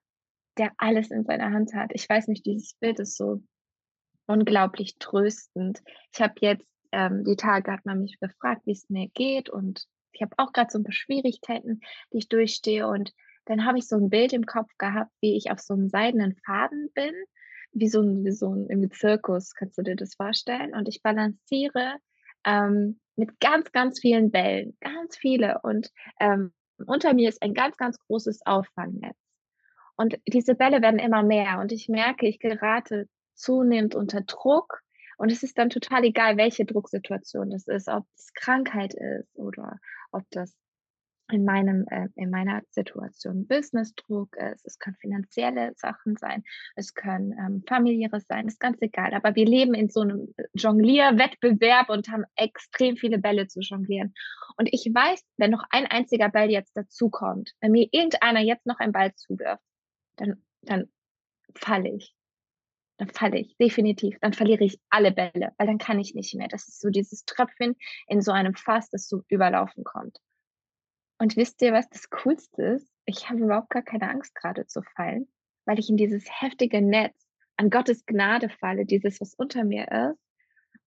der 0.59 0.73
alles 0.79 1.11
in 1.11 1.25
seiner 1.25 1.51
Hand 1.51 1.75
hat. 1.75 1.91
Ich 1.93 2.09
weiß 2.09 2.29
nicht, 2.29 2.47
dieses 2.47 2.75
Bild 2.75 3.01
ist 3.01 3.17
so 3.17 3.43
unglaublich 4.27 4.97
tröstend. 4.99 5.83
Ich 6.13 6.21
habe 6.21 6.35
jetzt 6.41 6.71
ähm, 6.93 7.25
die 7.25 7.37
Tage 7.37 7.73
hat 7.73 7.85
man 7.87 8.01
mich 8.01 8.19
gefragt, 8.19 8.63
wie 8.65 8.73
es 8.73 8.89
mir 8.89 9.09
geht 9.15 9.49
und 9.49 9.87
ich 10.13 10.23
habe 10.23 10.35
auch 10.39 10.53
gerade 10.53 10.71
so 10.71 10.79
ein 10.79 10.85
paar 10.85 10.93
Schwierigkeiten, 10.93 11.81
die 12.13 12.19
ich 12.19 12.29
durchstehe 12.29 12.87
und 12.87 13.13
dann 13.51 13.67
habe 13.67 13.79
ich 13.79 13.89
so 13.89 13.97
ein 13.97 14.11
Bild 14.11 14.33
im 14.33 14.47
Kopf 14.47 14.71
gehabt, 14.79 15.11
wie 15.21 15.37
ich 15.37 15.51
auf 15.51 15.59
so 15.59 15.75
einem 15.75 15.89
seidenen 15.89 16.37
Faden 16.47 16.89
bin, 16.95 17.13
wie 17.73 17.89
so 17.89 18.01
ein, 18.01 18.25
wie 18.25 18.31
so 18.31 18.55
ein 18.55 18.69
im 18.69 18.89
Zirkus, 18.93 19.55
kannst 19.55 19.77
du 19.77 19.83
dir 19.83 19.97
das 19.97 20.15
vorstellen? 20.15 20.73
Und 20.73 20.89
ich 20.89 21.03
balanciere 21.03 21.97
ähm, 22.47 23.01
mit 23.17 23.41
ganz, 23.41 23.73
ganz 23.73 23.99
vielen 23.99 24.31
Bällen, 24.31 24.77
ganz 24.81 25.17
viele 25.17 25.59
und 25.65 25.91
ähm, 26.21 26.53
unter 26.87 27.13
mir 27.13 27.29
ist 27.29 27.43
ein 27.43 27.53
ganz, 27.53 27.77
ganz 27.77 27.99
großes 27.99 28.47
Auffangnetz. 28.47 29.19
Und 29.97 30.17
diese 30.29 30.55
Bälle 30.55 30.81
werden 30.81 31.01
immer 31.01 31.25
mehr 31.25 31.59
und 31.59 31.73
ich 31.73 31.89
merke, 31.89 32.29
ich 32.29 32.39
gerate 32.39 33.09
zunehmend 33.35 33.97
unter 33.97 34.21
Druck 34.21 34.81
und 35.17 35.33
es 35.33 35.43
ist 35.43 35.59
dann 35.59 35.71
total 35.71 36.05
egal, 36.05 36.37
welche 36.37 36.67
Drucksituation 36.67 37.51
das 37.51 37.67
ist, 37.67 37.89
ob 37.89 38.07
es 38.17 38.33
Krankheit 38.33 38.95
ist 38.95 39.37
oder 39.37 39.81
ob 40.13 40.23
das 40.31 40.55
in 41.33 41.45
meinem, 41.45 41.87
äh, 41.89 42.09
in 42.17 42.31
meiner 42.31 42.63
Situation 42.71 43.47
Businessdruck 43.47 44.37
ist, 44.37 44.67
es 44.67 44.79
können 44.79 44.97
finanzielle 44.97 45.73
Sachen 45.77 46.17
sein, 46.17 46.43
es 46.77 46.95
können 46.95 47.33
ähm, 47.33 47.65
familiäres 47.67 48.27
sein, 48.27 48.47
ist 48.47 48.61
ganz 48.61 48.79
egal. 48.81 49.15
Aber 49.15 49.35
wir 49.35 49.47
leben 49.47 49.75
in 49.75 49.89
so 49.89 50.01
einem 50.01 50.35
Jonglierwettbewerb 50.55 51.91
und 51.91 52.09
haben 52.09 52.25
extrem 52.37 52.97
viele 52.97 53.19
Bälle 53.19 53.47
zu 53.47 53.61
jonglieren. 53.61 54.15
Und 54.57 54.69
ich 54.73 54.87
weiß, 54.93 55.23
wenn 55.37 55.51
noch 55.51 55.65
ein 55.71 55.87
einziger 55.87 56.29
Ball 56.29 56.51
jetzt 56.51 56.77
dazukommt, 56.77 57.53
wenn 57.61 57.73
mir 57.73 57.89
irgendeiner 57.93 58.41
jetzt 58.41 58.67
noch 58.67 58.79
einen 58.79 58.93
Ball 58.93 59.15
zuwirft, 59.15 59.63
dann, 60.17 60.43
dann 60.63 60.89
falle 61.55 61.97
ich 61.97 62.15
dann 63.01 63.09
falle 63.09 63.39
ich 63.39 63.57
definitiv, 63.57 64.19
dann 64.21 64.35
verliere 64.35 64.63
ich 64.63 64.79
alle 64.91 65.11
Bälle, 65.11 65.53
weil 65.57 65.67
dann 65.67 65.79
kann 65.79 65.99
ich 65.99 66.15
nicht 66.15 66.35
mehr. 66.35 66.49
Das 66.49 66.69
ist 66.69 66.81
so 66.81 66.91
dieses 66.91 67.25
Tröpfchen 67.25 67.75
in 68.07 68.21
so 68.21 68.31
einem 68.31 68.55
Fass, 68.55 68.91
das 68.91 69.09
zum 69.09 69.25
Überlaufen 69.29 69.85
kommt. 69.85 70.19
Und 71.21 71.37
wisst 71.37 71.61
ihr, 71.61 71.75
was 71.75 71.87
das 71.91 72.09
Coolste 72.09 72.63
ist? 72.63 72.91
Ich 73.05 73.29
habe 73.29 73.41
überhaupt 73.41 73.69
gar 73.69 73.83
keine 73.83 74.09
Angst 74.09 74.35
gerade 74.35 74.67
zu 74.67 74.81
fallen, 74.81 75.29
weil 75.67 75.79
ich 75.79 75.91
in 75.91 75.99
dieses 75.99 76.25
heftige 76.41 76.81
Netz 76.81 77.15
an 77.59 77.69
Gottes 77.69 78.07
Gnade 78.07 78.49
falle, 78.49 78.87
dieses, 78.87 79.21
was 79.21 79.35
unter 79.35 79.65
mir 79.65 79.87
ist. 79.87 80.19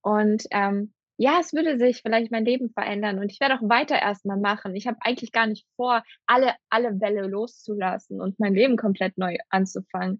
Und 0.01 0.47
ähm, 0.49 0.91
ja, 1.17 1.37
es 1.39 1.53
würde 1.53 1.77
sich 1.77 2.01
vielleicht 2.01 2.31
mein 2.31 2.45
Leben 2.45 2.71
verändern 2.71 3.19
und 3.19 3.31
ich 3.31 3.39
werde 3.39 3.53
auch 3.53 3.69
weiter 3.69 4.01
erstmal 4.01 4.39
machen. 4.39 4.75
Ich 4.75 4.87
habe 4.87 4.97
eigentlich 5.01 5.31
gar 5.31 5.45
nicht 5.45 5.67
vor, 5.75 6.01
alle, 6.25 6.55
alle 6.71 6.99
Welle 6.99 7.27
loszulassen 7.27 8.19
und 8.19 8.39
mein 8.39 8.55
Leben 8.55 8.75
komplett 8.75 9.19
neu 9.19 9.37
anzufangen. 9.49 10.19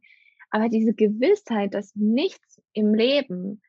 Aber 0.51 0.69
diese 0.69 0.93
Gewissheit, 0.93 1.73
dass 1.73 1.95
nichts 1.95 2.61
im 2.73 2.93
Leben 2.93 3.63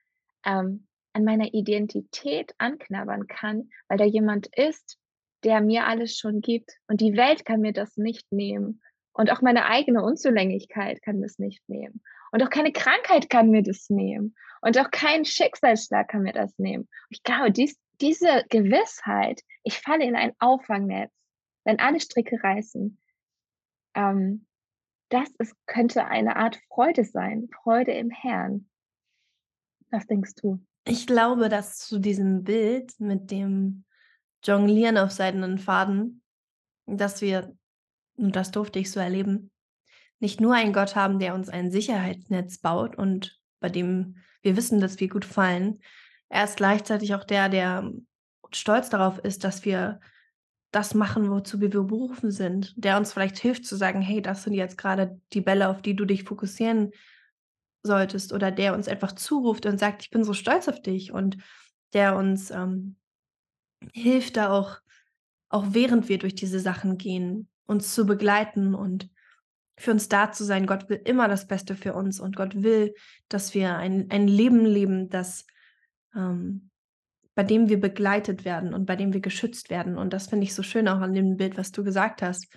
ähm, 0.45 0.87
an 1.15 1.25
meiner 1.25 1.55
Identität 1.55 2.55
anknabbern 2.59 3.29
kann, 3.29 3.71
weil 3.89 3.97
da 3.97 4.05
jemand 4.05 4.55
ist, 4.55 4.99
der 5.45 5.61
mir 5.61 5.87
alles 5.87 6.17
schon 6.17 6.41
gibt. 6.41 6.73
Und 6.89 7.01
die 7.01 7.17
Welt 7.17 7.45
kann 7.45 7.61
mir 7.61 7.73
das 7.73 7.97
nicht 7.97 8.31
nehmen. 8.33 8.81
Und 9.13 9.31
auch 9.31 9.43
meine 9.43 9.67
eigene 9.67 10.03
Unzulänglichkeit 10.03 11.03
kann 11.03 11.23
das 11.23 11.39
nicht 11.39 11.63
nehmen. 11.69 12.03
Und 12.33 12.43
auch 12.43 12.51
keine 12.51 12.73
Krankheit 12.73 13.31
kann 13.31 13.51
mir 13.51 13.63
das 13.63 13.89
nehmen. 13.89 14.35
Und 14.61 14.79
auch 14.79 14.91
kein 14.91 15.25
Schicksalsschlag 15.25 16.09
kann 16.09 16.23
mir 16.23 16.33
das 16.33 16.59
nehmen. 16.59 16.89
Ich 17.11 17.23
glaube, 17.23 17.53
dies, 17.53 17.79
diese 18.01 18.45
Gewissheit, 18.49 19.41
ich 19.63 19.79
falle 19.79 20.05
in 20.05 20.17
ein 20.17 20.33
Auffangnetz, 20.41 21.13
wenn 21.65 21.79
alle 21.79 22.01
Stricke 22.01 22.43
reißen, 22.43 22.99
ähm, 23.95 24.47
das 25.11 25.31
ist, 25.39 25.55
könnte 25.67 26.07
eine 26.07 26.37
Art 26.37 26.59
Freude 26.69 27.05
sein, 27.05 27.49
Freude 27.63 27.93
im 27.93 28.11
Herrn. 28.11 28.69
Was 29.91 30.07
denkst 30.07 30.35
du? 30.37 30.59
Ich 30.87 31.07
glaube, 31.07 31.49
dass 31.49 31.79
zu 31.79 32.01
diesem 32.01 32.43
Bild 32.43 32.99
mit 32.99 33.31
dem 33.31 33.85
Jonglieren 34.45 34.99
auf 34.99 35.11
seidenen 35.11 35.59
Faden, 35.59 36.23
dass 36.87 37.21
wir, 37.21 37.57
und 38.17 38.37
das 38.37 38.51
durfte 38.51 38.79
ich 38.79 38.91
so 38.91 39.01
erleben, 39.01 39.51
nicht 40.21 40.41
nur 40.41 40.55
einen 40.55 40.73
Gott 40.73 40.97
haben, 40.97 41.19
der 41.19 41.35
uns 41.35 41.49
ein 41.49 41.71
Sicherheitsnetz 41.71 42.59
baut 42.59 42.97
und 42.97 43.41
bei 43.61 43.69
dem 43.69 44.17
wir 44.43 44.57
wissen, 44.57 44.81
dass 44.81 45.01
wir 45.01 45.09
gut 45.09 45.25
fallen. 45.25 45.81
Er 46.29 46.45
ist 46.45 46.57
gleichzeitig 46.57 47.15
auch 47.15 47.25
der, 47.25 47.49
der 47.49 47.91
stolz 48.53 48.91
darauf 48.91 49.19
ist, 49.19 49.45
dass 49.45 49.65
wir 49.65 50.01
das 50.71 50.95
machen, 50.95 51.31
wozu 51.31 51.61
wir 51.61 51.71
berufen 51.71 52.31
sind, 52.31 52.75
der 52.77 52.97
uns 52.97 53.13
vielleicht 53.13 53.39
hilft 53.39 53.65
zu 53.65 53.77
sagen, 53.77 54.01
hey, 54.01 54.21
das 54.21 54.43
sind 54.43 54.55
jetzt 54.55 54.77
gerade 54.77 55.21
die 55.33 55.41
Bälle, 55.41 55.69
auf 55.69 55.83
die 55.83 55.95
du 55.95 56.05
dich 56.05 56.25
fokussieren 56.25 56.91
solltest, 57.83 58.33
oder 58.33 58.51
der 58.51 58.75
uns 58.75 58.89
einfach 58.89 59.13
zuruft 59.13 59.67
und 59.67 59.79
sagt, 59.79 60.03
ich 60.03 60.11
bin 60.11 60.25
so 60.25 60.33
stolz 60.33 60.69
auf 60.69 60.83
dich 60.83 61.13
und 61.13 61.37
der 61.93 62.17
uns 62.17 62.51
ähm, 62.51 62.97
hilft 63.93 64.37
da 64.37 64.51
auch, 64.51 64.79
auch 65.49 65.67
während 65.71 66.09
wir 66.09 66.19
durch 66.19 66.35
diese 66.35 66.61
Sachen 66.61 66.99
gehen, 66.99 67.49
uns 67.67 67.95
zu 67.95 68.07
begleiten 68.07 68.75
und 68.75 69.11
für 69.77 69.91
uns 69.91 70.09
da 70.09 70.33
zu 70.33 70.45
sein. 70.45 70.67
Gott 70.67 70.89
will 70.89 71.01
immer 71.05 71.29
das 71.29 71.47
Beste 71.47 71.75
für 71.75 71.95
uns 71.95 72.21
und 72.21 72.37
Gott 72.37 72.63
will, 72.63 72.95
dass 73.29 73.55
wir 73.55 73.77
ein, 73.77 74.11
ein 74.11 74.29
Leben 74.29 74.65
leben, 74.65 75.09
das, 75.09 75.47
ähm, 76.15 76.71
bei 77.35 77.43
dem 77.43 77.69
wir 77.69 77.81
begleitet 77.81 78.45
werden 78.45 78.75
und 78.75 78.87
bei 78.87 78.97
dem 78.97 79.13
wir 79.13 79.21
geschützt 79.21 79.71
werden. 79.71 79.99
Und 79.99 80.13
das 80.13 80.29
finde 80.29 80.45
ich 80.45 80.55
so 80.55 80.63
schön 80.63 80.89
auch 80.89 81.01
an 81.01 81.15
dem 81.15 81.37
Bild, 81.37 81.59
was 81.59 81.73
du 81.73 81.83
gesagt 81.83 82.23
hast. 82.23 82.53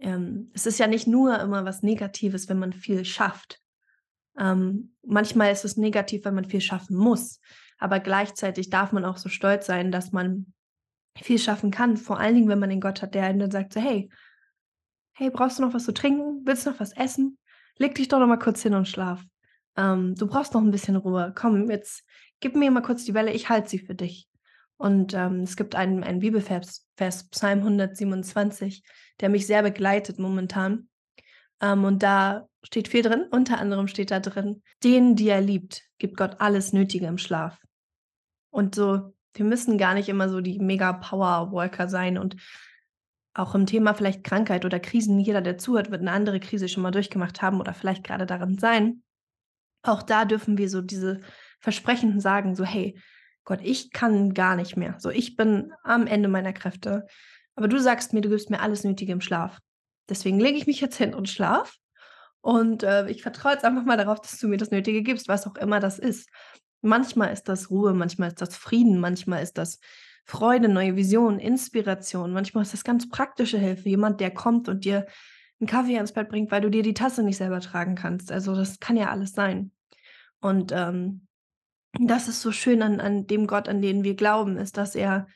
Ähm, 0.00 0.50
es 0.54 0.66
ist 0.66 0.78
ja 0.78 0.88
nicht 0.88 1.06
nur 1.06 1.38
immer 1.38 1.64
was 1.64 1.82
Negatives, 1.82 2.48
wenn 2.48 2.58
man 2.58 2.72
viel 2.72 3.04
schafft. 3.04 3.60
Ähm, 4.36 4.94
manchmal 5.04 5.52
ist 5.52 5.64
es 5.64 5.76
negativ, 5.76 6.24
wenn 6.24 6.34
man 6.34 6.44
viel 6.44 6.60
schaffen 6.60 6.96
muss. 6.96 7.40
Aber 7.82 7.98
gleichzeitig 7.98 8.70
darf 8.70 8.92
man 8.92 9.04
auch 9.04 9.16
so 9.16 9.28
stolz 9.28 9.66
sein, 9.66 9.90
dass 9.90 10.12
man 10.12 10.52
viel 11.20 11.40
schaffen 11.40 11.72
kann. 11.72 11.96
Vor 11.96 12.20
allen 12.20 12.36
Dingen, 12.36 12.48
wenn 12.48 12.60
man 12.60 12.70
den 12.70 12.80
Gott 12.80 13.02
hat, 13.02 13.14
der 13.14 13.24
einen 13.24 13.40
dann 13.40 13.50
sagt, 13.50 13.72
so, 13.72 13.80
hey, 13.80 14.08
hey, 15.14 15.30
brauchst 15.30 15.58
du 15.58 15.64
noch 15.64 15.74
was 15.74 15.84
zu 15.84 15.92
trinken? 15.92 16.42
Willst 16.44 16.64
du 16.64 16.70
noch 16.70 16.78
was 16.78 16.96
essen? 16.96 17.38
Leg 17.78 17.96
dich 17.96 18.06
doch 18.06 18.20
noch 18.20 18.28
mal 18.28 18.38
kurz 18.38 18.62
hin 18.62 18.74
und 18.74 18.86
schlaf. 18.86 19.24
Ähm, 19.76 20.14
du 20.14 20.28
brauchst 20.28 20.54
noch 20.54 20.60
ein 20.60 20.70
bisschen 20.70 20.94
Ruhe. 20.94 21.32
Komm, 21.34 21.70
jetzt 21.70 22.04
gib 22.38 22.54
mir 22.54 22.70
mal 22.70 22.82
kurz 22.82 23.04
die 23.04 23.14
Welle, 23.14 23.32
ich 23.32 23.48
halte 23.48 23.68
sie 23.68 23.80
für 23.80 23.96
dich. 23.96 24.28
Und 24.76 25.12
ähm, 25.14 25.40
es 25.40 25.56
gibt 25.56 25.74
einen, 25.74 26.04
einen 26.04 26.20
Bibelvers, 26.20 26.86
Vers, 26.96 27.28
Psalm 27.30 27.58
127, 27.60 28.84
der 29.18 29.28
mich 29.28 29.48
sehr 29.48 29.64
begleitet 29.64 30.20
momentan. 30.20 30.88
Ähm, 31.60 31.82
und 31.82 32.04
da 32.04 32.46
steht 32.62 32.86
viel 32.86 33.02
drin. 33.02 33.26
Unter 33.28 33.58
anderem 33.58 33.88
steht 33.88 34.12
da 34.12 34.20
drin, 34.20 34.62
denen, 34.84 35.16
die 35.16 35.28
er 35.28 35.40
liebt, 35.40 35.82
gibt 35.98 36.16
Gott 36.16 36.36
alles 36.38 36.72
Nötige 36.72 37.06
im 37.06 37.18
Schlaf. 37.18 37.58
Und 38.52 38.74
so, 38.74 39.14
wir 39.34 39.44
müssen 39.44 39.78
gar 39.78 39.94
nicht 39.94 40.08
immer 40.08 40.28
so 40.28 40.40
die 40.40 40.58
mega 40.58 40.92
Power 40.92 41.50
Worker 41.52 41.88
sein 41.88 42.18
und 42.18 42.36
auch 43.34 43.54
im 43.54 43.64
Thema 43.64 43.94
vielleicht 43.94 44.24
Krankheit 44.24 44.66
oder 44.66 44.78
Krisen. 44.78 45.18
Jeder, 45.18 45.40
der 45.40 45.56
zuhört, 45.56 45.90
wird 45.90 46.02
eine 46.02 46.12
andere 46.12 46.38
Krise 46.38 46.68
schon 46.68 46.82
mal 46.82 46.90
durchgemacht 46.90 47.40
haben 47.40 47.60
oder 47.60 47.72
vielleicht 47.72 48.04
gerade 48.04 48.26
darin 48.26 48.58
sein. 48.58 49.02
Auch 49.82 50.02
da 50.02 50.26
dürfen 50.26 50.58
wir 50.58 50.68
so 50.68 50.82
diese 50.82 51.22
Versprechenden 51.60 52.20
sagen, 52.20 52.54
so 52.54 52.64
hey, 52.64 53.00
Gott, 53.44 53.60
ich 53.62 53.90
kann 53.90 54.34
gar 54.34 54.54
nicht 54.54 54.76
mehr. 54.76 54.96
So, 54.98 55.08
ich 55.08 55.34
bin 55.34 55.72
am 55.82 56.06
Ende 56.06 56.28
meiner 56.28 56.52
Kräfte. 56.52 57.06
Aber 57.54 57.68
du 57.68 57.78
sagst 57.78 58.12
mir, 58.12 58.20
du 58.20 58.28
gibst 58.28 58.50
mir 58.50 58.60
alles 58.60 58.84
Nötige 58.84 59.12
im 59.12 59.22
Schlaf. 59.22 59.58
Deswegen 60.10 60.38
lege 60.38 60.58
ich 60.58 60.66
mich 60.66 60.80
jetzt 60.80 60.96
hin 60.96 61.14
und 61.14 61.28
schlaf. 61.28 61.74
Und 62.42 62.82
äh, 62.82 63.08
ich 63.08 63.22
vertraue 63.22 63.52
jetzt 63.52 63.64
einfach 63.64 63.84
mal 63.84 63.96
darauf, 63.96 64.20
dass 64.20 64.38
du 64.38 64.48
mir 64.48 64.58
das 64.58 64.70
Nötige 64.70 65.02
gibst, 65.02 65.28
was 65.28 65.46
auch 65.46 65.56
immer 65.56 65.80
das 65.80 65.98
ist. 65.98 66.28
Manchmal 66.82 67.32
ist 67.32 67.44
das 67.44 67.70
Ruhe, 67.70 67.94
manchmal 67.94 68.28
ist 68.28 68.40
das 68.42 68.56
Frieden, 68.56 69.00
manchmal 69.00 69.42
ist 69.42 69.56
das 69.56 69.78
Freude, 70.24 70.68
neue 70.68 70.96
Visionen, 70.96 71.38
Inspiration. 71.38 72.32
Manchmal 72.32 72.62
ist 72.62 72.72
das 72.72 72.84
ganz 72.84 73.08
praktische 73.08 73.58
Hilfe. 73.58 73.88
Jemand, 73.88 74.20
der 74.20 74.32
kommt 74.32 74.68
und 74.68 74.84
dir 74.84 75.06
einen 75.60 75.68
Kaffee 75.68 75.96
ans 75.96 76.12
Bett 76.12 76.28
bringt, 76.28 76.50
weil 76.50 76.60
du 76.60 76.70
dir 76.70 76.82
die 76.82 76.94
Tasse 76.94 77.22
nicht 77.22 77.36
selber 77.36 77.60
tragen 77.60 77.94
kannst. 77.94 78.30
Also 78.30 78.54
das 78.54 78.80
kann 78.80 78.96
ja 78.96 79.10
alles 79.10 79.32
sein. 79.32 79.70
Und 80.40 80.72
ähm, 80.72 81.26
das 82.00 82.28
ist 82.28 82.42
so 82.42 82.52
schön 82.52 82.82
an, 82.82 83.00
an 83.00 83.26
dem 83.26 83.46
Gott, 83.46 83.68
an 83.68 83.80
den 83.80 84.02
wir 84.02 84.14
glauben, 84.14 84.56
ist, 84.56 84.76
dass 84.76 84.94
er 84.94 85.26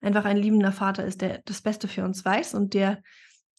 einfach 0.00 0.24
ein 0.24 0.36
liebender 0.36 0.72
Vater 0.72 1.04
ist, 1.04 1.20
der 1.20 1.42
das 1.44 1.62
Beste 1.62 1.88
für 1.88 2.04
uns 2.04 2.24
weiß 2.24 2.54
und 2.54 2.74
der 2.74 3.02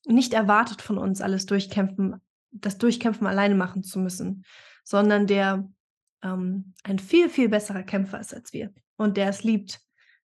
nicht 0.05 0.33
erwartet 0.33 0.81
von 0.81 0.97
uns, 0.97 1.21
alles 1.21 1.45
durchkämpfen, 1.45 2.21
das 2.51 2.77
Durchkämpfen 2.77 3.27
alleine 3.27 3.55
machen 3.55 3.83
zu 3.83 3.99
müssen, 3.99 4.43
sondern 4.83 5.27
der 5.27 5.69
ähm, 6.27 6.73
ein 6.83 6.99
viel, 6.99 7.29
viel 7.29 7.49
besserer 7.49 7.83
Kämpfer 7.83 8.19
ist 8.19 8.33
als 8.33 8.53
wir 8.53 8.73
und 8.97 9.17
der 9.17 9.29
es 9.29 9.43
liebt, 9.43 9.79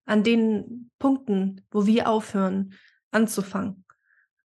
an 0.06 0.24
den 0.24 0.92
Punkten, 1.00 1.66
wo 1.72 1.86
wir 1.86 2.10
aufhören, 2.10 2.74
anzufangen 3.12 3.86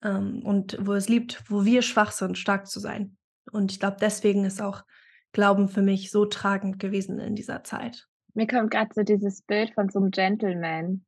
ähm, 0.02 0.42
und 0.44 0.78
wo 0.80 0.92
es 0.92 1.08
liebt, 1.08 1.42
wo 1.50 1.64
wir 1.64 1.82
schwach 1.82 2.12
sind, 2.12 2.38
stark 2.38 2.66
zu 2.68 2.80
sein. 2.80 3.16
Und 3.50 3.72
ich 3.72 3.80
glaube, 3.80 3.96
deswegen 4.00 4.44
ist 4.44 4.60
auch 4.60 4.84
Glauben 5.32 5.68
für 5.68 5.82
mich 5.82 6.10
so 6.10 6.24
tragend 6.24 6.78
gewesen 6.78 7.18
in 7.18 7.34
dieser 7.34 7.64
Zeit. 7.64 8.06
Mir 8.34 8.46
kommt 8.46 8.70
gerade 8.70 8.90
so 8.94 9.02
dieses 9.02 9.42
Bild 9.42 9.74
von 9.74 9.88
so 9.88 9.98
einem 9.98 10.10
Gentleman. 10.10 11.04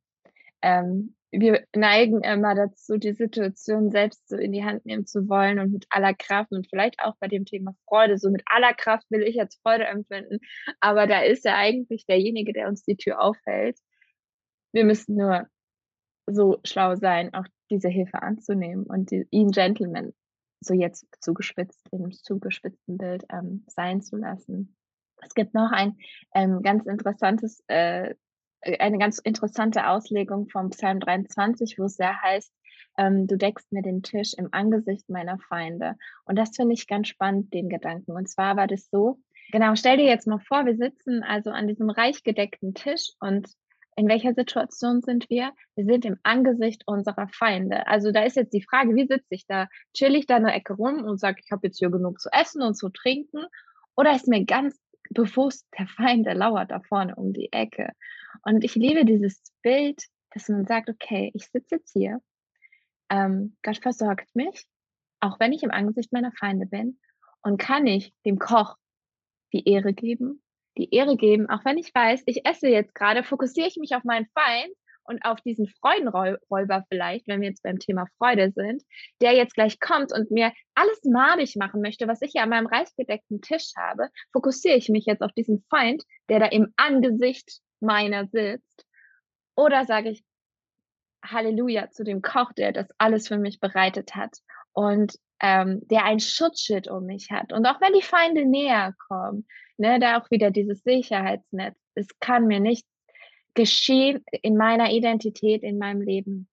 Ähm, 0.61 1.15
wir 1.31 1.65
neigen 1.75 2.23
immer 2.23 2.55
dazu, 2.55 2.97
die 2.97 3.13
Situation 3.13 3.89
selbst 3.89 4.27
so 4.27 4.35
in 4.35 4.51
die 4.51 4.65
Hand 4.65 4.85
nehmen 4.85 5.05
zu 5.05 5.29
wollen 5.29 5.59
und 5.59 5.71
mit 5.71 5.85
aller 5.89 6.13
Kraft 6.13 6.51
und 6.51 6.67
vielleicht 6.69 6.99
auch 6.99 7.15
bei 7.19 7.27
dem 7.27 7.45
Thema 7.45 7.73
Freude, 7.87 8.17
so 8.17 8.29
mit 8.29 8.43
aller 8.45 8.73
Kraft 8.73 9.09
will 9.09 9.23
ich 9.23 9.35
jetzt 9.35 9.61
Freude 9.61 9.85
empfinden, 9.85 10.39
aber 10.81 11.07
da 11.07 11.21
ist 11.21 11.45
er 11.45 11.55
eigentlich 11.55 12.05
derjenige, 12.05 12.53
der 12.53 12.67
uns 12.67 12.83
die 12.83 12.97
Tür 12.97 13.21
aufhält. 13.21 13.77
Wir 14.73 14.83
müssen 14.83 15.15
nur 15.15 15.47
so 16.27 16.59
schlau 16.65 16.95
sein, 16.95 17.33
auch 17.33 17.45
diese 17.69 17.89
Hilfe 17.89 18.21
anzunehmen 18.21 18.85
und 18.85 19.11
die, 19.11 19.25
ihn 19.31 19.51
Gentleman 19.51 20.13
so 20.59 20.73
jetzt 20.73 21.05
zugespitzt, 21.19 21.87
im 21.91 22.11
zugespitzten 22.11 22.97
Bild 22.97 23.23
ähm, 23.31 23.63
sein 23.67 24.01
zu 24.01 24.17
lassen. 24.17 24.75
Es 25.23 25.33
gibt 25.33 25.53
noch 25.53 25.71
ein 25.71 25.97
ähm, 26.35 26.61
ganz 26.61 26.85
interessantes, 26.85 27.63
äh, 27.67 28.15
eine 28.61 28.97
ganz 28.97 29.19
interessante 29.19 29.87
Auslegung 29.87 30.47
vom 30.49 30.69
Psalm 30.69 30.99
23, 30.99 31.79
wo 31.79 31.85
es 31.85 31.95
sehr 31.95 32.21
heißt, 32.21 32.53
ähm, 32.97 33.27
du 33.27 33.37
deckst 33.37 33.71
mir 33.71 33.81
den 33.81 34.03
Tisch 34.03 34.33
im 34.37 34.49
Angesicht 34.51 35.09
meiner 35.09 35.39
Feinde. 35.39 35.95
Und 36.25 36.37
das 36.37 36.55
finde 36.55 36.73
ich 36.73 36.87
ganz 36.87 37.07
spannend, 37.07 37.53
den 37.53 37.69
Gedanken. 37.69 38.11
Und 38.11 38.29
zwar 38.29 38.57
war 38.57 38.67
das 38.67 38.89
so, 38.89 39.19
genau, 39.51 39.75
stell 39.75 39.97
dir 39.97 40.05
jetzt 40.05 40.27
mal 40.27 40.39
vor, 40.39 40.65
wir 40.65 40.75
sitzen 40.75 41.23
also 41.23 41.51
an 41.51 41.67
diesem 41.67 41.89
reich 41.89 42.23
gedeckten 42.23 42.73
Tisch 42.73 43.11
und 43.19 43.47
in 43.97 44.07
welcher 44.07 44.33
Situation 44.33 45.01
sind 45.01 45.29
wir? 45.29 45.51
Wir 45.75 45.85
sind 45.85 46.05
im 46.05 46.17
Angesicht 46.23 46.83
unserer 46.85 47.27
Feinde. 47.27 47.87
Also 47.87 48.11
da 48.11 48.23
ist 48.23 48.37
jetzt 48.37 48.53
die 48.53 48.63
Frage, 48.63 48.95
wie 48.95 49.05
sitze 49.05 49.27
ich 49.35 49.45
da? 49.45 49.67
Chill 49.93 50.15
ich 50.15 50.25
da 50.25 50.37
eine 50.37 50.53
Ecke 50.53 50.73
rum 50.73 51.03
und 51.03 51.19
sage, 51.19 51.41
ich 51.43 51.51
habe 51.51 51.67
jetzt 51.67 51.79
hier 51.79 51.89
genug 51.89 52.19
zu 52.21 52.29
essen 52.31 52.61
und 52.61 52.75
zu 52.75 52.89
trinken? 52.89 53.45
Oder 53.95 54.15
ist 54.15 54.27
mir 54.27 54.45
ganz 54.45 54.79
bewusst, 55.09 55.67
der 55.77 55.87
Feind, 55.87 56.25
der 56.25 56.35
lauert 56.35 56.71
da 56.71 56.79
vorne 56.79 57.15
um 57.15 57.33
die 57.33 57.51
Ecke? 57.51 57.91
Und 58.43 58.63
ich 58.63 58.75
liebe 58.75 59.05
dieses 59.05 59.41
Bild, 59.61 60.01
dass 60.31 60.49
man 60.49 60.65
sagt, 60.65 60.89
okay, 60.89 61.31
ich 61.33 61.47
sitze 61.47 61.75
jetzt 61.75 61.91
hier, 61.93 62.21
ähm, 63.09 63.57
Gott 63.63 63.77
versorgt 63.77 64.33
mich, 64.35 64.65
auch 65.19 65.39
wenn 65.39 65.53
ich 65.53 65.63
im 65.63 65.71
Angesicht 65.71 66.13
meiner 66.13 66.31
Feinde 66.31 66.65
bin, 66.65 66.99
und 67.43 67.57
kann 67.57 67.87
ich 67.87 68.13
dem 68.23 68.37
Koch 68.37 68.75
die 69.51 69.67
Ehre 69.67 69.93
geben 69.93 70.43
die 70.77 70.93
Ehre 70.93 71.17
geben, 71.17 71.49
auch 71.49 71.63
wenn 71.65 71.77
ich 71.77 71.93
weiß, 71.93 72.23
ich 72.25 72.45
esse 72.45 72.67
jetzt 72.67 72.95
gerade, 72.95 73.23
fokussiere 73.23 73.67
ich 73.67 73.77
mich 73.77 73.95
auf 73.95 74.03
meinen 74.03 74.27
Feind 74.33 74.73
und 75.03 75.23
auf 75.25 75.41
diesen 75.41 75.67
Freudenräuber 75.67 76.85
vielleicht, 76.89 77.27
wenn 77.27 77.41
wir 77.41 77.49
jetzt 77.49 77.63
beim 77.63 77.79
Thema 77.79 78.05
Freude 78.17 78.51
sind, 78.51 78.83
der 79.21 79.33
jetzt 79.33 79.55
gleich 79.55 79.79
kommt 79.79 80.13
und 80.13 80.31
mir 80.31 80.53
alles 80.75 81.03
madig 81.03 81.55
machen 81.55 81.81
möchte, 81.81 82.07
was 82.07 82.21
ich 82.21 82.33
ja 82.33 82.43
an 82.43 82.49
meinem 82.49 82.67
reichgedeckten 82.67 83.41
Tisch 83.41 83.71
habe, 83.75 84.09
fokussiere 84.31 84.77
ich 84.77 84.89
mich 84.89 85.05
jetzt 85.05 85.21
auf 85.21 85.33
diesen 85.33 85.63
Feind, 85.69 86.03
der 86.29 86.39
da 86.39 86.45
im 86.45 86.71
Angesicht 86.77 87.59
meiner 87.81 88.27
sitzt. 88.27 88.85
Oder 89.55 89.85
sage 89.85 90.09
ich 90.09 90.23
Halleluja 91.23 91.89
zu 91.91 92.03
dem 92.03 92.21
Koch, 92.21 92.51
der 92.53 92.71
das 92.71 92.87
alles 92.97 93.27
für 93.27 93.37
mich 93.37 93.59
bereitet 93.59 94.15
hat 94.15 94.37
und 94.73 95.17
ähm, 95.39 95.81
der 95.87 96.05
ein 96.05 96.19
Schutzschild 96.19 96.87
um 96.87 97.05
mich 97.05 97.31
hat. 97.31 97.51
Und 97.51 97.65
auch 97.65 97.81
wenn 97.81 97.93
die 97.93 98.01
Feinde 98.01 98.45
näher 98.45 98.95
kommen, 99.07 99.47
ne, 99.77 99.99
da 99.99 100.19
auch 100.19 100.29
wieder 100.31 100.51
dieses 100.51 100.83
Sicherheitsnetz, 100.83 101.77
es 101.95 102.07
kann 102.19 102.47
mir 102.47 102.59
nicht 102.59 102.85
geschehen 103.53 104.23
in 104.41 104.55
meiner 104.55 104.91
Identität, 104.91 105.63
in 105.63 105.77
meinem 105.77 106.01
Leben. 106.01 106.47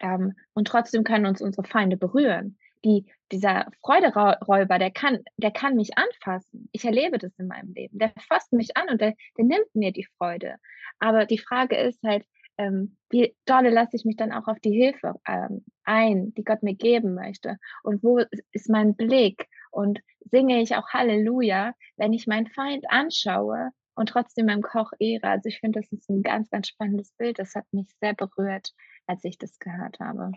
Ähm, 0.00 0.34
und 0.54 0.68
trotzdem 0.68 1.04
können 1.04 1.26
uns 1.26 1.42
unsere 1.42 1.66
Feinde 1.66 1.96
berühren. 1.96 2.58
Die, 2.84 3.06
dieser 3.30 3.66
Freuderäuber, 3.82 4.78
der 4.78 4.90
kann, 4.90 5.20
der 5.36 5.50
kann 5.50 5.76
mich 5.76 5.98
anfassen. 5.98 6.68
Ich 6.72 6.84
erlebe 6.84 7.18
das 7.18 7.38
in 7.38 7.46
meinem 7.46 7.72
Leben. 7.74 7.98
Der 7.98 8.12
fasst 8.28 8.52
mich 8.52 8.76
an 8.76 8.88
und 8.88 9.00
der, 9.00 9.14
der 9.36 9.44
nimmt 9.44 9.74
mir 9.74 9.92
die 9.92 10.06
Freude. 10.16 10.56
Aber 10.98 11.26
die 11.26 11.38
Frage 11.38 11.76
ist 11.76 12.02
halt, 12.02 12.24
ähm, 12.58 12.96
wie 13.10 13.34
dolle 13.46 13.70
lasse 13.70 13.96
ich 13.96 14.04
mich 14.04 14.16
dann 14.16 14.32
auch 14.32 14.46
auf 14.46 14.60
die 14.60 14.72
Hilfe 14.72 15.14
ähm, 15.26 15.64
ein, 15.84 16.34
die 16.34 16.44
Gott 16.44 16.62
mir 16.62 16.74
geben 16.74 17.14
möchte? 17.14 17.56
Und 17.82 18.02
wo 18.02 18.20
ist 18.52 18.68
mein 18.68 18.96
Blick? 18.96 19.46
Und 19.70 20.00
singe 20.30 20.60
ich 20.60 20.76
auch 20.76 20.88
Halleluja, 20.88 21.74
wenn 21.96 22.12
ich 22.12 22.26
meinen 22.26 22.48
Feind 22.48 22.84
anschaue 22.88 23.70
und 23.94 24.08
trotzdem 24.08 24.46
meinem 24.46 24.62
Koch 24.62 24.92
ehre. 24.98 25.28
Also 25.28 25.48
ich 25.48 25.60
finde, 25.60 25.80
das 25.80 25.90
ist 25.92 26.08
ein 26.10 26.22
ganz, 26.22 26.50
ganz 26.50 26.68
spannendes 26.68 27.12
Bild. 27.12 27.38
Das 27.38 27.54
hat 27.54 27.64
mich 27.72 27.88
sehr 28.00 28.14
berührt, 28.14 28.72
als 29.06 29.24
ich 29.24 29.38
das 29.38 29.58
gehört 29.58 29.98
habe. 30.00 30.32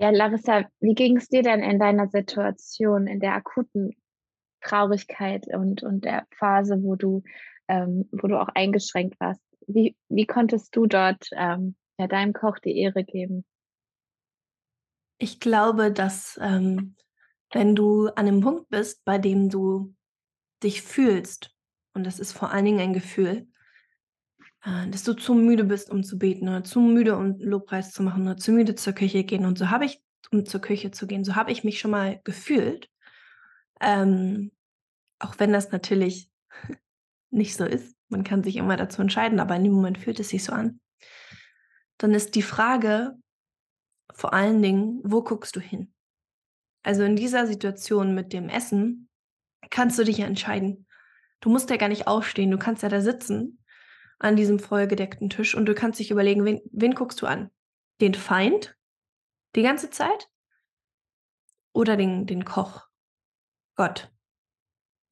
Ja, 0.00 0.08
Larissa, 0.08 0.64
wie 0.80 0.94
ging 0.94 1.18
es 1.18 1.28
dir 1.28 1.42
denn 1.42 1.60
in 1.62 1.78
deiner 1.78 2.08
Situation, 2.08 3.06
in 3.06 3.20
der 3.20 3.34
akuten 3.34 3.94
Traurigkeit 4.62 5.46
und, 5.52 5.82
und 5.82 6.06
der 6.06 6.26
Phase, 6.38 6.82
wo 6.82 6.96
du, 6.96 7.22
ähm, 7.68 8.08
wo 8.10 8.26
du 8.26 8.40
auch 8.40 8.48
eingeschränkt 8.48 9.20
warst? 9.20 9.42
Wie, 9.66 9.94
wie 10.08 10.24
konntest 10.24 10.74
du 10.74 10.86
dort 10.86 11.28
ähm, 11.32 11.76
ja, 11.98 12.06
deinem 12.06 12.32
Koch 12.32 12.58
die 12.60 12.78
Ehre 12.78 13.04
geben? 13.04 13.44
Ich 15.18 15.38
glaube, 15.38 15.92
dass 15.92 16.40
ähm, 16.40 16.96
wenn 17.52 17.76
du 17.76 18.06
an 18.06 18.26
einem 18.26 18.40
Punkt 18.40 18.70
bist, 18.70 19.04
bei 19.04 19.18
dem 19.18 19.50
du 19.50 19.94
dich 20.62 20.80
fühlst, 20.80 21.54
und 21.92 22.06
das 22.06 22.18
ist 22.18 22.32
vor 22.32 22.50
allen 22.52 22.64
Dingen 22.64 22.80
ein 22.80 22.94
Gefühl, 22.94 23.49
dass 24.62 25.04
du 25.04 25.14
zu 25.14 25.34
müde 25.34 25.64
bist, 25.64 25.90
um 25.90 26.02
zu 26.02 26.18
beten 26.18 26.48
oder 26.48 26.62
zu 26.62 26.80
müde, 26.80 27.16
um 27.16 27.38
Lobpreis 27.38 27.92
zu 27.92 28.02
machen 28.02 28.22
oder 28.22 28.36
zu 28.36 28.52
müde 28.52 28.74
zur 28.74 28.92
Küche 28.92 29.24
gehen. 29.24 29.46
Und 29.46 29.58
so 29.58 29.70
habe 29.70 29.86
ich, 29.86 30.02
um 30.30 30.44
zur 30.44 30.60
Küche 30.60 30.90
zu 30.90 31.06
gehen, 31.06 31.24
so 31.24 31.34
habe 31.34 31.50
ich 31.50 31.64
mich 31.64 31.78
schon 31.78 31.90
mal 31.90 32.20
gefühlt. 32.24 32.90
Ähm, 33.80 34.52
auch 35.18 35.38
wenn 35.38 35.52
das 35.52 35.70
natürlich 35.72 36.30
nicht 37.30 37.56
so 37.56 37.64
ist. 37.64 37.96
Man 38.08 38.24
kann 38.24 38.42
sich 38.42 38.56
immer 38.56 38.76
dazu 38.76 39.00
entscheiden, 39.00 39.40
aber 39.40 39.56
in 39.56 39.64
dem 39.64 39.72
Moment 39.72 39.98
fühlt 39.98 40.20
es 40.20 40.28
sich 40.28 40.44
so 40.44 40.52
an. 40.52 40.80
Dann 41.96 42.12
ist 42.12 42.34
die 42.34 42.42
Frage 42.42 43.14
vor 44.12 44.34
allen 44.34 44.60
Dingen, 44.60 45.00
wo 45.04 45.22
guckst 45.22 45.56
du 45.56 45.60
hin? 45.60 45.94
Also 46.82 47.02
in 47.04 47.16
dieser 47.16 47.46
Situation 47.46 48.14
mit 48.14 48.32
dem 48.32 48.48
Essen 48.48 49.08
kannst 49.70 49.98
du 49.98 50.04
dich 50.04 50.20
entscheiden, 50.20 50.86
Du 51.40 51.48
musst 51.48 51.70
ja 51.70 51.76
gar 51.76 51.88
nicht 51.88 52.06
aufstehen, 52.06 52.50
du 52.50 52.58
kannst 52.58 52.82
ja 52.82 52.88
da 52.88 53.00
sitzen 53.00 53.59
an 54.20 54.36
diesem 54.36 54.58
vollgedeckten 54.58 55.30
Tisch 55.30 55.54
und 55.54 55.66
du 55.66 55.74
kannst 55.74 55.98
dich 55.98 56.10
überlegen, 56.10 56.44
wen, 56.44 56.60
wen 56.70 56.94
guckst 56.94 57.20
du 57.22 57.26
an? 57.26 57.50
Den 58.00 58.14
Feind 58.14 58.76
die 59.56 59.62
ganze 59.62 59.90
Zeit 59.90 60.28
oder 61.72 61.96
den, 61.96 62.26
den 62.26 62.44
Koch? 62.44 62.86
Gott. 63.76 64.12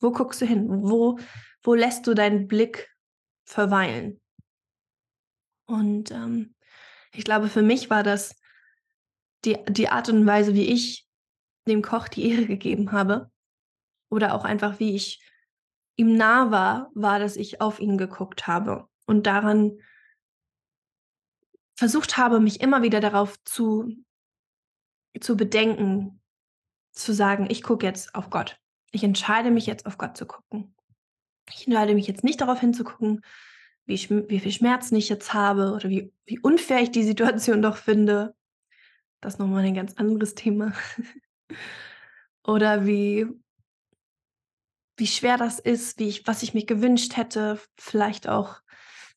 Wo 0.00 0.12
guckst 0.12 0.40
du 0.42 0.46
hin? 0.46 0.68
Wo, 0.68 1.18
wo 1.62 1.74
lässt 1.74 2.06
du 2.06 2.14
deinen 2.14 2.46
Blick 2.46 2.94
verweilen? 3.44 4.20
Und 5.66 6.10
ähm, 6.10 6.54
ich 7.12 7.24
glaube, 7.24 7.48
für 7.48 7.62
mich 7.62 7.90
war 7.90 8.02
das 8.02 8.38
die, 9.44 9.56
die 9.68 9.88
Art 9.88 10.10
und 10.10 10.26
Weise, 10.26 10.54
wie 10.54 10.66
ich 10.66 11.08
dem 11.66 11.80
Koch 11.82 12.08
die 12.08 12.30
Ehre 12.30 12.46
gegeben 12.46 12.92
habe. 12.92 13.30
Oder 14.10 14.34
auch 14.34 14.44
einfach, 14.44 14.78
wie 14.78 14.94
ich 14.94 15.22
ihm 15.96 16.14
nah 16.16 16.50
war, 16.50 16.90
war, 16.94 17.18
dass 17.18 17.36
ich 17.36 17.60
auf 17.60 17.80
ihn 17.80 17.96
geguckt 17.96 18.46
habe 18.46 18.87
und 19.08 19.26
daran 19.26 19.80
versucht 21.74 22.16
habe, 22.16 22.40
mich 22.40 22.60
immer 22.60 22.82
wieder 22.82 23.00
darauf 23.00 23.42
zu, 23.44 23.96
zu 25.18 25.36
bedenken, 25.36 26.20
zu 26.92 27.14
sagen, 27.14 27.46
ich 27.50 27.62
gucke 27.62 27.86
jetzt 27.86 28.14
auf 28.14 28.30
Gott. 28.30 28.60
Ich 28.90 29.02
entscheide 29.02 29.50
mich 29.50 29.66
jetzt 29.66 29.86
auf 29.86 29.96
Gott 29.96 30.16
zu 30.16 30.26
gucken. 30.26 30.74
Ich 31.50 31.66
entscheide 31.66 31.94
mich 31.94 32.06
jetzt 32.06 32.24
nicht 32.24 32.40
darauf 32.40 32.60
hinzugucken, 32.60 33.22
wie, 33.86 33.94
ich, 33.94 34.10
wie 34.10 34.40
viel 34.40 34.52
Schmerzen 34.52 34.96
ich 34.96 35.08
jetzt 35.08 35.32
habe 35.32 35.72
oder 35.72 35.88
wie, 35.88 36.12
wie 36.26 36.38
unfair 36.40 36.82
ich 36.82 36.90
die 36.90 37.04
Situation 37.04 37.62
doch 37.62 37.76
finde. 37.76 38.34
Das 39.20 39.34
ist 39.34 39.38
nochmal 39.38 39.64
ein 39.64 39.74
ganz 39.74 39.94
anderes 39.94 40.34
Thema. 40.34 40.72
oder 42.44 42.84
wie 42.84 43.26
wie 44.98 45.06
schwer 45.06 45.36
das 45.36 45.60
ist, 45.60 45.98
wie 45.98 46.08
ich, 46.08 46.26
was 46.26 46.42
ich 46.42 46.54
mir 46.54 46.66
gewünscht 46.66 47.16
hätte, 47.16 47.60
vielleicht 47.76 48.28
auch, 48.28 48.60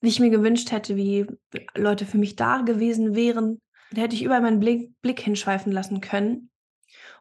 wie 0.01 0.09
ich 0.09 0.19
mir 0.19 0.29
gewünscht 0.29 0.71
hätte, 0.71 0.95
wie 0.95 1.27
Leute 1.75 2.05
für 2.05 2.17
mich 2.17 2.35
da 2.35 2.61
gewesen 2.61 3.15
wären. 3.15 3.61
Da 3.91 4.01
hätte 4.01 4.15
ich 4.15 4.23
überall 4.23 4.41
meinen 4.41 4.59
Blick, 4.59 4.91
Blick 5.01 5.19
hinschweifen 5.19 5.71
lassen 5.71 6.01
können. 6.01 6.49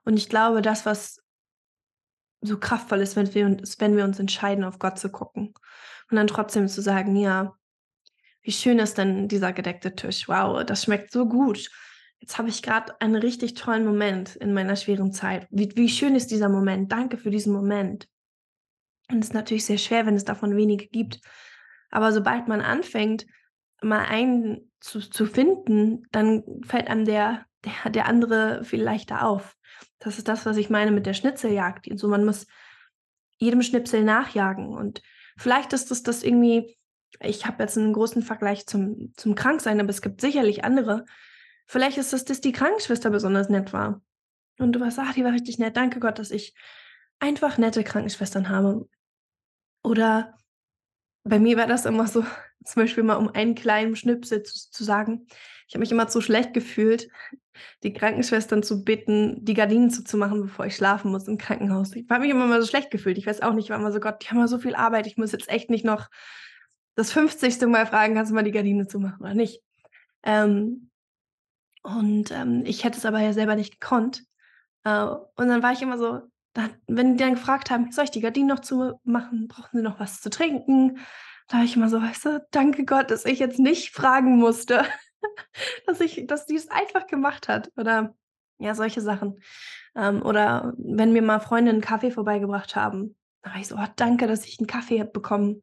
Und 0.04 0.16
ich 0.16 0.28
glaube, 0.28 0.62
das, 0.62 0.86
was 0.86 1.20
so 2.40 2.58
kraftvoll 2.58 3.00
ist, 3.00 3.16
wenn 3.16 3.32
wir, 3.34 3.46
uns, 3.46 3.78
wenn 3.80 3.96
wir 3.96 4.04
uns 4.04 4.18
entscheiden, 4.18 4.64
auf 4.64 4.78
Gott 4.78 4.98
zu 4.98 5.10
gucken. 5.10 5.52
Und 6.10 6.16
dann 6.16 6.26
trotzdem 6.26 6.68
zu 6.68 6.80
sagen, 6.80 7.16
ja, 7.16 7.54
wie 8.42 8.52
schön 8.52 8.78
ist 8.78 8.96
denn 8.96 9.28
dieser 9.28 9.52
gedeckte 9.52 9.94
Tisch? 9.94 10.26
Wow, 10.26 10.64
das 10.64 10.84
schmeckt 10.84 11.12
so 11.12 11.26
gut. 11.28 11.68
Jetzt 12.18 12.38
habe 12.38 12.48
ich 12.48 12.62
gerade 12.62 12.98
einen 13.00 13.16
richtig 13.16 13.54
tollen 13.54 13.84
Moment 13.84 14.36
in 14.36 14.54
meiner 14.54 14.76
schweren 14.76 15.12
Zeit. 15.12 15.46
Wie, 15.50 15.70
wie 15.76 15.88
schön 15.88 16.14
ist 16.14 16.30
dieser 16.30 16.48
Moment? 16.48 16.90
Danke 16.90 17.18
für 17.18 17.30
diesen 17.30 17.52
Moment. 17.52 18.08
Und 19.10 19.18
es 19.18 19.28
ist 19.28 19.34
natürlich 19.34 19.66
sehr 19.66 19.78
schwer, 19.78 20.06
wenn 20.06 20.14
es 20.14 20.24
davon 20.24 20.56
wenige 20.56 20.86
gibt. 20.86 21.20
Aber 21.90 22.12
sobald 22.12 22.48
man 22.48 22.60
anfängt, 22.60 23.26
mal 23.82 24.04
einen 24.04 24.70
zu, 24.80 25.00
zu 25.00 25.26
finden, 25.26 26.06
dann 26.12 26.42
fällt 26.64 26.88
einem 26.88 27.04
der, 27.04 27.46
der, 27.64 27.90
der 27.90 28.06
andere 28.06 28.64
viel 28.64 28.82
leichter 28.82 29.26
auf. 29.26 29.56
Das 29.98 30.18
ist 30.18 30.28
das, 30.28 30.46
was 30.46 30.56
ich 30.56 30.70
meine 30.70 30.90
mit 30.90 31.06
der 31.06 31.14
Schnitzeljagd. 31.14 31.86
So, 31.98 32.08
man 32.08 32.24
muss 32.24 32.46
jedem 33.38 33.62
Schnipsel 33.62 34.04
nachjagen. 34.04 34.68
Und 34.68 35.02
vielleicht 35.36 35.72
ist 35.72 35.90
das 35.90 36.02
das 36.02 36.22
irgendwie, 36.22 36.76
ich 37.20 37.46
habe 37.46 37.62
jetzt 37.62 37.76
einen 37.76 37.92
großen 37.92 38.22
Vergleich 38.22 38.66
zum, 38.66 39.12
zum 39.16 39.34
Kranksein, 39.34 39.80
aber 39.80 39.90
es 39.90 40.02
gibt 40.02 40.20
sicherlich 40.20 40.64
andere. 40.64 41.04
Vielleicht 41.66 41.98
ist 41.98 42.12
das, 42.12 42.24
dass 42.24 42.40
die 42.40 42.52
Krankenschwester 42.52 43.10
besonders 43.10 43.48
nett 43.48 43.72
war. 43.72 44.02
Und 44.58 44.72
du 44.72 44.80
warst, 44.80 44.98
ach, 44.98 45.14
die 45.14 45.24
war 45.24 45.32
richtig 45.32 45.58
nett. 45.58 45.76
Danke 45.76 46.00
Gott, 46.00 46.18
dass 46.18 46.30
ich 46.30 46.54
einfach 47.18 47.58
nette 47.58 47.84
Krankenschwestern 47.84 48.48
habe. 48.48 48.88
Oder 49.82 50.34
bei 51.24 51.38
mir 51.38 51.56
war 51.56 51.66
das 51.66 51.86
immer 51.86 52.06
so, 52.06 52.24
zum 52.64 52.82
Beispiel 52.82 53.04
mal 53.04 53.16
um 53.16 53.28
einen 53.28 53.54
kleinen 53.54 53.96
Schnipsel 53.96 54.42
zu, 54.42 54.70
zu 54.70 54.84
sagen. 54.84 55.26
Ich 55.68 55.74
habe 55.74 55.80
mich 55.80 55.92
immer 55.92 56.08
zu 56.08 56.20
schlecht 56.20 56.52
gefühlt, 56.52 57.08
die 57.82 57.92
Krankenschwestern 57.92 58.62
zu 58.62 58.84
bitten, 58.84 59.44
die 59.44 59.54
Gardinen 59.54 59.90
zuzumachen, 59.90 60.42
bevor 60.42 60.66
ich 60.66 60.74
schlafen 60.74 61.12
muss 61.12 61.28
im 61.28 61.38
Krankenhaus. 61.38 61.94
Ich 61.94 62.06
habe 62.10 62.22
mich 62.22 62.30
immer 62.30 62.46
mal 62.46 62.60
so 62.60 62.66
schlecht 62.66 62.90
gefühlt. 62.90 63.18
Ich 63.18 63.26
weiß 63.26 63.42
auch 63.42 63.52
nicht, 63.52 63.66
ich 63.66 63.70
war 63.70 63.78
immer 63.78 63.92
so, 63.92 64.00
Gott, 64.00 64.22
die 64.22 64.28
haben 64.28 64.38
mal 64.38 64.48
so 64.48 64.58
viel 64.58 64.74
Arbeit. 64.74 65.06
Ich 65.06 65.16
muss 65.16 65.32
jetzt 65.32 65.48
echt 65.48 65.70
nicht 65.70 65.84
noch 65.84 66.08
das 66.96 67.12
50. 67.12 67.60
Mal 67.68 67.86
fragen, 67.86 68.14
kannst 68.14 68.30
du 68.30 68.34
mal 68.34 68.42
die 68.42 68.50
Gardine 68.50 68.86
zumachen 68.86 69.20
oder 69.20 69.34
nicht? 69.34 69.62
Ähm, 70.22 70.90
und 71.82 72.30
ähm, 72.30 72.64
ich 72.66 72.84
hätte 72.84 72.98
es 72.98 73.06
aber 73.06 73.20
ja 73.20 73.32
selber 73.32 73.54
nicht 73.54 73.80
gekonnt. 73.80 74.24
Äh, 74.84 75.04
und 75.04 75.48
dann 75.48 75.62
war 75.62 75.72
ich 75.72 75.82
immer 75.82 75.98
so, 75.98 76.20
dann, 76.52 76.70
wenn 76.86 77.16
die 77.16 77.22
dann 77.22 77.34
gefragt 77.34 77.70
haben, 77.70 77.92
soll 77.92 78.04
ich 78.04 78.10
die 78.10 78.20
Gardinen 78.20 78.48
noch 78.48 78.60
zumachen? 78.60 79.48
Brauchen 79.48 79.78
sie 79.78 79.82
noch 79.82 80.00
was 80.00 80.20
zu 80.20 80.30
trinken? 80.30 80.98
Da 81.48 81.58
habe 81.58 81.64
ich 81.64 81.76
immer 81.76 81.88
so, 81.88 82.00
weißt 82.00 82.24
du, 82.26 82.46
danke 82.50 82.84
Gott, 82.84 83.10
dass 83.10 83.24
ich 83.24 83.38
jetzt 83.38 83.58
nicht 83.58 83.94
fragen 83.94 84.36
musste, 84.36 84.84
dass 85.86 86.00
ich, 86.00 86.26
dass 86.26 86.46
die 86.46 86.56
es 86.56 86.70
einfach 86.70 87.06
gemacht 87.06 87.48
hat. 87.48 87.70
Oder 87.76 88.14
ja, 88.58 88.74
solche 88.74 89.00
Sachen. 89.00 89.40
Ähm, 89.96 90.22
oder 90.22 90.74
wenn 90.76 91.12
mir 91.12 91.22
mal 91.22 91.40
Freunde 91.40 91.70
einen 91.70 91.80
Kaffee 91.80 92.10
vorbeigebracht 92.10 92.76
haben, 92.76 93.16
da 93.42 93.50
war 93.50 93.60
ich 93.60 93.68
so, 93.68 93.76
oh, 93.76 93.86
danke, 93.96 94.26
dass 94.26 94.44
ich 94.44 94.58
einen 94.60 94.66
Kaffee 94.66 95.02
bekommen 95.04 95.62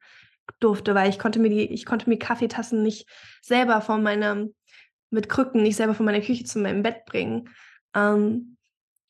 durfte, 0.60 0.96
weil 0.96 1.10
ich 1.10 1.20
konnte 1.20 1.40
mir 1.40 1.50
die, 1.50 1.72
ich 1.72 1.86
konnte 1.86 2.10
mir 2.10 2.18
Kaffeetassen 2.18 2.82
nicht 2.82 3.08
selber 3.42 3.82
von 3.82 4.02
meinem, 4.02 4.56
mit 5.10 5.30
Krücken 5.30 5.64
nicht 5.64 5.76
selber 5.76 5.94
von 5.94 6.06
meiner 6.06 6.22
Küche 6.22 6.44
zu 6.44 6.60
meinem 6.60 6.84
Bett 6.84 7.06
bringen. 7.06 7.50
Ähm, 7.94 8.57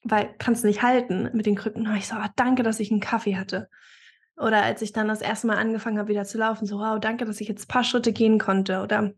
weil 0.10 0.34
kannst 0.38 0.64
nicht 0.64 0.82
halten 0.82 1.30
mit 1.34 1.46
den 1.46 1.56
Krücken. 1.56 1.88
Und 1.88 1.96
ich 1.96 2.08
so, 2.08 2.16
oh, 2.16 2.28
danke, 2.36 2.64
dass 2.64 2.80
ich 2.80 2.92
einen 2.92 3.00
Kaffee 3.00 3.38
hatte. 3.38 3.70
Oder 4.38 4.64
als 4.64 4.82
ich 4.82 4.94
dann 4.94 5.08
das 5.08 5.22
erste 5.22 5.48
Mal 5.48 5.58
angefangen 5.58 5.98
habe, 5.98 6.10
wieder 6.10 6.26
zu 6.26 6.38
laufen, 6.38 6.66
so, 6.66 6.78
wow, 6.78 7.00
danke, 7.00 7.26
dass 7.26 7.42
ich 7.42 7.48
jetzt 7.48 7.66
ein 7.66 7.74
paar 7.74 7.84
Schritte 7.84 8.14
gehen 8.14 8.38
konnte. 8.38 8.82
Oder 8.82 9.14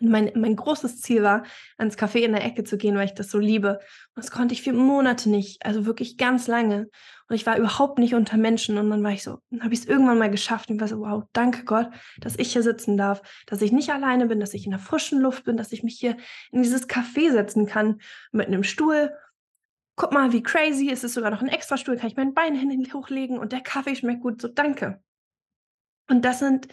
mein, 0.00 0.32
mein 0.34 0.56
großes 0.56 1.00
Ziel 1.00 1.22
war, 1.22 1.44
ans 1.76 1.96
Café 1.96 2.20
in 2.20 2.32
der 2.32 2.44
Ecke 2.44 2.64
zu 2.64 2.76
gehen, 2.76 2.96
weil 2.96 3.06
ich 3.06 3.14
das 3.14 3.30
so 3.30 3.38
liebe. 3.38 3.78
Und 4.14 4.24
das 4.24 4.30
konnte 4.30 4.54
ich 4.54 4.62
für 4.62 4.72
Monate 4.72 5.30
nicht, 5.30 5.64
also 5.64 5.86
wirklich 5.86 6.16
ganz 6.16 6.46
lange. 6.46 6.88
Und 7.28 7.36
ich 7.36 7.46
war 7.46 7.56
überhaupt 7.56 7.98
nicht 7.98 8.14
unter 8.14 8.36
Menschen. 8.36 8.78
Und 8.78 8.90
dann 8.90 9.02
war 9.02 9.12
ich 9.12 9.22
so, 9.22 9.38
dann 9.50 9.62
habe 9.62 9.74
ich 9.74 9.80
es 9.80 9.86
irgendwann 9.86 10.18
mal 10.18 10.30
geschafft. 10.30 10.68
Und 10.68 10.76
ich 10.76 10.80
war 10.80 10.88
so, 10.88 11.00
wow, 11.00 11.24
danke 11.32 11.64
Gott, 11.64 11.90
dass 12.20 12.38
ich 12.38 12.52
hier 12.52 12.62
sitzen 12.62 12.96
darf, 12.96 13.22
dass 13.46 13.62
ich 13.62 13.72
nicht 13.72 13.90
alleine 13.90 14.26
bin, 14.26 14.40
dass 14.40 14.54
ich 14.54 14.64
in 14.64 14.70
der 14.70 14.80
frischen 14.80 15.20
Luft 15.20 15.44
bin, 15.44 15.56
dass 15.56 15.72
ich 15.72 15.82
mich 15.82 15.98
hier 15.98 16.16
in 16.50 16.62
dieses 16.62 16.88
Café 16.88 17.30
setzen 17.30 17.66
kann 17.66 18.00
mit 18.32 18.46
einem 18.46 18.64
Stuhl. 18.64 19.10
Guck 19.96 20.12
mal, 20.12 20.32
wie 20.32 20.42
crazy. 20.42 20.90
Es 20.90 21.04
ist 21.04 21.14
sogar 21.14 21.30
noch 21.30 21.42
ein 21.42 21.48
extra 21.48 21.76
Stuhl, 21.76 21.96
kann 21.96 22.08
ich 22.08 22.16
mein 22.16 22.34
Bein 22.34 22.54
hin 22.54 22.92
hochlegen 22.92 23.38
und 23.38 23.52
der 23.52 23.60
Kaffee 23.60 23.94
schmeckt 23.94 24.22
gut. 24.22 24.40
So, 24.40 24.48
danke. 24.48 25.02
Und 26.08 26.24
das 26.24 26.40
sind 26.40 26.68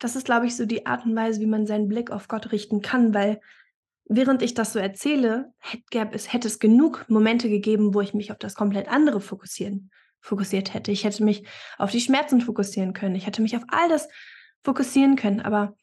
das 0.00 0.16
ist, 0.16 0.24
glaube 0.24 0.46
ich, 0.46 0.56
so 0.56 0.66
die 0.66 0.86
Art 0.86 1.04
und 1.04 1.14
Weise, 1.14 1.40
wie 1.40 1.46
man 1.46 1.66
seinen 1.66 1.86
Blick 1.86 2.10
auf 2.10 2.26
Gott 2.26 2.50
richten 2.52 2.80
kann, 2.80 3.14
weil 3.14 3.40
während 4.06 4.42
ich 4.42 4.54
das 4.54 4.72
so 4.72 4.78
erzähle, 4.78 5.52
hätte 5.58 6.08
es, 6.12 6.32
hätte 6.32 6.48
es 6.48 6.58
genug 6.58 7.04
Momente 7.08 7.48
gegeben, 7.48 7.94
wo 7.94 8.00
ich 8.00 8.14
mich 8.14 8.32
auf 8.32 8.38
das 8.38 8.54
komplett 8.54 8.88
andere 8.88 9.20
fokussieren, 9.20 9.90
fokussiert 10.20 10.74
hätte. 10.74 10.90
Ich 10.90 11.04
hätte 11.04 11.22
mich 11.22 11.46
auf 11.78 11.90
die 11.90 12.00
Schmerzen 12.00 12.40
fokussieren 12.40 12.94
können. 12.94 13.14
Ich 13.14 13.26
hätte 13.26 13.42
mich 13.42 13.56
auf 13.56 13.62
all 13.68 13.88
das 13.88 14.08
fokussieren 14.64 15.16
können. 15.16 15.40
Aber 15.40 15.76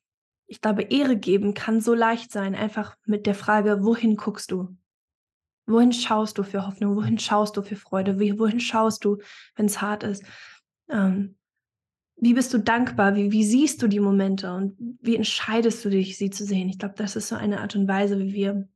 ich 0.48 0.62
glaube, 0.62 0.82
Ehre 0.82 1.16
geben 1.16 1.54
kann 1.54 1.80
so 1.80 1.94
leicht 1.94 2.32
sein, 2.32 2.56
einfach 2.56 2.98
mit 3.06 3.28
der 3.28 3.36
Frage, 3.36 3.84
wohin 3.84 4.18
guckst 4.18 4.52
du? 4.52 4.76
Wohin 5.68 5.92
schaust 5.92 6.38
du 6.38 6.44
für 6.44 6.66
Hoffnung? 6.66 6.96
Wohin 6.96 7.20
schaust 7.20 7.58
du 7.58 7.62
für 7.62 7.76
Freude? 7.76 8.20
Wohin 8.20 8.60
schaust 8.60 9.04
du, 9.04 9.18
wenn 9.56 9.66
es 9.66 9.82
hart 9.82 10.04
ist? 10.04 10.24
Ähm, 10.90 11.36
wie 12.16 12.34
bist 12.34 12.54
du 12.54 12.58
dankbar? 12.58 13.16
Wie, 13.16 13.32
wie 13.32 13.44
siehst 13.44 13.82
du 13.82 13.88
die 13.88 14.00
Momente 14.00 14.54
und 14.54 14.76
wie 15.02 15.16
entscheidest 15.16 15.84
du 15.86 15.90
dich, 15.90 16.18
sie 16.18 16.30
zu 16.30 16.46
sehen? 16.46 16.70
Ich 16.70 16.80
glaube, 16.80 16.96
das 16.98 17.16
ist 17.16 17.28
so 17.28 17.36
eine 17.36 17.60
Art 17.60 17.76
und 17.76 17.88
Weise, 17.88 18.18
wie 18.20 18.34
wir 18.34 18.68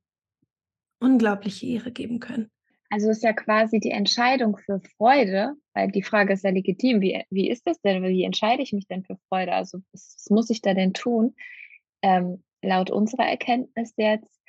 unglaubliche 1.00 1.66
Ehre 1.66 1.92
geben 1.92 2.20
können. 2.20 2.52
Also 2.90 3.10
ist 3.10 3.24
ja 3.24 3.32
quasi 3.32 3.80
die 3.80 3.92
Entscheidung 3.92 4.58
für 4.58 4.82
Freude, 4.98 5.54
weil 5.74 5.90
die 5.90 6.04
Frage 6.04 6.34
ist 6.34 6.44
ja 6.44 6.52
legitim, 6.52 7.00
wie, 7.00 7.24
wie 7.30 7.50
ist 7.50 7.66
das 7.66 7.80
denn? 7.80 8.04
Wie 8.04 8.26
entscheide 8.26 8.62
ich 8.62 8.74
mich 8.74 8.86
denn 8.86 9.04
für 9.04 9.18
Freude? 9.30 9.54
Also 9.54 9.80
was, 9.94 10.16
was 10.18 10.30
muss 10.30 10.50
ich 10.50 10.62
da 10.62 10.74
denn 10.74 10.94
tun? 10.94 11.34
Ähm, 12.02 12.44
laut 12.62 12.92
unserer 12.92 13.26
Erkenntnis 13.28 13.94
jetzt 13.96 14.42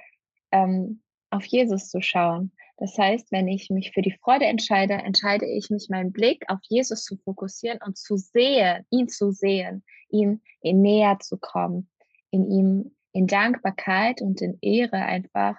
ähm, 0.50 1.01
auf 1.32 1.44
Jesus 1.44 1.88
zu 1.88 2.00
schauen. 2.00 2.52
Das 2.76 2.96
heißt, 2.98 3.30
wenn 3.30 3.48
ich 3.48 3.70
mich 3.70 3.92
für 3.92 4.02
die 4.02 4.16
Freude 4.22 4.46
entscheide, 4.46 4.94
entscheide 4.94 5.46
ich 5.46 5.70
mich, 5.70 5.88
meinen 5.88 6.12
Blick 6.12 6.44
auf 6.48 6.58
Jesus 6.68 7.04
zu 7.04 7.16
fokussieren 7.16 7.78
und 7.84 7.96
zu 7.96 8.16
sehen, 8.16 8.84
ihn 8.90 9.08
zu 9.08 9.30
sehen, 9.30 9.84
ihm 10.08 10.40
in 10.60 10.80
näher 10.80 11.18
zu 11.20 11.38
kommen, 11.38 11.88
in 12.30 12.50
ihm 12.50 12.92
in 13.12 13.26
Dankbarkeit 13.26 14.22
und 14.22 14.40
in 14.40 14.58
Ehre 14.60 14.96
einfach, 14.96 15.56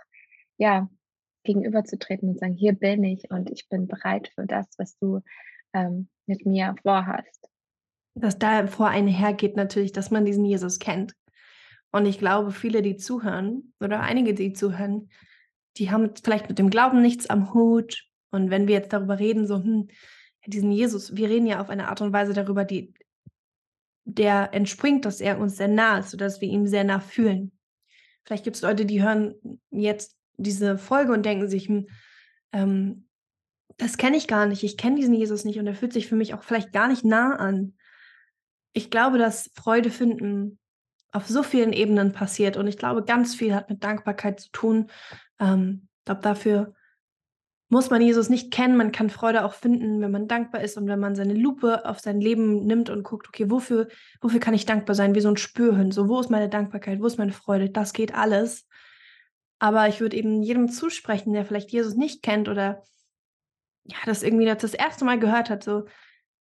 ja, 0.57 0.89
gegenüberzutreten 1.43 2.29
und 2.29 2.39
sagen, 2.39 2.53
hier 2.53 2.73
bin 2.73 3.03
ich 3.03 3.29
und 3.29 3.49
ich 3.51 3.67
bin 3.69 3.87
bereit 3.87 4.31
für 4.33 4.45
das, 4.45 4.67
was 4.77 4.97
du 4.97 5.21
ähm, 5.73 6.07
mit 6.25 6.45
mir 6.45 6.75
vorhast. 6.81 7.49
Dass 8.15 8.39
da 8.39 8.67
vor 8.67 8.87
einhergeht 8.87 9.55
natürlich, 9.55 9.91
dass 9.91 10.09
man 10.09 10.25
diesen 10.25 10.45
Jesus 10.45 10.79
kennt. 10.79 11.15
Und 11.91 12.05
ich 12.05 12.17
glaube, 12.17 12.51
viele, 12.51 12.81
die 12.81 12.95
zuhören 12.95 13.73
oder 13.79 13.99
einige, 13.99 14.33
die 14.33 14.53
zuhören, 14.53 15.09
die 15.77 15.91
haben 15.91 16.11
vielleicht 16.21 16.49
mit 16.49 16.59
dem 16.59 16.69
Glauben 16.69 17.01
nichts 17.01 17.29
am 17.29 17.53
Hut. 17.53 18.05
Und 18.31 18.49
wenn 18.49 18.67
wir 18.67 18.75
jetzt 18.75 18.93
darüber 18.93 19.19
reden, 19.19 19.47
so, 19.47 19.57
hm, 19.57 19.89
diesen 20.45 20.71
Jesus, 20.71 21.15
wir 21.15 21.29
reden 21.29 21.47
ja 21.47 21.61
auf 21.61 21.69
eine 21.69 21.87
Art 21.87 22.01
und 22.01 22.13
Weise 22.13 22.33
darüber, 22.33 22.65
die, 22.65 22.93
der 24.05 24.53
entspringt, 24.53 25.05
dass 25.05 25.21
er 25.21 25.39
uns 25.39 25.57
sehr 25.57 25.67
nah 25.67 25.99
ist, 25.99 26.11
sodass 26.11 26.41
wir 26.41 26.49
ihm 26.49 26.67
sehr 26.67 26.83
nah 26.83 26.99
fühlen. 26.99 27.51
Vielleicht 28.25 28.43
gibt 28.43 28.55
es 28.55 28.61
Leute, 28.61 28.85
die 28.85 29.01
hören 29.01 29.35
jetzt 29.69 30.17
diese 30.37 30.77
Folge 30.77 31.13
und 31.13 31.25
denken 31.25 31.47
sich, 31.47 31.67
hm, 31.67 31.87
ähm, 32.51 33.07
das 33.77 33.97
kenne 33.97 34.17
ich 34.17 34.27
gar 34.27 34.45
nicht, 34.45 34.63
ich 34.63 34.77
kenne 34.77 34.97
diesen 34.97 35.15
Jesus 35.15 35.45
nicht 35.45 35.59
und 35.59 35.65
er 35.65 35.75
fühlt 35.75 35.93
sich 35.93 36.07
für 36.07 36.15
mich 36.15 36.33
auch 36.33 36.43
vielleicht 36.43 36.73
gar 36.73 36.87
nicht 36.87 37.03
nah 37.03 37.35
an. 37.35 37.75
Ich 38.73 38.91
glaube, 38.91 39.17
dass 39.17 39.51
Freude 39.55 39.89
finden 39.89 40.59
auf 41.11 41.27
so 41.27 41.43
vielen 41.43 41.73
Ebenen 41.73 42.11
passiert 42.11 42.57
und 42.57 42.67
ich 42.67 42.77
glaube, 42.77 43.03
ganz 43.03 43.35
viel 43.35 43.53
hat 43.53 43.69
mit 43.69 43.83
Dankbarkeit 43.83 44.39
zu 44.39 44.51
tun 44.51 44.91
ähm, 45.39 45.87
ich 45.99 46.05
glaube, 46.05 46.21
dafür 46.21 46.73
muss 47.69 47.89
man 47.89 48.01
Jesus 48.01 48.29
nicht 48.29 48.51
kennen. 48.51 48.77
Man 48.77 48.91
kann 48.91 49.09
Freude 49.09 49.43
auch 49.43 49.53
finden, 49.53 49.99
wenn 50.01 50.11
man 50.11 50.27
dankbar 50.27 50.61
ist 50.61 50.77
und 50.77 50.87
wenn 50.87 50.99
man 50.99 51.15
seine 51.15 51.33
Lupe 51.33 51.85
auf 51.85 51.99
sein 51.99 52.21
Leben 52.21 52.65
nimmt 52.65 52.89
und 52.89 53.03
guckt, 53.03 53.27
okay, 53.27 53.49
wofür, 53.49 53.87
wofür 54.21 54.39
kann 54.39 54.53
ich 54.53 54.65
dankbar 54.65 54.95
sein? 54.95 55.15
Wie 55.15 55.21
so 55.21 55.29
ein 55.29 55.37
Spürhund. 55.37 55.93
So, 55.93 56.07
wo 56.07 56.19
ist 56.19 56.29
meine 56.29 56.49
Dankbarkeit? 56.49 57.01
Wo 57.01 57.07
ist 57.07 57.17
meine 57.17 57.31
Freude? 57.31 57.69
Das 57.69 57.93
geht 57.93 58.13
alles. 58.13 58.67
Aber 59.59 59.87
ich 59.87 60.01
würde 60.01 60.15
eben 60.15 60.43
jedem 60.43 60.69
zusprechen, 60.69 61.33
der 61.33 61.45
vielleicht 61.45 61.71
Jesus 61.71 61.95
nicht 61.95 62.21
kennt 62.21 62.47
oder 62.47 62.83
ja, 63.85 63.97
das 64.05 64.21
irgendwie 64.23 64.45
das 64.45 64.73
erste 64.73 65.03
Mal 65.03 65.19
gehört 65.19 65.49
hat. 65.49 65.63
So, 65.63 65.85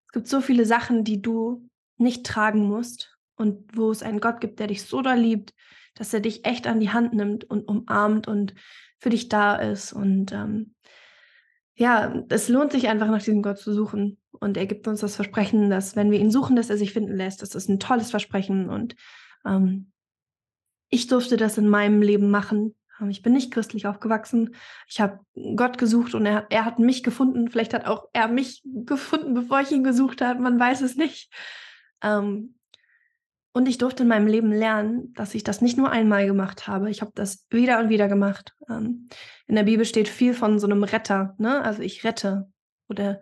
es 0.07 0.11
gibt 0.11 0.27
so 0.27 0.41
viele 0.41 0.65
Sachen, 0.65 1.03
die 1.03 1.21
du 1.21 1.69
nicht 1.97 2.25
tragen 2.25 2.67
musst 2.67 3.17
und 3.35 3.77
wo 3.77 3.91
es 3.91 4.03
einen 4.03 4.19
Gott 4.19 4.41
gibt, 4.41 4.59
der 4.59 4.67
dich 4.67 4.83
so 4.83 5.01
da 5.01 5.13
liebt, 5.13 5.53
dass 5.95 6.13
er 6.13 6.19
dich 6.19 6.45
echt 6.45 6.67
an 6.67 6.79
die 6.79 6.91
Hand 6.91 7.13
nimmt 7.13 7.43
und 7.43 7.67
umarmt 7.67 8.27
und 8.27 8.55
für 8.99 9.09
dich 9.09 9.29
da 9.29 9.55
ist. 9.55 9.93
Und 9.93 10.31
ähm, 10.31 10.75
ja, 11.75 12.23
es 12.29 12.49
lohnt 12.49 12.71
sich 12.71 12.87
einfach 12.87 13.07
nach 13.07 13.23
diesem 13.23 13.41
Gott 13.41 13.57
zu 13.57 13.73
suchen. 13.73 14.17
Und 14.31 14.57
er 14.57 14.65
gibt 14.65 14.87
uns 14.87 15.01
das 15.01 15.15
Versprechen, 15.15 15.69
dass 15.69 15.95
wenn 15.95 16.11
wir 16.11 16.19
ihn 16.19 16.31
suchen, 16.31 16.55
dass 16.55 16.69
er 16.69 16.77
sich 16.77 16.93
finden 16.93 17.15
lässt. 17.15 17.41
Das 17.41 17.55
ist 17.55 17.69
ein 17.69 17.79
tolles 17.79 18.11
Versprechen. 18.11 18.69
Und 18.69 18.95
ähm, 19.45 19.91
ich 20.89 21.07
durfte 21.07 21.37
das 21.37 21.57
in 21.57 21.67
meinem 21.67 22.01
Leben 22.01 22.29
machen. 22.29 22.75
Ähm, 22.99 23.09
ich 23.09 23.21
bin 23.21 23.33
nicht 23.33 23.51
christlich 23.51 23.87
aufgewachsen. 23.87 24.55
Ich 24.87 25.01
habe 25.01 25.19
Gott 25.55 25.77
gesucht 25.77 26.13
und 26.13 26.25
er, 26.25 26.47
er 26.49 26.65
hat 26.65 26.79
mich 26.79 27.03
gefunden. 27.03 27.49
Vielleicht 27.49 27.73
hat 27.73 27.85
auch 27.85 28.07
er 28.13 28.27
mich 28.27 28.61
gefunden, 28.63 29.33
bevor 29.33 29.61
ich 29.61 29.71
ihn 29.71 29.83
gesucht 29.83 30.21
habe. 30.21 30.41
Man 30.41 30.59
weiß 30.59 30.81
es 30.81 30.95
nicht. 30.95 31.31
Ähm, 32.03 32.55
und 33.53 33.67
ich 33.67 33.77
durfte 33.77 34.03
in 34.03 34.09
meinem 34.09 34.27
Leben 34.27 34.51
lernen, 34.51 35.13
dass 35.13 35.35
ich 35.35 35.43
das 35.43 35.61
nicht 35.61 35.77
nur 35.77 35.89
einmal 35.89 36.25
gemacht 36.25 36.67
habe. 36.67 36.89
Ich 36.89 37.01
habe 37.01 37.11
das 37.15 37.45
wieder 37.49 37.79
und 37.79 37.89
wieder 37.89 38.07
gemacht. 38.07 38.53
Ähm, 38.69 39.09
in 39.47 39.55
der 39.55 39.63
Bibel 39.63 39.85
steht 39.85 40.07
viel 40.07 40.33
von 40.33 40.57
so 40.57 40.67
einem 40.67 40.83
Retter. 40.83 41.35
Ne? 41.37 41.61
Also 41.61 41.81
ich 41.81 42.05
rette. 42.05 42.49
Oder 42.87 43.19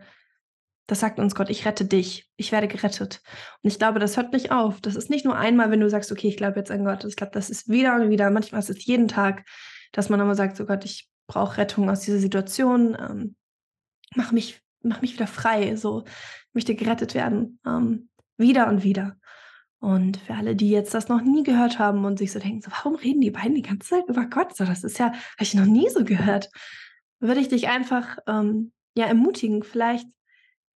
das 0.85 0.99
sagt 0.99 1.19
uns 1.19 1.33
Gott, 1.33 1.49
ich 1.49 1.65
rette 1.65 1.85
dich. 1.85 2.29
Ich 2.35 2.51
werde 2.51 2.67
gerettet. 2.67 3.21
Und 3.63 3.71
ich 3.71 3.79
glaube, 3.79 3.99
das 3.99 4.17
hört 4.17 4.33
nicht 4.33 4.51
auf. 4.51 4.81
Das 4.81 4.95
ist 4.95 5.09
nicht 5.09 5.25
nur 5.25 5.35
einmal, 5.35 5.71
wenn 5.71 5.79
du 5.79 5.89
sagst, 5.89 6.11
okay, 6.11 6.27
ich 6.27 6.37
glaube 6.37 6.59
jetzt 6.59 6.69
an 6.69 6.85
Gott. 6.85 7.03
Ich 7.05 7.15
glaube, 7.15 7.31
das 7.33 7.49
ist 7.49 7.67
wieder 7.67 7.95
und 7.95 8.11
wieder. 8.11 8.29
Manchmal 8.29 8.59
ist 8.59 8.69
es 8.69 8.85
jeden 8.85 9.07
Tag, 9.07 9.45
dass 9.91 10.09
man 10.09 10.19
immer 10.19 10.35
sagt, 10.35 10.57
so 10.57 10.65
Gott, 10.65 10.85
ich 10.85 11.09
brauche 11.25 11.57
Rettung 11.57 11.89
aus 11.89 12.01
dieser 12.01 12.19
Situation. 12.19 12.95
Ähm, 12.99 13.35
mach 14.15 14.31
mich, 14.31 14.61
mach 14.83 15.01
mich 15.01 15.13
wieder 15.13 15.27
frei. 15.27 15.75
So, 15.75 16.03
ich 16.05 16.53
möchte 16.53 16.75
gerettet 16.75 17.15
werden. 17.15 17.59
Ähm, 17.65 18.09
wieder 18.37 18.67
und 18.67 18.83
wieder. 18.83 19.17
Und 19.79 20.17
für 20.17 20.33
alle, 20.33 20.55
die 20.55 20.69
jetzt 20.69 20.93
das 20.93 21.07
noch 21.07 21.21
nie 21.21 21.43
gehört 21.43 21.79
haben 21.79 22.03
und 22.03 22.19
sich 22.19 22.33
so 22.33 22.39
denken, 22.39 22.61
so, 22.61 22.69
warum 22.71 22.95
reden 22.95 23.21
die 23.21 23.31
beiden 23.31 23.55
die 23.55 23.61
ganze 23.61 23.89
Zeit 23.89 24.03
über 24.09 24.25
Gott? 24.25 24.55
So, 24.55 24.65
das 24.65 24.83
ist 24.83 24.99
ja, 24.99 25.07
habe 25.07 25.15
ich 25.39 25.53
noch 25.53 25.65
nie 25.65 25.89
so 25.89 26.03
gehört. 26.03 26.49
Würde 27.19 27.39
ich 27.39 27.47
dich 27.47 27.69
einfach 27.69 28.17
ähm, 28.27 28.73
ja 28.95 29.05
ermutigen. 29.05 29.63
Vielleicht 29.63 30.05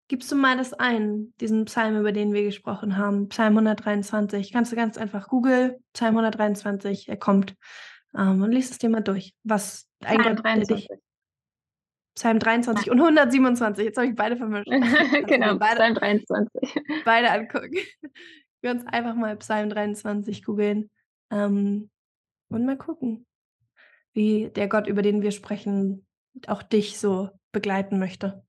gibst 0.08 0.32
du 0.32 0.36
mal 0.36 0.56
das 0.56 0.72
ein, 0.72 1.34
diesen 1.40 1.66
Psalm, 1.66 1.98
über 1.98 2.12
den 2.12 2.32
wir 2.32 2.44
gesprochen 2.44 2.96
haben, 2.96 3.28
Psalm 3.28 3.54
123. 3.58 4.52
Kannst 4.52 4.72
du 4.72 4.76
ganz 4.76 4.96
einfach 4.96 5.28
Google 5.28 5.78
Psalm 5.92 6.16
123, 6.16 7.08
er 7.08 7.16
kommt 7.18 7.54
ähm, 8.16 8.42
und 8.42 8.52
liest 8.52 8.72
es 8.72 8.78
dir 8.78 8.88
mal 8.88 9.02
durch. 9.02 9.34
Was 9.42 9.86
ein 10.02 10.18
Psalm 10.18 10.36
Gott, 10.36 10.44
23. 10.44 10.88
Dich, 10.88 10.98
Psalm 12.14 12.38
23 12.38 12.90
und 12.90 13.00
127. 13.00 13.84
Jetzt 13.84 13.96
habe 13.98 14.08
ich 14.08 14.14
beide 14.14 14.36
vermischt. 14.36 14.70
genau, 15.26 15.56
beide, 15.58 15.76
Psalm 15.76 15.94
23. 15.94 16.82
Beide 17.04 17.30
angucken 17.30 17.76
wir 18.64 18.72
uns 18.72 18.84
einfach 18.86 19.14
mal 19.14 19.36
Psalm 19.36 19.70
23 19.70 20.42
googeln 20.42 20.90
ähm, 21.30 21.90
und 22.48 22.66
mal 22.66 22.76
gucken, 22.76 23.26
wie 24.12 24.50
der 24.50 24.68
Gott, 24.68 24.88
über 24.88 25.02
den 25.02 25.22
wir 25.22 25.30
sprechen, 25.30 26.06
auch 26.48 26.62
dich 26.62 26.98
so 26.98 27.30
begleiten 27.52 27.98
möchte. 27.98 28.42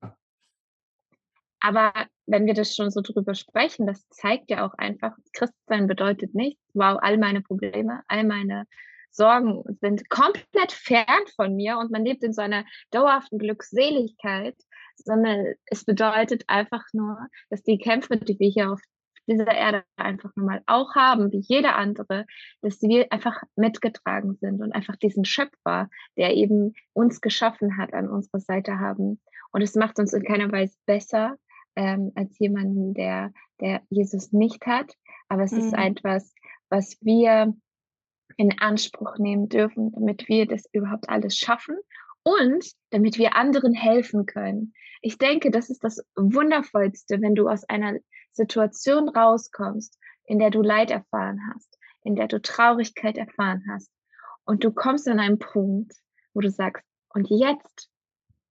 Aber 1.60 1.93
wenn 2.25 2.45
wir 2.45 2.54
das 2.54 2.75
schon 2.75 2.91
so 2.91 3.01
drüber 3.01 3.36
sprechen, 3.36 3.88
das 3.88 4.08
zeigt 4.10 4.49
ja 4.49 4.65
auch 4.65 4.73
einfach, 4.75 5.15
Christsein 5.34 5.88
bedeutet 5.88 6.34
nicht, 6.34 6.60
wow, 6.73 6.97
all 7.01 7.17
meine 7.17 7.41
Probleme, 7.41 8.01
all 8.08 8.23
meine 8.23 8.65
Sorgen 9.12 9.63
sind 9.82 10.10
komplett 10.10 10.71
fern 10.71 11.25
von 11.36 11.56
mir 11.56 11.78
und 11.78 11.91
man 11.91 12.04
lebt 12.04 12.23
in 12.23 12.34
so 12.34 12.41
einer 12.41 12.65
dauerhaften 12.91 13.39
Glückseligkeit, 13.39 14.56
sondern 14.97 15.56
es 15.65 15.86
bedeutet 15.86 16.43
einfach 16.47 16.84
nur, 16.93 17.17
dass 17.49 17.63
die 17.63 17.78
Kämpfe, 17.78 18.17
die 18.17 18.38
wir 18.39 18.49
hier 18.49 18.71
auf 18.71 18.82
dieser 19.27 19.51
Erde 19.51 19.83
einfach 19.95 20.31
nun 20.35 20.45
mal 20.45 20.61
auch 20.65 20.95
haben, 20.95 21.31
wie 21.31 21.39
jeder 21.39 21.75
andere, 21.75 22.25
dass 22.61 22.81
wir 22.81 23.11
einfach 23.11 23.41
mitgetragen 23.55 24.35
sind 24.35 24.61
und 24.61 24.71
einfach 24.73 24.95
diesen 24.95 25.25
Schöpfer, 25.25 25.89
der 26.17 26.35
eben 26.35 26.73
uns 26.93 27.21
geschaffen 27.21 27.77
hat, 27.77 27.93
an 27.93 28.09
unserer 28.09 28.39
Seite 28.39 28.79
haben. 28.79 29.21
Und 29.51 29.61
es 29.61 29.75
macht 29.75 29.99
uns 29.99 30.13
in 30.13 30.23
keiner 30.23 30.51
Weise 30.51 30.77
besser 30.85 31.38
ähm, 31.75 32.11
als 32.15 32.38
jemanden, 32.39 32.93
der, 32.93 33.31
der 33.61 33.81
Jesus 33.89 34.31
nicht 34.31 34.65
hat. 34.65 34.93
Aber 35.29 35.43
es 35.43 35.51
mhm. 35.51 35.59
ist 35.59 35.73
etwas, 35.73 36.33
was 36.69 36.97
wir 37.01 37.53
in 38.38 38.59
Anspruch 38.59 39.17
nehmen 39.17 39.49
dürfen, 39.49 39.91
damit 39.93 40.27
wir 40.27 40.45
das 40.45 40.65
überhaupt 40.71 41.09
alles 41.09 41.38
schaffen 41.38 41.77
und 42.23 42.65
damit 42.89 43.17
wir 43.17 43.35
anderen 43.35 43.73
helfen 43.73 44.25
können. 44.25 44.73
Ich 45.01 45.17
denke, 45.17 45.51
das 45.51 45.69
ist 45.69 45.83
das 45.83 46.03
Wundervollste, 46.15 47.21
wenn 47.21 47.35
du 47.35 47.47
aus 47.47 47.63
einer 47.69 47.99
Situation 48.36 49.10
rauskommst, 49.10 49.98
in 50.26 50.39
der 50.39 50.50
du 50.50 50.62
Leid 50.62 50.91
erfahren 50.91 51.39
hast, 51.54 51.78
in 52.04 52.15
der 52.15 52.28
du 52.28 52.41
Traurigkeit 52.41 53.17
erfahren 53.17 53.63
hast 53.69 53.91
und 54.45 54.63
du 54.63 54.71
kommst 54.71 55.08
an 55.08 55.19
einen 55.19 55.39
Punkt, 55.39 55.93
wo 56.34 56.41
du 56.41 56.50
sagst, 56.50 56.84
und 57.13 57.30
jetzt 57.30 57.89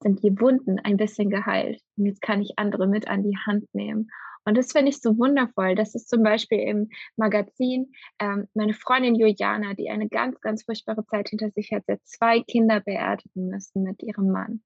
sind 0.00 0.22
die 0.22 0.38
Wunden 0.40 0.78
ein 0.80 0.96
bisschen 0.96 1.30
geheilt 1.30 1.80
und 1.96 2.06
jetzt 2.06 2.22
kann 2.22 2.42
ich 2.42 2.58
andere 2.58 2.86
mit 2.86 3.08
an 3.08 3.22
die 3.22 3.36
Hand 3.46 3.66
nehmen 3.74 4.10
und 4.44 4.56
das 4.58 4.72
finde 4.72 4.90
ich 4.90 5.00
so 5.00 5.16
wundervoll. 5.18 5.74
Das 5.74 5.94
ist 5.94 6.08
zum 6.08 6.22
Beispiel 6.22 6.60
im 6.60 6.90
Magazin 7.16 7.92
ähm, 8.18 8.46
meine 8.54 8.74
Freundin 8.74 9.14
Juliana, 9.14 9.74
die 9.74 9.90
eine 9.90 10.08
ganz, 10.08 10.40
ganz 10.40 10.64
furchtbare 10.64 11.04
Zeit 11.06 11.30
hinter 11.30 11.50
sich 11.50 11.72
hat, 11.72 11.84
sie 11.86 11.92
hat 11.92 12.00
zwei 12.04 12.40
Kinder 12.40 12.80
beerdigen 12.80 13.48
müssen 13.48 13.82
mit 13.82 14.02
ihrem 14.02 14.30
Mann. 14.30 14.62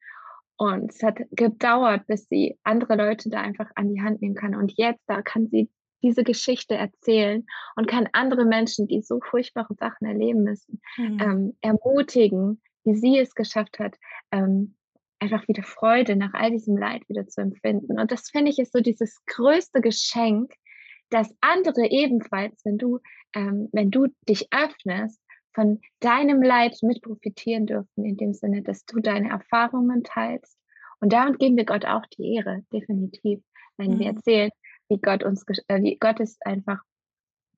Und 0.59 0.93
es 0.93 1.03
hat 1.03 1.19
gedauert, 1.31 2.07
bis 2.09 2.29
sie 2.29 2.59
andere 2.65 2.97
Leute 2.97 3.31
da 3.31 3.41
einfach 3.41 3.71
an 3.77 3.95
die 3.95 4.03
Hand 4.03 4.21
nehmen 4.21 4.35
kann. 4.35 4.57
Und 4.57 4.73
jetzt, 4.77 5.03
da 5.07 5.23
kann 5.23 5.47
sie 5.47 5.71
diese 6.03 6.25
Geschichte 6.25 6.75
erzählen 6.75 7.47
und 7.77 7.89
kann 7.89 8.09
andere 8.13 8.45
Menschen, 8.45 8.87
die 8.89 9.01
so 9.01 9.21
furchtbare 9.21 9.75
Sachen 9.75 10.07
erleben 10.07 10.43
müssen, 10.43 10.81
mhm. 10.97 11.19
ähm, 11.21 11.57
ermutigen, 11.61 12.61
wie 12.85 12.97
sie 12.97 13.19
es 13.19 13.35
geschafft 13.35 13.79
hat, 13.79 13.97
ähm, 14.33 14.75
einfach 15.21 15.47
wieder 15.49 15.63
Freude 15.63 16.17
nach 16.17 16.35
all 16.35 16.51
diesem 16.51 16.77
Leid 16.77 17.09
wieder 17.09 17.27
zu 17.27 17.41
empfinden. 17.41 17.99
Und 17.99 18.11
das 18.11 18.31
finde 18.31 18.51
ich 18.51 18.59
ist 18.59 18.73
so 18.73 18.81
dieses 18.81 19.25
größte 19.27 19.81
Geschenk, 19.81 20.53
dass 21.11 21.35
andere 21.41 21.87
ebenfalls, 21.89 22.61
wenn 22.65 22.79
du, 22.79 22.99
ähm, 23.35 23.69
wenn 23.73 23.91
du 23.91 24.09
dich 24.29 24.49
öffnest, 24.53 25.21
von 25.59 25.81
deinem 25.99 26.41
Leid 26.41 26.77
mit 26.83 27.03
profitieren 27.03 27.67
dürfen, 27.67 28.05
in 28.05 28.17
dem 28.17 28.33
Sinne, 28.33 28.63
dass 28.63 28.85
du 28.85 29.01
deine 29.01 29.31
Erfahrungen 29.31 30.05
teilst. 30.05 30.57
Und 31.01 31.13
damit 31.13 31.41
geben 31.41 31.57
wir 31.57 31.65
Gott 31.65 31.85
auch 31.85 32.07
die 32.17 32.37
Ehre, 32.37 32.63
definitiv, 32.73 33.41
wenn 33.77 33.95
mhm. 33.95 33.99
wir 33.99 34.07
erzählen, 34.07 34.51
wie 34.89 35.01
Gott 35.01 35.25
uns, 35.25 35.45
äh, 35.67 35.83
wie 35.83 35.97
Gott 35.99 36.21
es 36.21 36.41
einfach, 36.43 36.81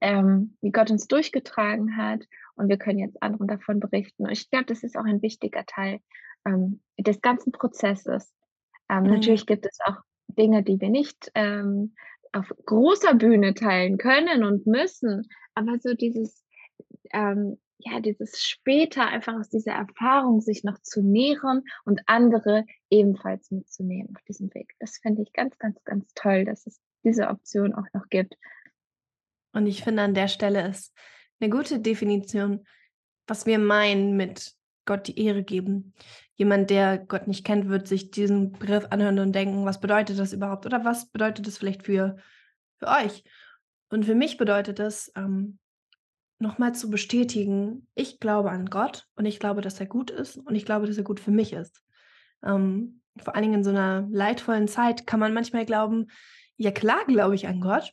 ähm, 0.01 0.57
wie 0.63 0.73
Gott 0.73 0.91
uns 0.91 1.09
durchgetragen 1.09 1.99
hat. 1.99 2.25
Und 2.55 2.71
wir 2.71 2.79
können 2.79 3.01
jetzt 3.01 3.23
anderen 3.23 3.49
davon 3.49 3.81
berichten. 3.81 4.25
Und 4.25 4.33
ich 4.33 4.49
glaube, 4.49 4.65
das 4.65 4.83
ist 4.83 4.97
auch 4.97 5.05
ein 5.05 5.21
wichtiger 5.21 5.67
Teil 5.67 6.01
ähm, 6.47 6.81
des 6.99 7.21
ganzen 7.21 7.53
Prozesses. 7.53 8.33
Ähm, 8.89 9.03
mhm. 9.03 9.11
Natürlich 9.11 9.45
gibt 9.45 9.67
es 9.67 9.79
auch 9.85 9.99
Dinge, 10.27 10.63
die 10.63 10.81
wir 10.81 10.89
nicht 10.89 11.31
ähm, 11.35 11.95
auf 12.33 12.51
großer 12.65 13.13
Bühne 13.13 13.53
teilen 13.53 13.99
können 13.99 14.43
und 14.43 14.67
müssen, 14.67 15.29
aber 15.55 15.79
so 15.81 15.93
dieses, 15.93 16.47
ähm, 17.13 17.59
ja, 17.85 18.01
dieses 18.01 18.43
später 18.43 19.07
einfach 19.07 19.35
aus 19.35 19.49
dieser 19.49 19.73
Erfahrung 19.73 20.41
sich 20.41 20.65
noch 20.65 20.79
zu 20.81 21.03
nähren 21.03 21.65
und 21.85 22.01
andere 22.07 22.65
ebenfalls 22.91 23.51
mitzunehmen 23.51 24.15
auf 24.17 24.23
diesem 24.23 24.53
Weg. 24.55 24.75
Das 24.79 24.99
finde 24.99 25.23
ich 25.23 25.33
ganz, 25.33 25.59
ganz, 25.59 25.83
ganz 25.85 26.13
toll, 26.15 26.45
dass 26.45 26.67
es 26.67 26.81
diese 27.05 27.29
Option 27.29 27.75
auch 27.75 27.87
noch 27.93 28.09
gibt. 28.09 28.37
Und 29.53 29.67
ich 29.67 29.83
finde 29.83 30.03
an 30.03 30.15
der 30.15 30.29
Stelle 30.29 30.69
ist 30.69 30.95
eine 31.41 31.51
gute 31.51 31.81
Definition, 31.81 32.67
was 33.27 33.47
wir 33.47 33.59
meinen 33.59 34.17
mit 34.17 34.55
Gott 34.85 35.07
die 35.07 35.25
Ehre 35.25 35.43
geben. 35.45 35.95
Jemand, 36.35 36.69
der 36.69 36.99
Gott 36.99 37.29
nicht 37.29 37.47
kennt, 37.47 37.69
wird 37.69 37.87
sich 37.87 38.11
diesen 38.11 38.53
Begriff 38.53 38.87
anhören 38.91 39.19
und 39.21 39.33
denken, 39.33 39.65
was 39.65 39.81
bedeutet 39.81 40.19
das 40.19 40.33
überhaupt? 40.33 40.67
Oder 40.67 40.85
was 40.85 41.11
bedeutet 41.11 41.47
das 41.47 41.59
vielleicht 41.59 41.85
für, 41.85 42.17
für 42.79 42.89
euch? 42.89 43.23
Und 43.89 44.05
für 44.05 44.17
mich 44.17 44.37
bedeutet 44.37 44.81
das, 44.81 45.13
ähm, 45.15 45.60
nochmal 46.41 46.75
zu 46.75 46.91
bestätigen, 46.91 47.87
ich 47.95 48.19
glaube 48.19 48.51
an 48.51 48.67
Gott 48.67 49.07
und 49.15 49.27
ich 49.27 49.39
glaube, 49.39 49.61
dass 49.61 49.79
er 49.79 49.87
gut 49.87 50.11
ist 50.11 50.37
und 50.37 50.55
ich 50.55 50.65
glaube, 50.65 50.87
dass 50.87 50.97
er 50.97 51.05
gut 51.05 51.21
für 51.21 51.31
mich 51.31 51.53
ist. 51.53 51.83
Ähm, 52.43 53.03
vor 53.23 53.35
allen 53.35 53.43
Dingen 53.43 53.57
in 53.57 53.65
so 53.65 53.71
einer 53.71 54.09
leidvollen 54.11 54.67
Zeit 54.67 55.07
kann 55.07 55.21
man 55.21 55.35
manchmal 55.35 55.67
glauben, 55.67 56.07
ja 56.57 56.71
klar 56.71 57.05
glaube 57.07 57.35
ich 57.35 57.47
an 57.47 57.61
Gott 57.61 57.93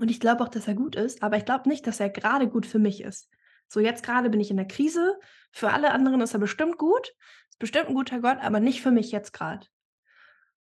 und 0.00 0.10
ich 0.10 0.20
glaube 0.20 0.42
auch, 0.42 0.48
dass 0.48 0.68
er 0.68 0.74
gut 0.74 0.96
ist, 0.96 1.22
aber 1.22 1.36
ich 1.36 1.44
glaube 1.44 1.68
nicht, 1.68 1.86
dass 1.86 2.00
er 2.00 2.10
gerade 2.10 2.48
gut 2.48 2.66
für 2.66 2.78
mich 2.78 3.00
ist. 3.00 3.28
So, 3.68 3.80
jetzt 3.80 4.04
gerade 4.04 4.30
bin 4.30 4.40
ich 4.40 4.50
in 4.50 4.56
der 4.56 4.68
Krise. 4.68 5.18
Für 5.50 5.72
alle 5.72 5.90
anderen 5.90 6.20
ist 6.20 6.34
er 6.34 6.40
bestimmt 6.40 6.78
gut. 6.78 7.14
Ist 7.50 7.58
bestimmt 7.58 7.88
ein 7.88 7.94
guter 7.94 8.20
Gott, 8.20 8.38
aber 8.40 8.60
nicht 8.60 8.82
für 8.82 8.90
mich 8.90 9.10
jetzt 9.10 9.32
gerade. 9.32 9.66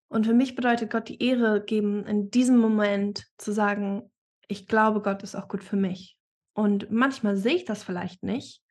Und 0.07 0.25
für 0.25 0.33
mich 0.33 0.55
bedeutet 0.55 0.91
Gott 0.91 1.09
die 1.09 1.21
Ehre 1.21 1.63
geben, 1.63 2.05
in 2.05 2.31
diesem 2.31 2.57
Moment 2.57 3.25
zu 3.37 3.51
sagen, 3.51 4.11
ich 4.47 4.67
glaube, 4.67 5.01
Gott 5.01 5.23
ist 5.23 5.35
auch 5.35 5.47
gut 5.47 5.63
für 5.63 5.75
mich. 5.75 6.17
Und 6.55 6.89
manchmal 6.89 7.35
sehe 7.35 7.55
ich 7.55 7.65
das 7.65 7.83
vielleicht 7.83 8.23
nicht, 8.23 8.61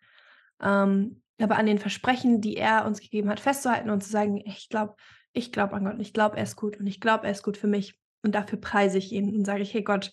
ähm, 0.61 1.23
aber 1.41 1.57
an 1.57 1.67
den 1.67 1.79
Versprechen, 1.79 2.41
die 2.41 2.57
er 2.57 2.87
uns 2.87 3.01
gegeben 3.01 3.29
hat, 3.29 3.41
festzuhalten 3.41 3.91
und 3.91 4.03
zu 4.03 4.11
sagen, 4.11 4.43
ich 4.45 4.69
glaube, 4.69 4.95
ich 5.33 5.53
glaube 5.53 5.75
an 5.75 5.85
Gott, 5.85 6.01
ich 6.01 6.13
glaube, 6.13 6.37
er 6.37 6.45
ist 6.45 6.57
gut 6.57 6.79
und 6.79 6.87
ich 6.87 7.01
glaube, 7.01 7.27
er 7.27 7.33
ist 7.33 7.43
gut 7.43 7.57
für 7.57 7.67
mich. 7.67 7.99
Und 8.23 8.35
dafür 8.35 8.59
preise 8.59 8.97
ich 8.97 9.13
ihn 9.13 9.35
und 9.37 9.45
sage 9.45 9.63
ich, 9.63 9.75
hey 9.75 9.83
Gott, 9.83 10.13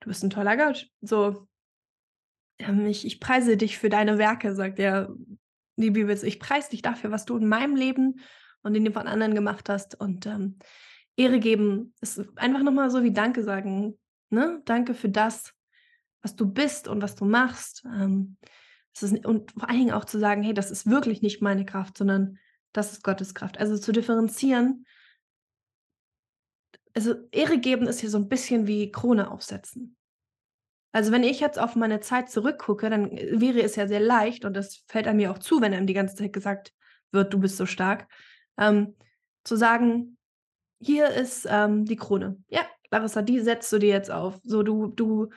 du 0.00 0.08
bist 0.08 0.22
ein 0.22 0.30
toller 0.30 0.56
Gott. 0.56 0.86
So, 1.00 1.48
ähm, 2.58 2.86
ich, 2.86 3.04
ich 3.04 3.18
preise 3.18 3.56
dich 3.56 3.78
für 3.78 3.88
deine 3.88 4.18
Werke, 4.18 4.54
sagt 4.54 4.78
er 4.78 5.12
die 5.76 5.90
Bibel. 5.90 6.16
Ich 6.22 6.38
preise 6.38 6.70
dich 6.70 6.82
dafür, 6.82 7.10
was 7.10 7.24
du 7.24 7.36
in 7.38 7.48
meinem 7.48 7.74
Leben 7.74 8.20
und 8.62 8.76
in 8.76 8.84
dem 8.84 8.92
von 8.92 9.08
anderen 9.08 9.34
gemacht 9.34 9.68
hast. 9.68 9.98
Und 9.98 10.26
ähm, 10.26 10.58
Ehre 11.16 11.40
geben 11.40 11.94
ist 12.00 12.22
einfach 12.36 12.62
nochmal 12.62 12.90
so 12.90 13.02
wie 13.02 13.12
Danke 13.12 13.42
sagen. 13.42 13.98
Ne? 14.28 14.62
Danke 14.64 14.94
für 14.94 15.08
das, 15.08 15.52
was 16.22 16.36
du 16.36 16.46
bist 16.46 16.88
und 16.88 17.02
was 17.02 17.14
du 17.16 17.24
machst. 17.24 17.84
Ähm, 17.84 18.36
ist, 19.00 19.24
und 19.24 19.52
vor 19.52 19.68
allen 19.68 19.78
Dingen 19.78 19.92
auch 19.92 20.04
zu 20.04 20.18
sagen, 20.18 20.42
hey, 20.42 20.54
das 20.54 20.70
ist 20.70 20.88
wirklich 20.88 21.22
nicht 21.22 21.42
meine 21.42 21.64
Kraft, 21.64 21.96
sondern 21.96 22.38
das 22.72 22.92
ist 22.92 23.04
Gottes 23.04 23.34
Kraft. 23.34 23.58
Also 23.58 23.78
zu 23.78 23.92
differenzieren. 23.92 24.84
Also 26.94 27.14
Ehre 27.30 27.58
geben 27.58 27.86
ist 27.86 28.00
hier 28.00 28.10
so 28.10 28.18
ein 28.18 28.28
bisschen 28.28 28.66
wie 28.66 28.90
Krone 28.90 29.30
aufsetzen. 29.30 29.96
Also 30.92 31.12
wenn 31.12 31.22
ich 31.22 31.38
jetzt 31.40 31.58
auf 31.58 31.76
meine 31.76 32.00
Zeit 32.00 32.30
zurückgucke, 32.30 32.90
dann 32.90 33.16
äh, 33.16 33.40
wäre 33.40 33.62
es 33.62 33.76
ja 33.76 33.86
sehr 33.86 34.00
leicht, 34.00 34.44
und 34.44 34.54
das 34.54 34.82
fällt 34.88 35.06
einem 35.06 35.18
mir 35.18 35.30
auch 35.30 35.38
zu, 35.38 35.60
wenn 35.60 35.72
einem 35.72 35.86
die 35.86 35.94
ganze 35.94 36.16
Zeit 36.16 36.32
gesagt 36.32 36.72
wird, 37.12 37.32
du 37.32 37.38
bist 37.38 37.56
so 37.56 37.66
stark, 37.66 38.08
ähm, 38.58 38.96
zu 39.44 39.56
sagen, 39.56 40.18
hier 40.80 41.08
ist 41.08 41.46
ähm, 41.48 41.84
die 41.84 41.96
Krone. 41.96 42.42
Ja, 42.48 42.62
Larissa, 42.90 43.22
die 43.22 43.40
setzt 43.40 43.72
du 43.72 43.78
dir 43.78 43.90
jetzt 43.90 44.10
auf. 44.10 44.40
So, 44.42 44.62
du, 44.62 44.88
du 44.88 45.30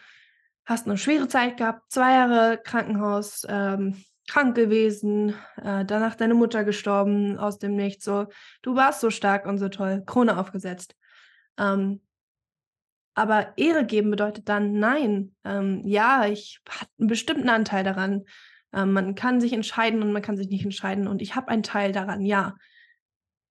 hast 0.66 0.88
eine 0.88 0.98
schwere 0.98 1.28
Zeit 1.28 1.58
gehabt, 1.58 1.92
zwei 1.92 2.14
Jahre 2.14 2.60
Krankenhaus, 2.64 3.46
ähm, 3.50 4.04
krank 4.28 4.56
gewesen, 4.56 5.36
äh, 5.58 5.84
danach 5.86 6.16
deine 6.16 6.34
Mutter 6.34 6.64
gestorben 6.64 7.38
aus 7.38 7.60
dem 7.60 7.76
Nichts. 7.76 8.06
So, 8.06 8.28
du 8.62 8.76
warst 8.76 9.02
so 9.02 9.10
stark 9.10 9.46
und 9.46 9.58
so 9.58 9.70
toll, 9.70 10.04
Krone 10.06 10.38
aufgesetzt. 10.38 10.96
Ähm, 11.58 12.02
aber 13.16 13.58
Ehre 13.58 13.86
geben 13.86 14.10
bedeutet 14.10 14.50
dann, 14.50 14.80
nein, 14.80 15.36
ähm, 15.44 15.82
ja, 15.86 16.26
ich 16.26 16.62
habe 16.68 16.90
einen 17.00 17.10
bestimmten 17.10 17.50
Anteil 17.50 17.84
daran. 17.84 18.24
Ähm, 18.74 18.94
man 18.94 19.16
kann 19.16 19.40
sich 19.40 19.54
entscheiden 19.54 20.02
und 20.02 20.12
man 20.12 20.22
kann 20.22 20.38
sich 20.38 20.48
nicht 20.48 20.64
entscheiden 20.66 21.08
und 21.08 21.22
ich 21.22 21.36
habe 21.36 21.50
einen 21.50 21.64
Teil 21.64 21.92
daran, 21.92 22.22
ja. 22.22 22.56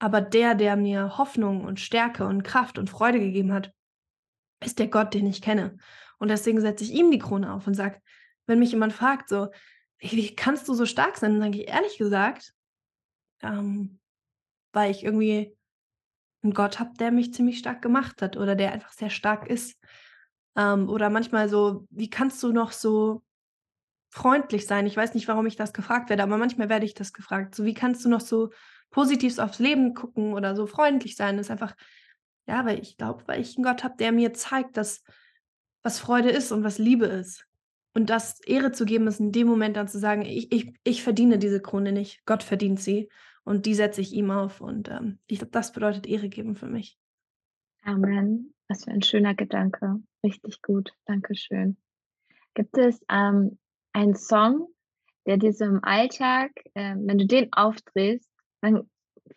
Aber 0.01 0.21
der, 0.21 0.57
der 0.57 0.75
mir 0.75 1.17
Hoffnung 1.17 1.65
und 1.65 1.79
Stärke 1.79 2.27
und 2.27 2.43
Kraft 2.43 2.77
und 2.77 2.91
Freude 2.91 3.21
gegeben 3.21 3.53
hat, 3.53 3.73
ist 4.65 4.81
der 4.81 4.89
Gott, 4.89 5.15
den 5.15 5.27
ich 5.27 5.43
kenne. 5.43 5.77
Und 6.23 6.29
deswegen 6.29 6.61
setze 6.61 6.85
ich 6.85 6.93
ihm 6.93 7.11
die 7.11 7.19
Krone 7.19 7.53
auf 7.53 7.67
und 7.67 7.75
sage, 7.75 8.01
wenn 8.47 8.61
mich 8.61 8.71
jemand 8.71 8.93
fragt, 8.93 9.29
so, 9.29 9.49
wie 9.99 10.37
kannst 10.37 10.69
du 10.69 10.75
so 10.75 10.87
stark 10.87 11.17
sein? 11.17 11.33
Dann 11.33 11.41
sage 11.41 11.63
ich 11.63 11.69
ehrlich 11.69 11.99
gesagt, 11.99 12.55
ähm, 13.43 13.99
weil 14.73 14.93
ich 14.93 15.03
irgendwie 15.03 15.57
einen 16.45 16.55
Gott 16.55 16.79
habe, 16.79 16.93
der 16.97 17.11
mich 17.11 17.35
ziemlich 17.35 17.59
stark 17.59 17.83
gemacht 17.83 18.23
hat 18.23 18.37
oder 18.37 18.55
der 18.55 18.71
einfach 18.71 18.93
sehr 18.93 19.11
stark 19.11 19.49
ist. 19.49 19.77
Ähm, 20.55 20.89
oder 20.89 21.11
manchmal 21.11 21.49
so, 21.49 21.89
wie 21.91 22.09
kannst 22.09 22.41
du 22.45 22.53
noch 22.53 22.71
so 22.71 23.25
freundlich 24.11 24.69
sein? 24.69 24.87
Ich 24.87 24.97
weiß 24.97 25.15
nicht, 25.15 25.27
warum 25.27 25.47
ich 25.47 25.57
das 25.57 25.73
gefragt 25.73 26.09
werde, 26.09 26.23
aber 26.23 26.37
manchmal 26.37 26.69
werde 26.69 26.87
ich 26.87 26.95
das 26.95 27.13
gefragt. 27.13 27.57
So, 27.57 27.65
wie 27.65 27.75
kannst 27.75 28.05
du 28.05 28.09
noch 28.09 28.21
so 28.21 28.51
positiv 28.91 29.41
aufs 29.41 29.59
Leben 29.59 29.93
gucken 29.93 30.35
oder 30.35 30.55
so 30.55 30.69
freundlich 30.69 31.17
sein? 31.17 31.37
Das 31.37 31.47
ist 31.47 31.51
einfach, 31.51 31.75
ja, 32.47 32.65
weil 32.65 32.79
ich 32.79 32.97
glaube, 32.97 33.25
weil 33.27 33.41
ich 33.41 33.57
einen 33.57 33.65
Gott 33.65 33.83
habe, 33.83 33.97
der 33.97 34.13
mir 34.13 34.33
zeigt, 34.35 34.77
dass 34.77 35.03
was 35.83 35.99
Freude 35.99 36.31
ist 36.31 36.53
und 36.53 36.65
was 36.65 36.79
Liebe 36.79 37.07
ist. 37.07 37.47
Und 37.95 38.09
das 38.09 38.41
Ehre 38.41 38.73
zu 38.73 38.85
geben 38.85 39.07
ist 39.07 39.21
in 39.21 39.33
dem 39.33 39.47
Moment 39.47 39.77
dann 39.77 39.89
zu 39.89 39.99
sagen, 39.99 40.23
ich, 40.23 40.51
ich, 40.53 40.73
ich 40.85 41.03
verdiene 41.03 41.39
diese 41.39 41.61
Krone 41.61 41.93
nicht, 41.93 42.25
Gott 42.25 42.43
verdient 42.43 42.81
sie. 42.81 43.11
Und 43.45 43.67
die 43.67 43.75
setze 43.75 44.01
ich 44.01 44.13
ihm 44.13 44.31
auf. 44.31 44.61
Und 44.61 44.89
ähm, 44.89 45.19
ich 45.27 45.39
glaube, 45.39 45.51
das 45.51 45.73
bedeutet 45.73 46.07
Ehre 46.07 46.29
geben 46.29 46.55
für 46.55 46.69
mich. 46.69 46.97
Amen. 47.83 48.55
Was 48.69 48.85
für 48.85 48.93
ein 48.93 49.03
schöner 49.03 49.35
Gedanke. 49.35 50.01
Richtig 50.25 50.63
gut. 50.63 50.93
Dankeschön. 51.07 51.77
Gibt 52.55 52.79
es 52.79 53.05
ähm, 53.11 53.59
einen 53.93 54.15
Song, 54.15 54.69
der 55.27 55.37
dir 55.37 55.53
so 55.53 55.65
im 55.65 55.83
Alltag, 55.83 56.53
äh, 56.75 56.95
wenn 56.97 57.19
du 57.19 57.27
den 57.27 57.53
aufdrehst, 57.53 58.29
dann 58.61 58.89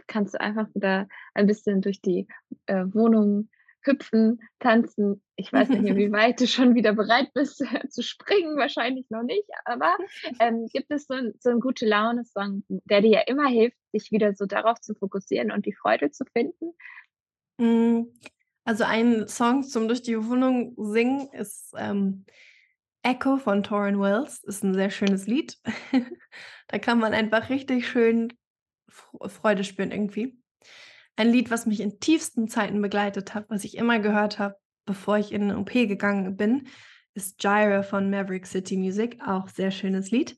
kannst 0.08 0.36
du 0.36 0.42
einfach 0.42 0.68
wieder 0.76 1.08
ein 1.34 1.48
bisschen 1.48 1.82
durch 1.82 2.02
die 2.02 2.28
äh, 2.68 2.86
Wohnung 2.88 3.50
hüpfen, 3.86 4.42
tanzen. 4.60 5.22
Ich 5.36 5.52
weiß 5.52 5.70
nicht, 5.70 5.84
wie 5.96 6.12
weit 6.12 6.40
du 6.40 6.48
schon 6.48 6.76
wieder 6.76 6.94
bereit 6.94 7.32
bist 7.34 7.64
zu 7.90 8.04
springen, 8.04 8.58
wahrscheinlich 8.58 9.10
noch 9.10 9.24
nicht, 9.24 9.50
aber 9.66 9.96
ähm, 10.40 10.68
gibt 10.72 10.92
es 10.92 11.08
so, 11.08 11.14
ein, 11.14 11.34
so 11.40 11.50
einen 11.50 11.60
gute 11.60 11.86
Laune-Song, 11.86 12.64
der 12.68 13.02
dir 13.02 13.12
ja 13.12 13.22
immer 13.22 13.48
hilft, 13.48 13.78
sich 13.92 14.12
wieder 14.12 14.34
so 14.34 14.46
darauf 14.46 14.80
zu 14.82 14.96
fokussieren 14.96 15.52
und 15.52 15.66
die 15.66 15.74
Freude 15.74 16.12
zu 16.12 16.26
finden? 16.26 16.74
Hm, 17.60 18.12
also 18.66 18.84
ein 18.84 19.28
Song 19.28 19.64
zum 19.64 19.88
durch 19.88 20.02
die 20.02 20.18
Wohnung 20.18 20.74
singen 20.78 21.30
ist 21.32 21.74
ähm, 21.78 22.26
Echo 23.04 23.38
von 23.38 23.62
Torrin 23.62 24.00
Wells. 24.00 24.44
Ist 24.44 24.64
ein 24.64 24.74
sehr 24.74 24.90
schönes 24.90 25.28
Lied. 25.28 25.60
da 26.68 26.80
kann 26.80 27.00
man 27.00 27.14
einfach 27.14 27.50
richtig 27.50 27.88
schön 27.88 28.34
Freude 28.90 29.64
spüren 29.64 29.92
irgendwie. 29.92 30.38
Ein 31.16 31.32
Lied, 31.32 31.50
was 31.50 31.66
mich 31.66 31.80
in 31.80 32.00
tiefsten 32.00 32.48
Zeiten 32.48 32.82
begleitet 32.82 33.34
hat, 33.34 33.50
was 33.50 33.64
ich 33.64 33.78
immer 33.78 34.00
gehört 34.00 34.38
habe, 34.40 34.56
bevor 34.86 35.18
ich 35.18 35.32
in 35.32 35.44
eine 35.44 35.58
OP 35.58 35.72
gegangen 35.72 36.36
bin, 36.36 36.68
ist 37.14 37.40
Gyra 37.40 37.84
von 37.84 38.10
Maverick 38.10 38.46
City 38.46 38.78
Music. 38.78 39.20
Auch 39.26 39.48
sehr 39.48 39.72
schönes 39.72 40.12
Lied. 40.12 40.38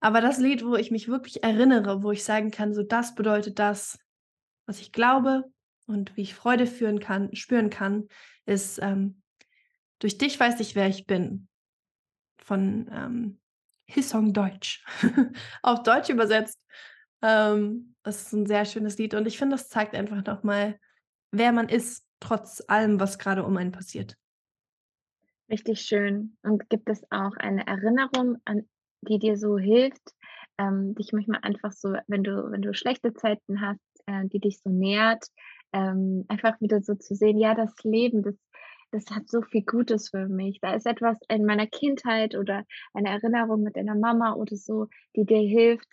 Aber 0.00 0.20
das 0.20 0.38
Lied, 0.38 0.64
wo 0.64 0.76
ich 0.76 0.90
mich 0.90 1.08
wirklich 1.08 1.42
erinnere, 1.42 2.02
wo 2.02 2.12
ich 2.12 2.22
sagen 2.22 2.50
kann, 2.50 2.74
so 2.74 2.82
das 2.82 3.14
bedeutet 3.14 3.58
das, 3.58 3.98
was 4.66 4.80
ich 4.80 4.92
glaube 4.92 5.44
und 5.86 6.16
wie 6.16 6.22
ich 6.22 6.34
Freude 6.34 6.66
führen 6.66 7.00
kann, 7.00 7.34
spüren 7.34 7.70
kann, 7.70 8.08
ist 8.44 8.78
ähm, 8.82 9.22
durch 9.98 10.18
dich 10.18 10.38
weiß 10.38 10.60
ich, 10.60 10.76
wer 10.76 10.88
ich 10.88 11.06
bin. 11.06 11.48
Von 12.38 12.88
ähm, 12.92 13.40
Hissong 13.86 14.32
Deutsch. 14.32 14.84
Auf 15.62 15.82
Deutsch 15.82 16.10
übersetzt 16.10 16.58
ähm, 17.22 17.96
das 18.08 18.22
ist 18.22 18.32
ein 18.32 18.46
sehr 18.46 18.64
schönes 18.64 18.96
Lied 18.96 19.12
und 19.12 19.26
ich 19.26 19.36
finde, 19.36 19.56
das 19.56 19.68
zeigt 19.68 19.94
einfach 19.94 20.24
nochmal, 20.24 20.78
wer 21.30 21.52
man 21.52 21.68
ist, 21.68 22.06
trotz 22.20 22.64
allem, 22.66 22.98
was 22.98 23.18
gerade 23.18 23.44
um 23.44 23.56
einen 23.58 23.70
passiert. 23.70 24.16
Richtig 25.50 25.82
schön. 25.82 26.36
Und 26.42 26.70
gibt 26.70 26.88
es 26.88 27.02
auch 27.10 27.36
eine 27.36 27.66
Erinnerung, 27.66 28.38
an 28.46 28.66
die 29.02 29.18
dir 29.18 29.36
so 29.36 29.58
hilft, 29.58 30.14
ähm, 30.56 30.94
dich 30.94 31.12
manchmal 31.12 31.40
einfach 31.42 31.72
so, 31.72 31.96
wenn 32.06 32.24
du, 32.24 32.50
wenn 32.50 32.62
du 32.62 32.72
schlechte 32.72 33.12
Zeiten 33.12 33.60
hast, 33.60 33.80
äh, 34.06 34.26
die 34.26 34.40
dich 34.40 34.58
so 34.60 34.70
nährt, 34.70 35.26
ähm, 35.74 36.24
einfach 36.28 36.58
wieder 36.62 36.80
so 36.80 36.94
zu 36.94 37.14
sehen, 37.14 37.38
ja, 37.38 37.54
das 37.54 37.74
Leben, 37.84 38.22
das, 38.22 38.36
das 38.90 39.04
hat 39.10 39.28
so 39.28 39.42
viel 39.42 39.64
Gutes 39.64 40.08
für 40.08 40.28
mich. 40.28 40.60
Da 40.60 40.72
ist 40.72 40.86
etwas 40.86 41.18
in 41.28 41.44
meiner 41.44 41.66
Kindheit 41.66 42.34
oder 42.34 42.64
eine 42.94 43.10
Erinnerung 43.10 43.62
mit 43.62 43.76
deiner 43.76 43.94
Mama 43.94 44.32
oder 44.32 44.56
so, 44.56 44.88
die 45.14 45.26
dir 45.26 45.46
hilft, 45.46 45.88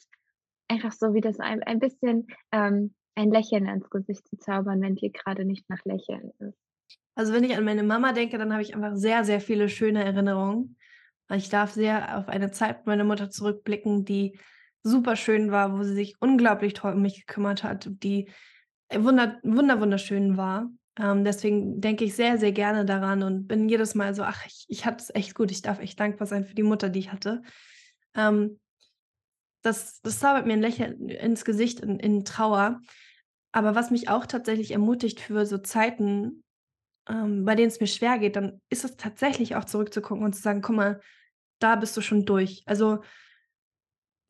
einfach 0.68 0.92
so 0.92 1.14
wie 1.14 1.22
das 1.22 1.40
ein, 1.40 1.64
ein 1.64 1.80
bisschen 1.80 2.28
ähm, 2.52 2.94
ein 3.16 3.32
Lächeln 3.32 3.68
ins 3.68 3.90
Gesicht 3.90 4.28
zu 4.28 4.38
zaubern, 4.38 4.82
wenn 4.82 4.96
dir 4.96 5.12
gerade 5.12 5.46
nicht 5.46 5.70
nach 5.70 5.84
Lächeln 5.86 6.32
ist. 6.40 6.58
Also 7.16 7.34
wenn 7.34 7.46
ich 7.46 7.56
an 7.58 7.64
meine 7.64 7.84
Mama 7.84 8.12
denke, 8.12 8.38
dann 8.38 8.52
habe 8.52 8.62
ich 8.62 8.76
einfach 8.76 8.96
sehr, 8.96 9.24
sehr 9.24 9.40
viele 9.40 9.70
schöne 9.70 10.04
Erinnerungen. 10.04 10.78
Ich 11.34 11.50
darf 11.50 11.72
sehr 11.72 12.18
auf 12.18 12.28
eine 12.28 12.52
Zeit 12.52 12.80
mit 12.80 12.88
meiner 12.88 13.04
Mutter 13.06 13.30
zurückblicken, 13.30 14.06
die 14.06 14.38
super 14.84 15.16
schön 15.16 15.50
war, 15.50 15.78
wo 15.78 15.84
sie 15.84 15.96
sich 15.96 16.16
unglaublich 16.20 16.74
toll 16.74 16.94
um 16.94 17.02
mich 17.02 17.26
gekümmert 17.26 17.64
hat, 17.64 17.90
die 17.90 18.30
wunder, 18.94 19.40
wunder 19.44 19.80
wunderschön 19.80 20.38
war. 20.38 20.70
Ähm, 21.00 21.24
deswegen 21.24 21.82
denke 21.82 22.06
ich 22.06 22.16
sehr, 22.16 22.38
sehr 22.38 22.52
gerne 22.52 22.86
daran 22.86 23.24
und 23.24 23.48
bin 23.48 23.68
jedes 23.68 23.96
Mal 23.96 24.14
so, 24.14 24.24
ach, 24.24 24.46
ich, 24.46 24.66
ich 24.68 24.86
hatte 24.86 25.04
es 25.04 25.16
echt 25.16 25.36
gut, 25.36 25.52
ich 25.52 25.62
darf 25.62 25.80
echt 25.80 26.00
dankbar 26.00 26.28
sein 26.28 26.46
für 26.46 26.54
die 26.54 26.64
Mutter, 26.64 26.90
die 26.90 27.00
ich 27.00 27.12
hatte. 27.12 27.42
Ähm, 28.14 28.60
das, 29.66 30.02
das 30.02 30.20
zaubert 30.20 30.46
mir 30.46 30.54
ein 30.54 30.62
Lächeln 30.62 31.10
ins 31.10 31.44
Gesicht 31.44 31.80
in, 31.80 32.00
in 32.00 32.24
Trauer. 32.24 32.82
Aber 33.52 33.74
was 33.74 33.90
mich 33.90 34.10
auch 34.10 34.26
tatsächlich 34.26 34.72
ermutigt 34.72 35.20
für 35.20 35.46
so 35.46 35.58
Zeiten, 35.58 36.44
ähm, 37.08 37.46
bei 37.46 37.56
denen 37.56 37.70
es 37.70 37.80
mir 37.80 37.88
schwer 37.88 38.20
geht, 38.20 38.36
dann 38.36 38.62
ist 38.70 38.86
es 38.86 38.96
tatsächlich 38.98 39.56
auch 39.56 39.66
zurückzugucken 39.66 40.24
und 40.24 40.34
zu 40.34 40.42
sagen, 40.42 40.62
guck 40.62 40.76
mal, 40.76 41.02
da 41.60 41.76
bist 41.76 41.98
du 41.98 42.02
schon 42.02 42.26
durch. 42.26 42.64
Also 42.66 43.02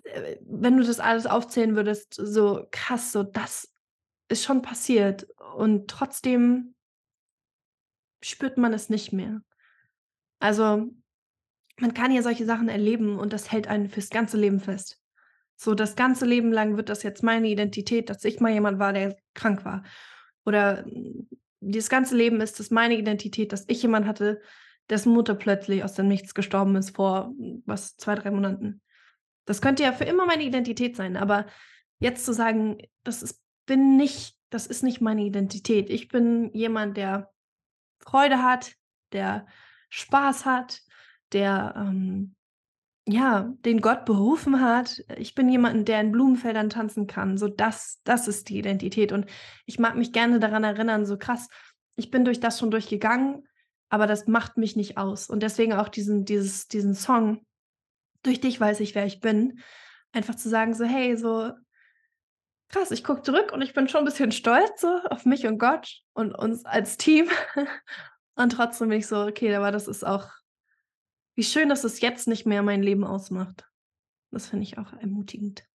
äh, 0.03 0.37
wenn 0.41 0.77
du 0.77 0.83
das 0.83 0.99
alles 0.99 1.25
aufzählen 1.25 1.75
würdest, 1.75 2.13
so 2.13 2.67
krass, 2.71 3.11
so 3.11 3.23
das 3.23 3.73
ist 4.29 4.43
schon 4.43 4.61
passiert 4.61 5.27
und 5.55 5.89
trotzdem 5.89 6.75
spürt 8.23 8.57
man 8.57 8.73
es 8.73 8.89
nicht 8.89 9.11
mehr. 9.11 9.41
Also 10.39 10.91
man 11.77 11.93
kann 11.93 12.11
ja 12.11 12.21
solche 12.21 12.45
Sachen 12.45 12.69
erleben 12.69 13.19
und 13.19 13.33
das 13.33 13.51
hält 13.51 13.67
einen 13.67 13.89
fürs 13.89 14.09
ganze 14.09 14.37
Leben 14.37 14.59
fest. 14.59 14.99
So 15.55 15.73
das 15.73 15.95
ganze 15.95 16.25
Leben 16.25 16.51
lang 16.51 16.77
wird 16.77 16.89
das 16.89 17.03
jetzt 17.03 17.23
meine 17.23 17.47
Identität, 17.47 18.09
dass 18.09 18.23
ich 18.25 18.39
mal 18.39 18.51
jemand 18.51 18.79
war, 18.79 18.93
der 18.93 19.17
krank 19.33 19.63
war. 19.65 19.83
Oder 20.45 20.85
hm, 20.85 21.27
das 21.61 21.89
ganze 21.89 22.15
Leben 22.15 22.41
ist 22.41 22.59
es 22.59 22.71
meine 22.71 22.95
Identität, 22.95 23.51
dass 23.51 23.65
ich 23.67 23.81
jemand 23.81 24.05
hatte, 24.05 24.41
dessen 24.89 25.13
Mutter 25.13 25.33
plötzlich 25.33 25.83
aus 25.83 25.93
dem 25.93 26.07
Nichts 26.07 26.33
gestorben 26.35 26.75
ist 26.75 26.95
vor 26.95 27.33
hm, 27.37 27.63
was 27.65 27.95
zwei, 27.97 28.15
drei 28.15 28.31
Monaten. 28.31 28.81
Das 29.45 29.61
könnte 29.61 29.83
ja 29.83 29.93
für 29.93 30.05
immer 30.05 30.25
meine 30.25 30.43
Identität 30.43 30.95
sein, 30.95 31.17
aber 31.17 31.45
jetzt 31.99 32.25
zu 32.25 32.33
sagen, 32.33 32.77
das 33.03 33.23
ist, 33.23 33.41
bin 33.65 33.95
nicht, 33.95 34.37
das 34.49 34.67
ist 34.67 34.83
nicht 34.83 35.01
meine 35.01 35.23
Identität. 35.23 35.89
Ich 35.89 36.07
bin 36.07 36.51
jemand, 36.53 36.97
der 36.97 37.31
Freude 37.99 38.43
hat, 38.43 38.73
der 39.11 39.47
Spaß 39.89 40.45
hat, 40.45 40.81
der 41.31 41.73
ähm, 41.77 42.35
ja, 43.07 43.53
den 43.63 43.81
Gott 43.81 44.05
berufen 44.05 44.61
hat. 44.61 45.03
Ich 45.17 45.35
bin 45.35 45.47
jemand, 45.47 45.87
der 45.87 46.01
in 46.01 46.11
Blumenfeldern 46.11 46.69
tanzen 46.69 47.05
kann. 47.05 47.37
So 47.37 47.47
das, 47.47 48.01
das 48.03 48.27
ist 48.27 48.49
die 48.49 48.57
Identität. 48.57 49.11
Und 49.11 49.27
ich 49.65 49.77
mag 49.77 49.95
mich 49.95 50.11
gerne 50.11 50.39
daran 50.39 50.63
erinnern, 50.63 51.05
so 51.05 51.17
krass, 51.17 51.47
ich 51.95 52.09
bin 52.09 52.25
durch 52.25 52.39
das 52.39 52.59
schon 52.59 52.71
durchgegangen, 52.71 53.47
aber 53.89 54.07
das 54.07 54.27
macht 54.27 54.57
mich 54.57 54.75
nicht 54.75 54.97
aus. 54.97 55.29
Und 55.29 55.43
deswegen 55.43 55.73
auch 55.73 55.87
diesen, 55.87 56.25
dieses, 56.25 56.67
diesen 56.67 56.95
Song, 56.95 57.45
durch 58.23 58.41
dich 58.41 58.59
weiß 58.59 58.79
ich, 58.79 58.95
wer 58.95 59.05
ich 59.05 59.19
bin. 59.19 59.59
Einfach 60.11 60.35
zu 60.35 60.49
sagen, 60.49 60.73
so, 60.73 60.83
hey, 60.83 61.15
so 61.15 61.51
krass, 62.69 62.89
ich 62.89 63.03
gucke 63.03 63.21
zurück 63.21 63.51
und 63.53 63.61
ich 63.61 63.73
bin 63.73 63.87
schon 63.87 63.99
ein 63.99 64.05
bisschen 64.05 64.31
stolz 64.31 64.81
so 64.81 64.99
auf 65.09 65.25
mich 65.25 65.45
und 65.45 65.59
Gott 65.59 66.01
und 66.13 66.33
uns 66.33 66.65
als 66.65 66.97
Team. 66.97 67.29
und 68.35 68.51
trotzdem 68.51 68.89
bin 68.89 68.99
ich 68.99 69.07
so, 69.07 69.21
okay, 69.21 69.53
aber 69.53 69.71
das 69.71 69.87
ist 69.87 70.03
auch 70.03 70.27
wie 71.35 71.43
schön, 71.43 71.69
dass 71.69 71.83
es 71.83 72.01
jetzt 72.01 72.27
nicht 72.27 72.45
mehr 72.45 72.63
mein 72.63 72.81
Leben 72.81 73.03
ausmacht. 73.03 73.65
Das 74.31 74.47
finde 74.47 74.63
ich 74.63 74.77
auch 74.77 74.91
ermutigend. 74.93 75.67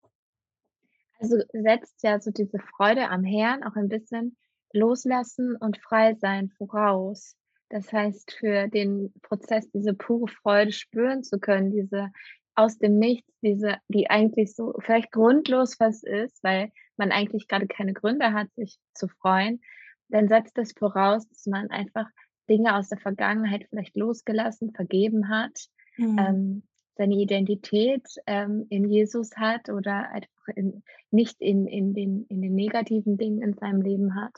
Also 1.19 1.37
setzt 1.53 2.03
ja 2.03 2.21
so 2.21 2.31
diese 2.31 2.59
Freude 2.59 3.09
am 3.09 3.25
Herrn 3.25 3.63
auch 3.63 3.77
ein 3.77 3.89
bisschen 3.89 4.37
loslassen 4.73 5.57
und 5.57 5.79
frei 5.79 6.15
sein 6.15 6.51
voraus. 6.57 7.37
Das 7.69 7.93
heißt, 7.93 8.33
für 8.33 8.69
den 8.69 9.13
Prozess 9.23 9.71
diese 9.71 9.95
pure 9.95 10.29
Freude 10.29 10.73
spüren 10.73 11.23
zu 11.23 11.39
können, 11.39 11.71
diese 11.71 12.11
aus 12.55 12.79
dem 12.79 12.99
Nichts, 12.99 13.33
diese, 13.43 13.77
die 13.89 14.11
eigentlich 14.11 14.55
so 14.55 14.75
vielleicht 14.81 15.13
grundlos 15.13 15.79
was 15.79 16.03
ist, 16.03 16.43
weil 16.43 16.73
man 16.97 17.13
eigentlich 17.13 17.49
gerade 17.49 17.67
keine 17.67 17.93
Gründe 17.93 18.33
hat, 18.33 18.53
sich 18.55 18.79
zu 18.95 19.09
freuen, 19.09 19.61
dann 20.09 20.29
setzt 20.29 20.59
das 20.59 20.73
voraus, 20.73 21.29
dass 21.29 21.47
man 21.47 21.71
einfach 21.71 22.07
Dinge 22.51 22.77
aus 22.77 22.89
der 22.89 22.99
Vergangenheit 22.99 23.67
vielleicht 23.71 23.97
losgelassen, 23.97 24.73
vergeben 24.73 25.29
hat, 25.29 25.69
mhm. 25.97 26.19
ähm, 26.19 26.63
seine 26.97 27.15
Identität 27.15 28.07
ähm, 28.27 28.67
in 28.69 28.91
Jesus 28.91 29.31
hat 29.37 29.71
oder 29.71 30.11
einfach 30.11 30.49
in, 30.55 30.83
nicht 31.11 31.41
in, 31.41 31.67
in, 31.67 31.95
den, 31.95 32.27
in 32.29 32.43
den 32.43 32.55
negativen 32.55 33.17
Dingen 33.17 33.41
in 33.41 33.55
seinem 33.55 33.81
Leben 33.81 34.15
hat. 34.15 34.35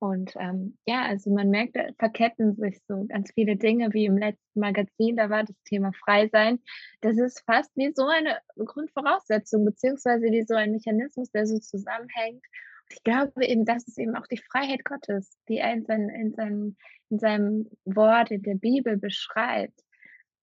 Und 0.00 0.32
ähm, 0.34 0.76
ja, 0.84 1.02
also 1.02 1.30
man 1.30 1.50
merkt, 1.50 1.76
da 1.76 1.84
verketten 1.96 2.56
sich 2.56 2.80
so 2.88 3.04
ganz 3.04 3.30
viele 3.34 3.54
Dinge, 3.54 3.92
wie 3.92 4.06
im 4.06 4.18
letzten 4.18 4.58
Magazin, 4.58 5.16
da 5.16 5.30
war 5.30 5.44
das 5.44 5.54
Thema 5.62 5.92
Freisein. 5.92 6.58
Das 7.02 7.16
ist 7.18 7.44
fast 7.46 7.70
wie 7.76 7.92
so 7.94 8.08
eine 8.08 8.38
Grundvoraussetzung, 8.56 9.64
beziehungsweise 9.64 10.24
wie 10.24 10.42
so 10.42 10.54
ein 10.54 10.72
Mechanismus, 10.72 11.30
der 11.30 11.46
so 11.46 11.56
zusammenhängt 11.60 12.44
ich 12.92 13.02
glaube 13.02 13.44
eben, 13.44 13.64
das 13.64 13.86
ist 13.88 13.98
eben 13.98 14.16
auch 14.16 14.26
die 14.26 14.38
Freiheit 14.50 14.84
Gottes, 14.84 15.36
die 15.48 15.58
er 15.58 15.72
in, 15.72 15.84
sein, 15.84 16.08
in, 16.08 16.34
seinem, 16.34 16.76
in 17.10 17.18
seinem 17.18 17.70
Wort, 17.84 18.30
in 18.30 18.42
der 18.42 18.54
Bibel 18.54 18.96
beschreibt, 18.96 19.80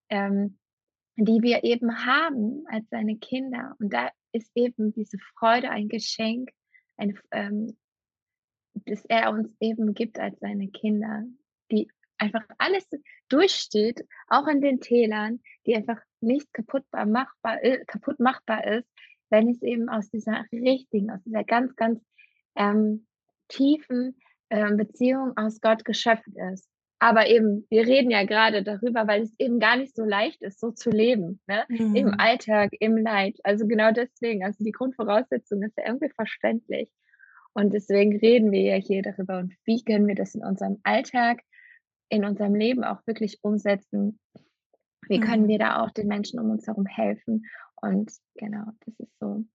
ähm, 0.10 0.58
die 1.16 1.42
wir 1.42 1.64
eben 1.64 2.06
haben 2.06 2.64
als 2.68 2.88
seine 2.90 3.18
Kinder. 3.18 3.76
Und 3.80 3.94
da 3.94 4.10
ist 4.32 4.52
eben 4.56 4.94
diese 4.94 5.18
Freude 5.38 5.70
ein 5.70 5.90
Geschenk, 5.90 6.50
ein, 6.98 7.18
ähm, 7.32 7.78
das 8.74 9.04
er 9.06 9.32
uns 9.32 9.50
eben 9.60 9.94
gibt 9.94 10.20
als 10.20 10.40
seine 10.40 10.70
Kinder, 10.70 11.24
die 11.72 11.90
einfach 12.18 12.44
alles 12.58 12.88
durchsteht, 13.30 14.06
auch 14.28 14.48
in 14.48 14.62
den 14.62 14.80
Tälern, 14.80 15.42
die 15.66 15.76
einfach 15.76 16.02
nicht 16.22 16.48
machbar, 17.06 17.64
äh, 17.64 17.84
kaputt 17.86 18.20
machbar 18.20 18.66
ist, 18.66 18.90
wenn 19.30 19.50
es 19.50 19.62
eben 19.62 19.90
aus 19.90 20.10
dieser 20.10 20.46
richtigen, 20.52 21.12
aus 21.12 21.22
dieser 21.24 21.44
ganz, 21.44 21.76
ganz 21.76 22.02
ähm, 22.60 23.08
tiefen 23.48 24.16
ähm, 24.52 24.78
Beziehung 24.78 25.36
aus 25.36 25.60
Gott 25.62 25.84
geschöpft 25.86 26.28
ist. 26.54 26.70
Aber 27.02 27.28
eben, 27.28 27.66
wir 27.70 27.88
reden 27.88 28.12
ja 28.12 28.26
gerade 28.26 28.62
darüber, 28.62 29.08
weil 29.08 29.22
es 29.22 29.34
eben 29.40 29.60
gar 29.60 29.78
nicht 29.78 29.96
so 29.96 30.04
leicht 30.04 30.42
ist, 30.42 30.60
so 30.60 30.72
zu 30.72 30.90
leben, 30.90 31.40
ne? 31.48 31.64
Mhm. 31.70 31.96
im 31.96 32.20
Alltag, 32.20 32.72
im 32.80 32.98
Leid. 32.98 33.38
Also 33.44 33.66
genau 33.68 33.92
deswegen, 33.92 34.44
also 34.44 34.64
die 34.64 34.74
Grundvoraussetzung 34.74 35.64
ist 35.64 35.78
ja 35.78 35.86
irgendwie 35.88 36.10
verständlich. 36.10 36.92
Und 37.54 37.74
deswegen 37.74 38.18
reden 38.18 38.52
wir 38.52 38.62
ja 38.62 38.76
hier 38.76 39.02
darüber 39.02 39.40
und 39.40 39.54
wie 39.64 39.82
können 39.84 40.08
wir 40.08 40.16
das 40.16 40.36
in 40.36 40.44
unserem 40.44 40.80
Alltag, 40.84 41.42
in 42.10 42.26
unserem 42.26 42.54
Leben 42.54 42.84
auch 42.84 43.06
wirklich 43.08 43.40
umsetzen. 43.44 44.20
Wie 45.08 45.20
können 45.20 45.44
mhm. 45.44 45.48
wir 45.48 45.60
da 45.60 45.82
auch 45.82 45.92
den 45.92 46.08
Menschen 46.08 46.40
um 46.40 46.52
uns 46.52 46.68
herum 46.68 46.86
helfen? 46.86 47.46
Und 47.82 48.12
genau, 48.36 48.66
das 48.86 49.00
ist 49.00 49.18
so 49.20 49.46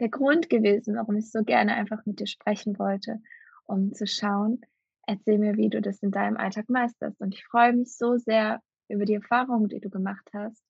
der 0.00 0.08
Grund 0.08 0.50
gewesen, 0.50 0.96
warum 0.96 1.16
ich 1.16 1.30
so 1.30 1.44
gerne 1.44 1.74
einfach 1.74 2.04
mit 2.06 2.20
dir 2.20 2.26
sprechen 2.26 2.78
wollte, 2.78 3.20
um 3.66 3.92
zu 3.92 4.06
schauen, 4.06 4.62
erzähl 5.06 5.38
mir, 5.38 5.56
wie 5.56 5.68
du 5.68 5.80
das 5.80 6.02
in 6.02 6.10
deinem 6.10 6.36
Alltag 6.36 6.68
meisterst. 6.68 7.20
Und 7.20 7.34
ich 7.34 7.44
freue 7.44 7.72
mich 7.74 7.96
so 7.96 8.16
sehr 8.16 8.60
über 8.88 9.04
die 9.04 9.14
Erfahrungen, 9.14 9.68
die 9.68 9.80
du 9.80 9.90
gemacht 9.90 10.28
hast. 10.32 10.62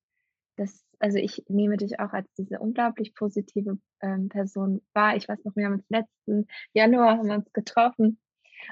Das, 0.57 0.85
also 0.99 1.17
ich 1.17 1.45
nehme 1.49 1.77
dich 1.77 2.01
auch 2.01 2.13
als 2.13 2.31
diese 2.37 2.59
unglaublich 2.59 3.15
positive 3.15 3.79
ähm, 4.03 4.29
Person 4.29 4.83
wahr. 4.93 5.17
Ich 5.17 5.29
weiß 5.29 5.45
noch, 5.45 5.57
wir 5.57 5.67
haben 5.67 5.75
uns 5.75 5.89
letzten 5.89 6.47
Januar 6.75 7.19
haben 7.19 7.31
uns 7.31 7.51
getroffen 7.53 8.19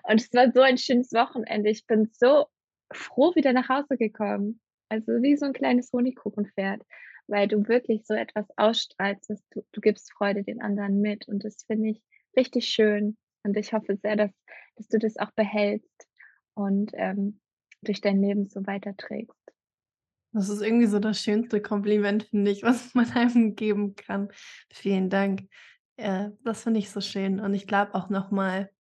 und 0.03 0.21
es 0.21 0.33
war 0.35 0.53
so 0.53 0.61
ein 0.61 0.77
schönes 0.77 1.13
Wochenende. 1.13 1.71
Ich 1.71 1.87
bin 1.87 2.11
so 2.13 2.47
froh 2.93 3.35
wieder 3.35 3.53
nach 3.53 3.69
Hause 3.69 3.97
gekommen. 3.97 4.61
Also 4.91 5.23
wie 5.23 5.37
so 5.37 5.47
ein 5.47 5.53
kleines 5.53 5.93
Honigkuchenpferd 5.93 6.83
weil 7.29 7.47
du 7.49 7.69
wirklich 7.69 8.07
so 8.07 8.15
etwas 8.15 8.47
ausstrahlst, 8.57 9.31
dass 9.31 9.43
du, 9.51 9.65
du 9.73 9.81
gibst 9.81 10.13
Freude 10.13 10.43
den 10.43 10.61
anderen 10.61 11.01
mit. 11.01 11.29
Und 11.29 11.45
das 11.45 11.63
finde 11.65 11.91
ich 11.91 12.03
richtig 12.37 12.69
schön. 12.69 13.17
Und 13.45 13.57
ich 13.57 13.73
hoffe 13.73 13.97
sehr, 13.97 14.17
dass, 14.17 14.33
dass 14.77 14.89
du 14.89 14.99
das 14.99 15.17
auch 15.19 15.31
behältst 15.33 16.09
und 16.55 16.91
ähm, 16.95 17.41
durch 17.83 18.01
dein 18.01 18.21
Leben 18.21 18.49
so 18.49 18.67
weiterträgst. 18.67 19.39
Das 20.33 20.49
ist 20.49 20.61
irgendwie 20.61 20.87
so 20.87 20.99
das 20.99 21.23
schönste 21.23 21.61
Kompliment, 21.61 22.25
finde 22.25 22.51
ich, 22.51 22.63
was 22.65 22.95
man 22.95 23.11
einem 23.13 23.55
geben 23.55 23.95
kann. 23.95 24.29
Vielen 24.71 25.11
Dank. 25.11 25.49
Äh, 25.97 26.31
das 26.45 26.63
finde 26.63 26.81
ich 26.81 26.91
so 26.91 27.01
schön. 27.01 27.41
Und 27.41 27.55
ich 27.55 27.67
glaube 27.67 27.95
auch 27.95 28.09
nochmal 28.09 28.71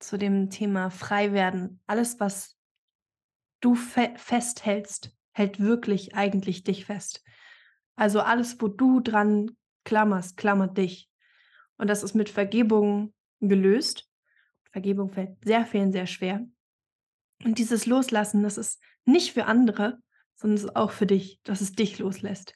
zu 0.00 0.16
dem 0.16 0.50
Thema 0.50 0.90
frei 0.90 1.32
werden. 1.32 1.80
Alles, 1.86 2.20
was 2.20 2.56
du 3.60 3.74
fe 3.74 4.12
festhältst, 4.16 5.14
hält 5.32 5.60
wirklich 5.60 6.14
eigentlich 6.14 6.64
dich 6.64 6.86
fest. 6.86 7.22
Also 7.96 8.20
alles, 8.20 8.60
wo 8.60 8.68
du 8.68 9.00
dran 9.00 9.50
klammerst, 9.84 10.36
klammert 10.36 10.76
dich. 10.78 11.10
Und 11.76 11.88
das 11.88 12.02
ist 12.02 12.14
mit 12.14 12.28
Vergebung 12.28 13.14
gelöst. 13.40 14.08
Vergebung 14.70 15.10
fällt 15.10 15.42
sehr 15.44 15.66
vielen 15.66 15.92
sehr 15.92 16.06
schwer. 16.06 16.46
Und 17.44 17.58
dieses 17.58 17.86
Loslassen, 17.86 18.42
das 18.42 18.58
ist 18.58 18.80
nicht 19.04 19.32
für 19.32 19.46
andere, 19.46 19.98
sondern 20.34 20.56
es 20.56 20.64
ist 20.64 20.76
auch 20.76 20.90
für 20.90 21.06
dich, 21.06 21.40
dass 21.42 21.60
es 21.60 21.72
dich 21.72 21.98
loslässt. 21.98 22.54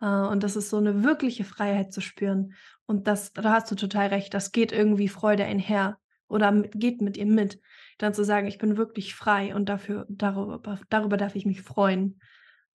Äh, 0.00 0.06
und 0.06 0.42
das 0.42 0.56
ist 0.56 0.70
so 0.70 0.78
eine 0.78 1.04
wirkliche 1.04 1.44
Freiheit 1.44 1.92
zu 1.92 2.00
spüren. 2.00 2.54
Und 2.86 3.06
das, 3.06 3.32
da 3.32 3.52
hast 3.52 3.70
du 3.70 3.74
total 3.76 4.08
recht, 4.08 4.34
das 4.34 4.52
geht 4.52 4.72
irgendwie 4.72 5.08
Freude 5.08 5.44
einher 5.44 5.99
oder 6.30 6.52
geht 6.62 7.02
mit 7.02 7.16
ihr 7.16 7.26
mit 7.26 7.60
dann 7.98 8.14
zu 8.14 8.24
sagen, 8.24 8.46
ich 8.46 8.58
bin 8.58 8.76
wirklich 8.76 9.14
frei 9.14 9.54
und 9.54 9.68
dafür, 9.68 10.06
darüber, 10.08 10.80
darüber 10.88 11.16
darf 11.16 11.36
ich 11.36 11.44
mich 11.44 11.62
freuen. 11.62 12.20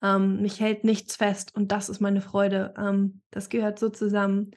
Ähm, 0.03 0.41
mich 0.41 0.59
hält 0.59 0.83
nichts 0.83 1.15
fest 1.15 1.55
und 1.55 1.71
das 1.71 1.89
ist 1.89 1.99
meine 1.99 2.21
Freude. 2.21 2.73
Ähm, 2.77 3.21
das 3.31 3.49
gehört 3.49 3.79
so 3.79 3.89
zusammen. 3.89 4.51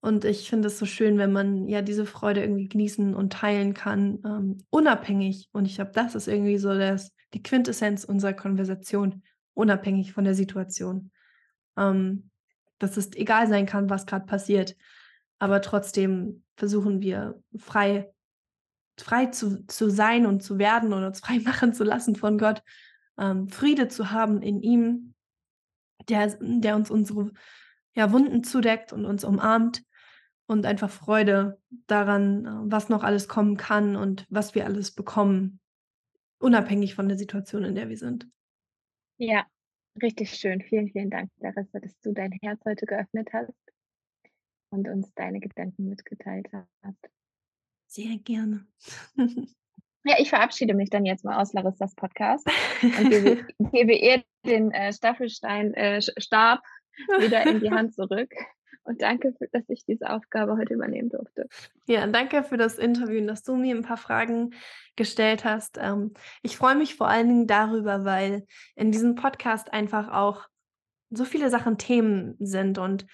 Und 0.00 0.24
ich 0.24 0.48
finde 0.48 0.68
es 0.68 0.78
so 0.78 0.86
schön, 0.86 1.18
wenn 1.18 1.32
man 1.32 1.68
ja 1.68 1.82
diese 1.82 2.06
Freude 2.06 2.40
irgendwie 2.40 2.68
genießen 2.68 3.14
und 3.14 3.32
teilen 3.32 3.74
kann, 3.74 4.20
ähm, 4.24 4.58
unabhängig. 4.70 5.48
Und 5.52 5.66
ich 5.66 5.74
glaube, 5.74 5.90
das 5.92 6.14
ist 6.14 6.28
irgendwie 6.28 6.58
so 6.58 6.72
das, 6.72 7.12
die 7.34 7.42
Quintessenz 7.42 8.04
unserer 8.04 8.32
Konversation, 8.32 9.22
unabhängig 9.54 10.12
von 10.12 10.24
der 10.24 10.34
Situation. 10.34 11.10
Ähm, 11.76 12.30
dass 12.78 12.96
es 12.96 13.12
egal 13.16 13.48
sein 13.48 13.66
kann, 13.66 13.90
was 13.90 14.06
gerade 14.06 14.24
passiert. 14.24 14.76
Aber 15.40 15.60
trotzdem 15.60 16.44
versuchen 16.58 17.00
wir 17.00 17.40
frei 17.56 18.12
frei 19.00 19.26
zu, 19.26 19.64
zu 19.66 19.90
sein 19.90 20.26
und 20.26 20.42
zu 20.42 20.58
werden 20.58 20.92
und 20.92 21.04
uns 21.04 21.20
frei 21.24 21.38
machen 21.38 21.72
zu 21.72 21.84
lassen 21.84 22.16
von 22.16 22.38
Gott, 22.38 22.62
ähm, 23.18 23.48
Friede 23.48 23.88
zu 23.88 24.10
haben 24.10 24.42
in 24.42 24.60
ihm, 24.60 25.14
der, 26.08 26.36
der 26.40 26.76
uns 26.76 26.90
unsere 26.90 27.32
ja, 27.94 28.12
Wunden 28.12 28.44
zudeckt 28.44 28.92
und 28.92 29.04
uns 29.04 29.24
umarmt 29.24 29.82
und 30.46 30.64
einfach 30.64 30.90
Freude 30.90 31.60
daran, 31.86 32.46
äh, 32.46 32.72
was 32.72 32.88
noch 32.88 33.02
alles 33.02 33.28
kommen 33.28 33.56
kann 33.56 33.96
und 33.96 34.26
was 34.28 34.54
wir 34.54 34.64
alles 34.64 34.92
bekommen, 34.92 35.60
unabhängig 36.38 36.94
von 36.94 37.08
der 37.08 37.18
Situation, 37.18 37.64
in 37.64 37.74
der 37.74 37.88
wir 37.88 37.96
sind. 37.96 38.28
Ja, 39.16 39.44
richtig 40.00 40.30
schön. 40.34 40.62
Vielen, 40.62 40.90
vielen 40.90 41.10
Dank, 41.10 41.30
Larissa, 41.38 41.80
dass 41.80 41.98
du 42.00 42.12
dein 42.12 42.32
Herz 42.32 42.60
heute 42.64 42.86
geöffnet 42.86 43.28
hast 43.32 43.67
und 44.70 44.88
uns 44.88 45.12
deine 45.14 45.40
Gedanken 45.40 45.88
mitgeteilt 45.88 46.48
hast. 46.52 47.08
Sehr 47.86 48.18
gerne. 48.18 48.66
Ja, 50.04 50.14
ich 50.18 50.30
verabschiede 50.30 50.74
mich 50.74 50.90
dann 50.90 51.04
jetzt 51.04 51.24
mal 51.24 51.40
aus 51.40 51.52
Larissas 51.52 51.94
Podcast 51.94 52.46
und 52.82 53.10
gebe, 53.10 53.46
gebe 53.72 53.94
ihr 53.94 54.22
den 54.46 54.70
äh, 54.70 54.92
Staffelstein 54.92 55.74
äh, 55.74 56.00
Stab 56.00 56.62
wieder 57.18 57.46
in 57.46 57.60
die 57.60 57.70
Hand 57.70 57.94
zurück. 57.94 58.32
Und 58.84 59.02
danke, 59.02 59.34
für, 59.36 59.48
dass 59.48 59.68
ich 59.68 59.84
diese 59.84 60.08
Aufgabe 60.08 60.56
heute 60.56 60.72
übernehmen 60.72 61.10
durfte. 61.10 61.46
Ja, 61.86 62.06
danke 62.06 62.42
für 62.42 62.56
das 62.56 62.78
Interview 62.78 63.20
und 63.20 63.26
dass 63.26 63.42
du 63.42 63.54
mir 63.54 63.76
ein 63.76 63.82
paar 63.82 63.98
Fragen 63.98 64.54
gestellt 64.96 65.44
hast. 65.44 65.76
Ähm, 65.78 66.14
ich 66.42 66.56
freue 66.56 66.74
mich 66.74 66.94
vor 66.94 67.08
allen 67.08 67.28
Dingen 67.28 67.46
darüber, 67.46 68.06
weil 68.06 68.46
in 68.76 68.90
diesem 68.90 69.14
Podcast 69.14 69.72
einfach 69.74 70.08
auch 70.10 70.48
so 71.10 71.24
viele 71.24 71.50
Sachen 71.50 71.76
Themen 71.76 72.36
sind 72.38 72.78
und 72.78 73.06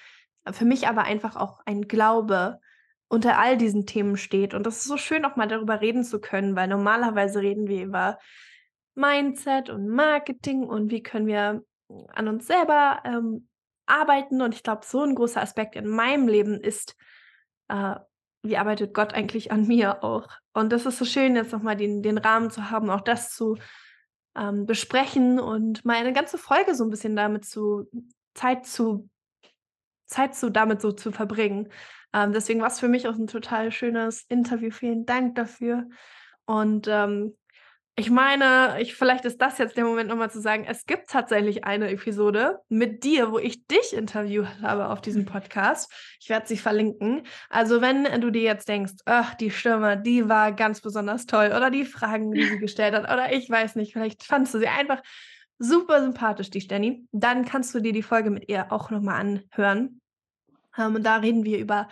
für 0.53 0.65
mich 0.65 0.89
aber 0.89 1.03
einfach 1.03 1.37
auch 1.37 1.61
ein 1.65 1.89
Glaube, 1.89 2.61
unter 3.09 3.39
all 3.39 3.57
diesen 3.57 3.87
Themen 3.87 4.17
steht. 4.17 4.55
Und 4.55 4.67
das 4.67 4.79
ist 4.79 4.85
so 4.85 4.97
schön, 4.97 5.25
auch 5.25 5.37
mal 5.37 5.49
darüber 5.49 5.81
reden 5.81 6.05
zu 6.05 6.21
können, 6.21 6.57
weil 6.57 6.69
normalerweise 6.69 7.41
reden 7.41 7.69
wir 7.69 7.85
über 7.85 8.19
Mindset 8.95 9.71
und 9.71 9.89
Marketing 9.89 10.65
und 10.65 10.91
wie 10.91 11.03
können 11.03 11.27
wir 11.27 11.65
an 12.09 12.29
uns 12.29 12.47
selber 12.47 13.01
ähm, 13.05 13.49
arbeiten. 13.87 14.43
Und 14.43 14.55
ich 14.55 14.63
glaube, 14.63 14.85
so 14.85 15.03
ein 15.03 15.15
großer 15.15 15.41
Aspekt 15.41 15.77
in 15.77 15.87
meinem 15.87 16.29
Leben 16.29 16.61
ist, 16.61 16.97
äh, 17.69 17.97
wie 18.43 18.57
arbeitet 18.57 18.95
Gott 18.95 19.15
eigentlich 19.15 19.53
an 19.53 19.67
mir 19.67 20.05
auch? 20.05 20.29
Und 20.53 20.73
das 20.73 20.87
ist 20.87 20.99
so 20.99 21.05
schön, 21.05 21.37
jetzt 21.37 21.53
nochmal 21.53 21.77
den, 21.77 22.03
den 22.03 22.19
Rahmen 22.19 22.51
zu 22.51 22.71
haben, 22.71 22.91
auch 22.91 23.01
das 23.01 23.35
zu 23.35 23.57
ähm, 24.37 24.67
besprechen 24.67 25.39
und 25.39 25.85
mal 25.85 25.97
eine 25.97 26.13
ganze 26.13 26.39
Folge 26.39 26.75
so 26.75 26.85
ein 26.85 26.91
bisschen 26.91 27.17
damit 27.17 27.45
zu 27.45 27.89
Zeit 28.35 28.67
zu 28.67 29.09
Zeit 30.07 30.35
zu 30.35 30.51
damit 30.51 30.81
so 30.81 30.93
zu 30.93 31.13
verbringen. 31.13 31.69
Ähm, 32.13 32.33
deswegen 32.33 32.61
war 32.61 32.69
es 32.69 32.81
für 32.81 32.89
mich 32.89 33.09
auch 33.09 33.17
ein 33.17 33.27
total 33.27 33.73
schönes 33.73 34.23
Interview. 34.29 34.71
Vielen 34.71 35.07
Dank 35.07 35.35
dafür. 35.35 35.89
Und 36.47 36.87
ähm, 36.89 37.37
ich 37.97 38.11
meine, 38.11 38.77
ich, 38.81 38.97
vielleicht 38.97 39.25
ist 39.25 39.41
das 39.41 39.59
jetzt 39.59 39.77
der 39.77 39.85
Moment, 39.85 40.09
nochmal 40.09 40.31
zu 40.31 40.41
sagen, 40.41 40.65
es 40.69 40.85
gibt 40.85 41.11
tatsächlich 41.11 41.65
eine 41.65 41.91
Episode 41.91 42.59
mit 42.69 43.05
dir, 43.05 43.31
wo 43.31 43.39
ich 43.39 43.69
dich 43.69 43.93
interviewt 43.93 44.49
habe 44.63 44.89
auf 44.89 45.01
diesem 45.01 45.25
Podcast. 45.27 45.93
Ich 46.21 46.29
werde 46.29 46.49
sie 46.49 46.57
verlinken. 46.57 47.23
Also 47.51 47.81
wenn 47.81 48.21
du 48.21 48.31
dir 48.31 48.43
jetzt 48.43 48.69
denkst, 48.69 48.95
ach, 49.05 49.35
die 49.35 49.53
Stimme, 49.53 49.97
die 49.97 50.29
war 50.29 50.51
ganz 50.53 50.81
besonders 50.81 51.27
toll 51.27 51.53
oder 51.57 51.71
die 51.71 51.85
Fragen, 51.85 52.33
die 52.33 52.45
sie 52.45 52.59
gestellt 52.59 52.95
hat 52.95 53.05
oder 53.05 53.33
ich 53.33 53.49
weiß 53.49 53.77
nicht, 53.77 53.93
vielleicht 53.93 54.25
fandst 54.25 54.55
du 54.55 54.59
sie 54.59 54.69
einfach 54.69 55.01
super 55.59 56.03
sympathisch, 56.03 56.51
die 56.51 56.61
Stenny, 56.61 57.07
dann 57.13 57.45
kannst 57.45 57.75
du 57.75 57.81
dir 57.81 57.93
die 57.93 58.03
Folge 58.03 58.31
mit 58.31 58.49
ihr 58.49 58.73
auch 58.73 58.91
nochmal 58.91 59.21
anhören. 59.21 60.01
Ähm, 60.77 60.97
und 60.97 61.03
da 61.05 61.17
reden 61.17 61.45
wir 61.45 61.59
über 61.59 61.89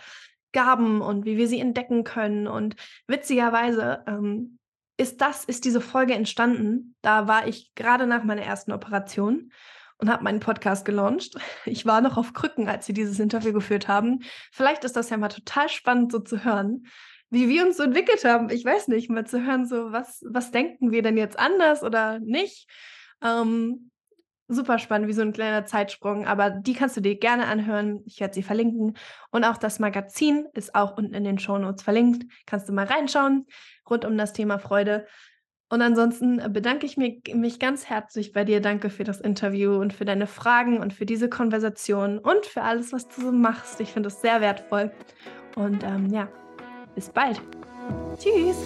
Gaben 0.51 1.01
und 1.01 1.25
wie 1.25 1.37
wir 1.37 1.47
sie 1.47 1.59
entdecken 1.59 2.03
können. 2.03 2.47
Und 2.47 2.75
witzigerweise 3.07 4.03
ähm, 4.07 4.59
ist 4.97 5.21
das, 5.21 5.45
ist 5.45 5.65
diese 5.65 5.81
Folge 5.81 6.13
entstanden. 6.13 6.95
Da 7.01 7.27
war 7.27 7.47
ich 7.47 7.73
gerade 7.75 8.07
nach 8.07 8.23
meiner 8.23 8.43
ersten 8.43 8.71
Operation 8.71 9.51
und 9.97 10.09
habe 10.09 10.23
meinen 10.23 10.39
Podcast 10.39 10.85
gelauncht. 10.85 11.35
Ich 11.65 11.85
war 11.85 12.01
noch 12.01 12.17
auf 12.17 12.33
Krücken, 12.33 12.67
als 12.67 12.85
sie 12.85 12.93
dieses 12.93 13.19
Interview 13.19 13.53
geführt 13.53 13.87
haben. 13.87 14.19
Vielleicht 14.51 14.83
ist 14.83 14.95
das 14.95 15.09
ja 15.09 15.17
mal 15.17 15.29
total 15.29 15.69
spannend, 15.69 16.11
so 16.11 16.19
zu 16.19 16.43
hören, 16.43 16.87
wie 17.29 17.49
wir 17.49 17.65
uns 17.65 17.77
so 17.77 17.83
entwickelt 17.83 18.23
haben. 18.25 18.49
Ich 18.49 18.63
weiß 18.63 18.89
nicht, 18.89 19.09
mal 19.09 19.25
zu 19.25 19.43
hören, 19.43 19.65
so 19.65 19.91
was, 19.91 20.23
was 20.27 20.51
denken 20.51 20.91
wir 20.91 21.01
denn 21.01 21.17
jetzt 21.17 21.39
anders 21.39 21.83
oder 21.83 22.19
nicht. 22.19 22.69
Ähm, 23.23 23.91
super 24.47 24.77
spannend, 24.79 25.07
wie 25.07 25.13
so 25.13 25.21
ein 25.21 25.33
kleiner 25.33 25.65
Zeitsprung, 25.65 26.27
aber 26.27 26.49
die 26.49 26.73
kannst 26.73 26.97
du 26.97 27.01
dir 27.01 27.17
gerne 27.17 27.47
anhören. 27.47 28.01
Ich 28.05 28.19
werde 28.19 28.33
sie 28.33 28.43
verlinken. 28.43 28.95
Und 29.31 29.43
auch 29.43 29.57
das 29.57 29.79
Magazin 29.79 30.45
ist 30.53 30.75
auch 30.75 30.97
unten 30.97 31.13
in 31.13 31.23
den 31.23 31.39
Shownotes 31.39 31.83
verlinkt. 31.83 32.25
Kannst 32.45 32.69
du 32.69 32.73
mal 32.73 32.85
reinschauen, 32.85 33.47
rund 33.89 34.05
um 34.05 34.17
das 34.17 34.33
Thema 34.33 34.59
Freude. 34.59 35.07
Und 35.69 35.81
ansonsten 35.81 36.53
bedanke 36.53 36.85
ich 36.85 36.97
mich, 36.97 37.23
mich 37.33 37.57
ganz 37.57 37.85
herzlich 37.89 38.31
bei 38.31 38.43
dir. 38.43 38.61
Danke 38.61 38.91
für 38.91 39.03
das 39.03 39.19
Interview 39.19 39.75
und 39.77 39.91
für 39.91 40.05
deine 40.05 40.27
Fragen 40.27 40.79
und 40.79 40.93
für 40.93 41.07
diese 41.07 41.29
Konversation 41.29 42.19
und 42.19 42.45
für 42.45 42.61
alles, 42.61 42.93
was 42.93 43.07
du 43.07 43.21
so 43.21 43.31
machst. 43.31 43.79
Ich 43.79 43.91
finde 43.91 44.09
es 44.09 44.21
sehr 44.21 44.39
wertvoll. 44.39 44.91
Und 45.55 45.83
ähm, 45.83 46.13
ja, 46.13 46.27
bis 46.93 47.09
bald. 47.09 47.41
Tschüss. 48.19 48.65